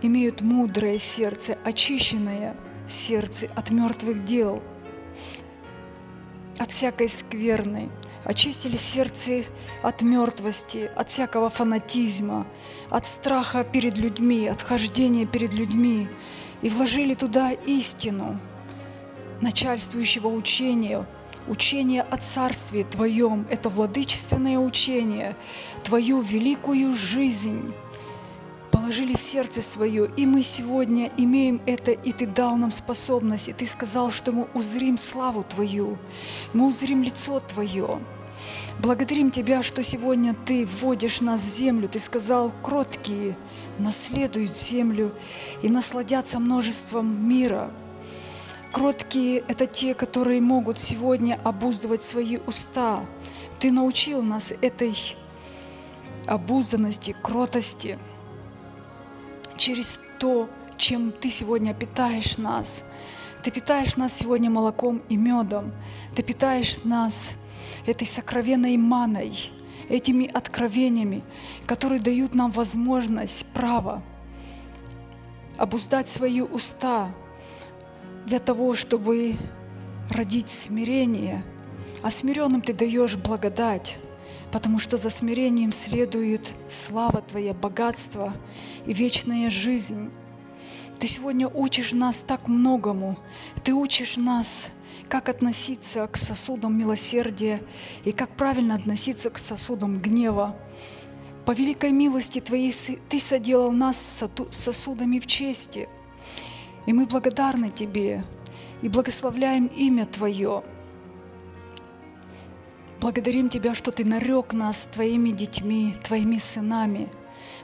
имеют 0.00 0.40
мудрое 0.40 0.98
сердце, 0.98 1.58
очищенное 1.64 2.56
сердце 2.88 3.48
от 3.54 3.70
мертвых 3.70 4.24
дел, 4.24 4.62
от 6.58 6.70
всякой 6.70 7.08
скверной, 7.08 7.88
очистили 8.24 8.76
сердце 8.76 9.44
от 9.82 10.02
мертвости, 10.02 10.90
от 10.96 11.08
всякого 11.10 11.50
фанатизма, 11.50 12.46
от 12.90 13.06
страха 13.06 13.64
перед 13.64 13.96
людьми, 13.98 14.48
от 14.48 14.62
хождения 14.62 15.26
перед 15.26 15.52
людьми, 15.52 16.08
и 16.62 16.68
вложили 16.68 17.14
туда 17.14 17.52
истину 17.52 18.38
начальствующего 19.40 20.28
учения, 20.28 21.04
учение 21.48 22.02
о 22.02 22.16
Царстве 22.16 22.84
Твоем, 22.84 23.46
это 23.50 23.68
владычественное 23.68 24.58
учение, 24.58 25.36
Твою 25.82 26.20
великую 26.20 26.94
жизнь 26.94 27.72
положили 28.72 29.14
в 29.14 29.20
сердце 29.20 29.62
свое, 29.62 30.10
и 30.16 30.26
мы 30.26 30.42
сегодня 30.42 31.12
имеем 31.16 31.60
это, 31.66 31.92
и 31.92 32.12
Ты 32.12 32.26
дал 32.26 32.56
нам 32.56 32.70
способность, 32.70 33.48
и 33.48 33.52
Ты 33.52 33.66
сказал, 33.66 34.10
что 34.10 34.32
мы 34.32 34.48
узрим 34.54 34.96
славу 34.96 35.44
Твою, 35.44 35.98
мы 36.52 36.66
узрим 36.66 37.02
лицо 37.02 37.38
Твое. 37.40 38.00
Благодарим 38.80 39.30
Тебя, 39.30 39.62
что 39.62 39.82
сегодня 39.82 40.34
Ты 40.34 40.66
вводишь 40.66 41.20
нас 41.20 41.42
в 41.42 41.56
землю. 41.56 41.88
Ты 41.88 41.98
сказал, 41.98 42.52
кроткие 42.62 43.36
наследуют 43.78 44.56
землю 44.56 45.12
и 45.62 45.68
насладятся 45.68 46.40
множеством 46.40 47.28
мира. 47.28 47.70
Кроткие– 48.72 49.44
это 49.48 49.66
те, 49.66 49.94
которые 49.94 50.40
могут 50.40 50.78
сегодня 50.78 51.38
обуздывать 51.44 52.02
свои 52.02 52.38
уста. 52.46 53.04
Ты 53.60 53.70
научил 53.70 54.22
нас 54.22 54.52
этой 54.62 54.96
обузданности, 56.26 57.14
кротости 57.22 57.98
через 59.56 59.98
то, 60.18 60.48
чем 60.76 61.12
Ты 61.12 61.30
сегодня 61.30 61.74
питаешь 61.74 62.38
нас. 62.38 62.82
Ты 63.42 63.50
питаешь 63.50 63.96
нас 63.96 64.12
сегодня 64.12 64.50
молоком 64.50 65.02
и 65.08 65.16
медом. 65.16 65.72
Ты 66.14 66.22
питаешь 66.22 66.78
нас 66.84 67.30
этой 67.86 68.06
сокровенной 68.06 68.76
маной, 68.76 69.50
этими 69.88 70.26
откровениями, 70.26 71.22
которые 71.66 72.00
дают 72.00 72.34
нам 72.34 72.50
возможность, 72.50 73.44
право 73.52 74.02
обуздать 75.58 76.08
свои 76.08 76.40
уста 76.40 77.10
для 78.26 78.38
того, 78.38 78.74
чтобы 78.74 79.36
родить 80.10 80.48
смирение. 80.48 81.44
А 82.02 82.10
смиренным 82.10 82.60
ты 82.60 82.72
даешь 82.72 83.16
благодать, 83.16 83.96
потому 84.52 84.78
что 84.78 84.98
за 84.98 85.08
смирением 85.08 85.72
следует 85.72 86.52
слава 86.68 87.22
Твоя, 87.22 87.54
богатство 87.54 88.34
и 88.86 88.92
вечная 88.92 89.48
жизнь. 89.48 90.10
Ты 90.98 91.06
сегодня 91.06 91.48
учишь 91.48 91.92
нас 91.92 92.20
так 92.20 92.46
многому. 92.46 93.18
Ты 93.64 93.72
учишь 93.72 94.16
нас 94.16 94.70
как 95.08 95.28
относиться 95.28 96.06
к 96.06 96.16
сосудам 96.16 96.78
милосердия 96.78 97.62
и 98.04 98.12
как 98.12 98.36
правильно 98.36 98.74
относиться 98.74 99.30
к 99.30 99.38
сосудам 99.38 99.98
гнева. 99.98 100.54
По 101.46 101.52
великой 101.52 101.90
милости 101.90 102.40
Твоей 102.40 102.72
Ты 103.08 103.18
соделал 103.18 103.72
нас 103.72 104.22
сосудами 104.50 105.18
в 105.18 105.26
чести. 105.26 105.88
И 106.86 106.92
мы 106.92 107.06
благодарны 107.06 107.70
Тебе 107.70 108.24
и 108.82 108.88
благословляем 108.88 109.66
имя 109.66 110.06
Твое. 110.06 110.62
Благодарим 113.02 113.48
Тебя, 113.48 113.74
что 113.74 113.90
Ты 113.90 114.04
нарек 114.04 114.52
нас 114.52 114.88
Твоими 114.92 115.30
детьми, 115.30 115.96
Твоими 116.04 116.38
сынами, 116.38 117.08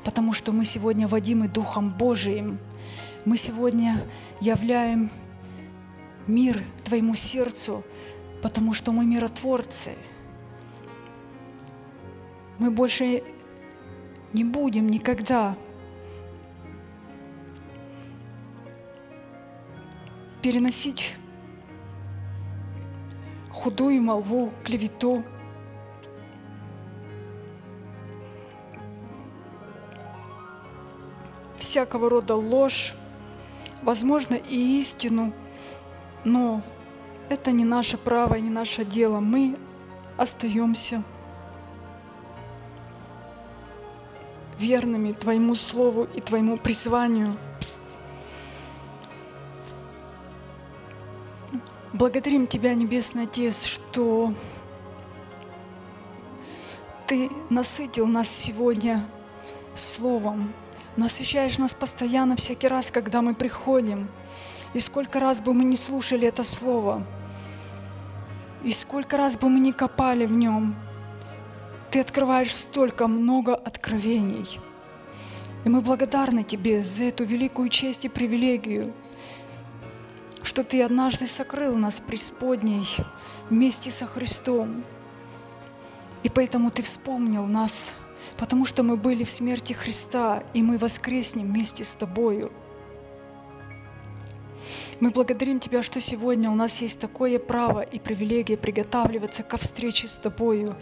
потому 0.03 0.33
что 0.33 0.51
мы 0.51 0.65
сегодня 0.65 1.07
водимы 1.07 1.47
Духом 1.47 1.91
Божиим. 1.91 2.59
Мы 3.25 3.37
сегодня 3.37 4.05
являем 4.41 5.11
мир 6.27 6.61
твоему 6.83 7.15
сердцу, 7.15 7.85
потому 8.43 8.75
что 8.75 8.91
мы 8.91 9.07
миротворцы. 9.07 9.93
Мы 12.59 12.73
больше 12.73 13.23
не 14.33 14.43
будем 14.43 14.89
никогда 14.89 15.57
переносить 20.43 21.15
худую 23.59 24.03
молву, 24.03 24.51
клевету. 24.65 25.23
Всякого 31.57 32.09
рода 32.09 32.35
ложь, 32.35 32.95
возможно, 33.83 34.35
и 34.35 34.79
истину– 34.79 35.33
но 36.25 36.63
это 37.29 37.53
не 37.53 37.65
наше 37.65 37.97
право, 37.97 38.35
не 38.35 38.51
наше 38.51 38.85
дело. 38.85 39.21
Мы 39.21 39.57
остаемся 40.17 41.03
верными 44.59 45.13
Твоему 45.13 45.55
Слову 45.55 46.05
и 46.05 46.21
Твоему 46.21 46.57
призванию. 46.57 47.35
Благодарим 51.99 52.47
Тебя, 52.47 52.75
Небесный 52.75 53.25
Отец, 53.25 53.65
что 53.65 54.33
Ты 57.07 57.31
насытил 57.51 58.07
нас 58.07 58.29
сегодня 58.29 59.05
Словом, 59.75 60.53
насыщаешь 60.97 61.59
нас 61.59 61.75
постоянно 61.75 62.37
всякий 62.37 62.69
раз, 62.69 62.91
когда 62.91 63.21
мы 63.21 63.35
приходим– 63.35 64.09
и 64.75 64.81
сколько 64.81 65.19
раз 65.19 65.41
бы 65.41 65.55
мы 65.55 65.65
не 65.65 65.77
слушали 65.77 66.29
это 66.29 66.45
слово, 66.45 67.07
и 68.63 68.73
сколько 68.73 69.17
раз 69.17 69.37
бы 69.37 69.49
мы 69.49 69.61
не 69.61 69.73
копали 69.73 70.27
в 70.27 70.33
нем, 70.33 70.77
ты 71.91 72.01
открываешь 72.01 72.55
столько 72.55 73.07
много 73.07 73.55
откровений. 73.55 74.61
И 75.65 75.69
мы 75.69 75.81
благодарны 75.81 76.45
Тебе 76.45 76.85
за 76.85 77.05
эту 77.05 77.25
великую 77.25 77.71
честь 77.71 78.05
и 78.05 78.09
привилегию, 78.09 78.93
что 80.43 80.65
Ты 80.65 80.83
однажды 80.83 81.27
сокрыл 81.27 81.77
нас 81.77 82.01
преисподней 82.01 82.87
вместе 83.51 83.91
со 83.91 84.07
Христом. 84.07 84.85
И 86.23 86.29
поэтому 86.29 86.71
Ты 86.71 86.83
вспомнил 86.83 87.47
нас, 87.47 87.93
потому 88.37 88.65
что 88.65 88.83
мы 88.83 88.97
были 88.97 89.25
в 89.25 89.31
смерти 89.31 89.73
Христа, 89.73 90.43
и 90.55 90.63
мы 90.63 90.79
воскреснем 90.79 91.47
вместе 91.47 91.85
с 91.85 91.95
Тобою– 91.95 92.53
мы 95.01 95.11
благодарим 95.11 95.61
Тебя, 95.61 95.85
что 95.85 96.01
сегодня 96.01 96.51
у 96.51 96.57
нас 96.57 96.83
есть 96.83 96.99
такое 96.99 97.39
право 97.39 97.83
и 97.83 98.01
привилегия 98.01 98.57
приготавливаться 98.57 99.45
ко 99.45 99.57
встрече 99.57 100.09
с 100.09 100.19
Тобою. 100.19 100.77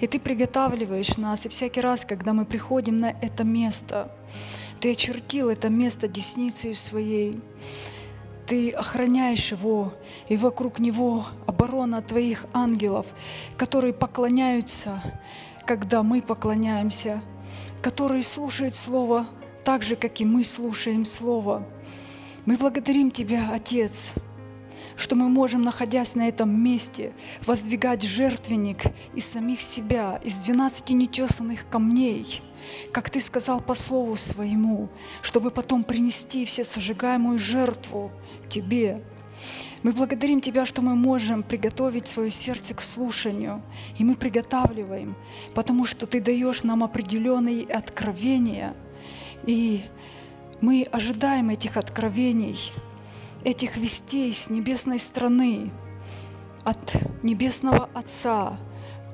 И 0.00 0.06
Ты 0.06 0.20
приготавливаешь 0.20 1.16
нас, 1.16 1.46
и 1.46 1.48
всякий 1.48 1.80
раз, 1.80 2.04
когда 2.04 2.34
мы 2.34 2.44
приходим 2.44 3.00
на 3.00 3.16
это 3.22 3.44
место, 3.44 4.10
Ты 4.80 4.92
очертил 4.92 5.48
это 5.48 5.70
место 5.70 6.06
десницей 6.06 6.74
своей. 6.74 7.40
Ты 8.52 8.68
охраняешь 8.68 9.50
его, 9.50 9.94
и 10.28 10.36
вокруг 10.36 10.78
него 10.78 11.24
оборона 11.46 12.02
Твоих 12.02 12.44
ангелов, 12.52 13.06
которые 13.56 13.94
поклоняются, 13.94 15.02
когда 15.64 16.02
мы 16.02 16.20
поклоняемся, 16.20 17.22
которые 17.80 18.22
слушают 18.22 18.74
Слово 18.74 19.26
так 19.64 19.82
же, 19.82 19.96
как 19.96 20.20
и 20.20 20.26
мы 20.26 20.44
слушаем 20.44 21.06
Слово. 21.06 21.66
Мы 22.44 22.58
благодарим 22.58 23.10
Тебя, 23.10 23.48
Отец, 23.54 24.12
что 24.96 25.16
мы 25.16 25.28
можем, 25.28 25.62
находясь 25.62 26.14
на 26.14 26.28
этом 26.28 26.50
месте, 26.62 27.12
воздвигать 27.44 28.02
жертвенник 28.02 28.84
из 29.14 29.26
самих 29.26 29.60
себя, 29.60 30.20
из 30.22 30.36
двенадцати 30.38 30.92
нетесанных 30.92 31.68
камней, 31.68 32.42
как 32.92 33.10
Ты 33.10 33.20
сказал 33.20 33.60
по 33.60 33.74
слову 33.74 34.16
своему, 34.16 34.88
чтобы 35.22 35.50
потом 35.50 35.84
принести 35.84 36.44
все 36.44 36.64
сожигаемую 36.64 37.38
жертву 37.38 38.10
Тебе. 38.48 39.02
Мы 39.82 39.92
благодарим 39.92 40.40
Тебя, 40.40 40.64
что 40.64 40.82
мы 40.82 40.94
можем 40.94 41.42
приготовить 41.42 42.06
свое 42.06 42.30
сердце 42.30 42.74
к 42.74 42.82
слушанию, 42.82 43.62
и 43.98 44.04
мы 44.04 44.14
приготавливаем, 44.14 45.16
потому 45.54 45.86
что 45.86 46.06
Ты 46.06 46.20
даешь 46.20 46.62
нам 46.62 46.84
определенные 46.84 47.64
откровения, 47.64 48.74
и 49.44 49.82
мы 50.60 50.86
ожидаем 50.92 51.50
этих 51.50 51.76
откровений, 51.76 52.72
этих 53.44 53.76
вестей 53.76 54.32
с 54.32 54.50
небесной 54.50 54.98
страны, 54.98 55.70
от 56.64 56.94
Небесного 57.22 57.88
Отца, 57.92 58.56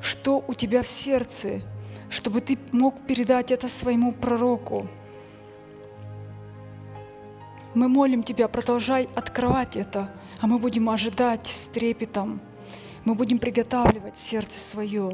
что 0.02 0.44
у 0.46 0.55
тебя 0.55 0.82
в 0.82 0.86
сердце, 0.86 1.62
чтобы 2.10 2.40
ты 2.40 2.59
мог 2.72 3.06
передать 3.06 3.50
это 3.50 3.68
своему 3.68 4.12
пророку. 4.12 4.86
Мы 7.74 7.88
молим 7.88 8.22
Тебя, 8.22 8.48
продолжай 8.48 9.09
открывать 9.14 9.76
это, 9.76 10.10
а 10.40 10.46
мы 10.46 10.59
будем 10.59 10.90
ожидать 10.90 11.46
с 11.46 11.66
трепетом. 11.66 12.40
Мы 13.05 13.14
будем 13.14 13.38
приготавливать 13.38 14.18
сердце 14.18 14.59
свое. 14.59 15.10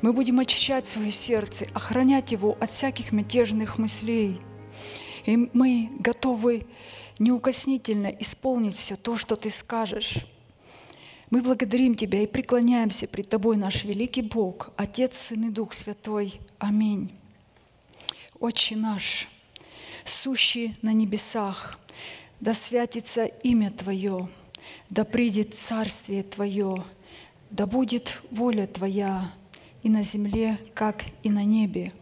Мы 0.00 0.12
будем 0.12 0.38
очищать 0.40 0.86
свое 0.86 1.10
сердце, 1.10 1.66
охранять 1.74 2.32
его 2.32 2.56
от 2.60 2.70
всяких 2.70 3.12
мятежных 3.12 3.78
мыслей– 3.78 4.40
и 5.28 5.50
мы 5.52 5.90
готовы 5.98 6.64
неукоснительно 7.18 8.08
исполнить 8.08 8.76
все 8.76 8.96
то, 8.96 9.16
что 9.16 9.36
Ты 9.36 9.50
скажешь. 9.50 10.26
Мы 11.30 11.42
благодарим 11.42 11.94
Тебя 11.94 12.22
и 12.22 12.26
преклоняемся 12.26 13.06
пред 13.06 13.28
Тобой, 13.28 13.56
наш 13.56 13.84
великий 13.84 14.22
Бог, 14.22 14.70
Отец, 14.76 15.18
Сын 15.18 15.48
и 15.48 15.50
Дух 15.50 15.72
Святой. 15.74 16.40
Аминь. 16.58 17.12
Отче 18.40 18.76
наш, 18.76 19.28
сущий 20.04 20.76
на 20.80 20.92
небесах, 20.92 21.78
да 22.40 22.54
святится 22.54 23.24
имя 23.24 23.70
Твое, 23.70 24.28
да 24.90 25.04
придет 25.04 25.54
Царствие 25.54 26.22
Твое, 26.22 26.84
да 27.50 27.66
будет 27.66 28.20
воля 28.30 28.66
Твоя 28.66 29.32
и 29.82 29.88
на 29.88 30.02
земле, 30.02 30.58
как 30.74 31.04
и 31.22 31.30
на 31.30 31.44
небе. 31.44 31.92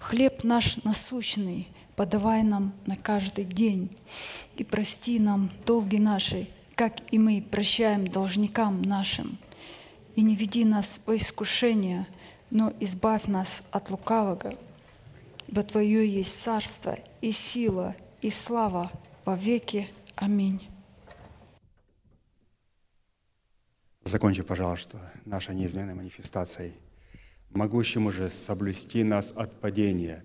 Хлеб 0.00 0.42
наш 0.44 0.76
насущный 0.84 1.68
подавай 1.96 2.42
нам 2.42 2.74
на 2.86 2.96
каждый 2.96 3.44
день, 3.44 3.96
и 4.56 4.64
прости 4.64 5.18
нам 5.18 5.50
долги 5.64 5.98
наши, 5.98 6.48
как 6.74 6.94
и 7.10 7.18
мы 7.18 7.42
прощаем 7.42 8.06
должникам 8.06 8.82
нашим. 8.82 9.38
И 10.14 10.22
не 10.22 10.36
веди 10.36 10.64
нас 10.64 11.00
во 11.06 11.16
искушение, 11.16 12.06
но 12.50 12.72
избавь 12.80 13.26
нас 13.26 13.62
от 13.70 13.90
лукавого, 13.90 14.54
ибо 15.48 15.62
Твое 15.62 16.06
есть 16.08 16.38
царство 16.40 16.98
и 17.20 17.32
сила 17.32 17.96
и 18.20 18.30
слава 18.30 18.90
во 19.24 19.34
веки. 19.34 19.88
Аминь. 20.14 20.68
Закончи, 24.04 24.42
пожалуйста, 24.42 24.98
нашей 25.24 25.54
неизменной 25.54 25.94
манифестацией. 25.94 26.74
Могущему 27.50 28.12
же 28.12 28.30
соблюсти 28.30 29.02
нас 29.02 29.32
от 29.32 29.60
падения 29.60 30.24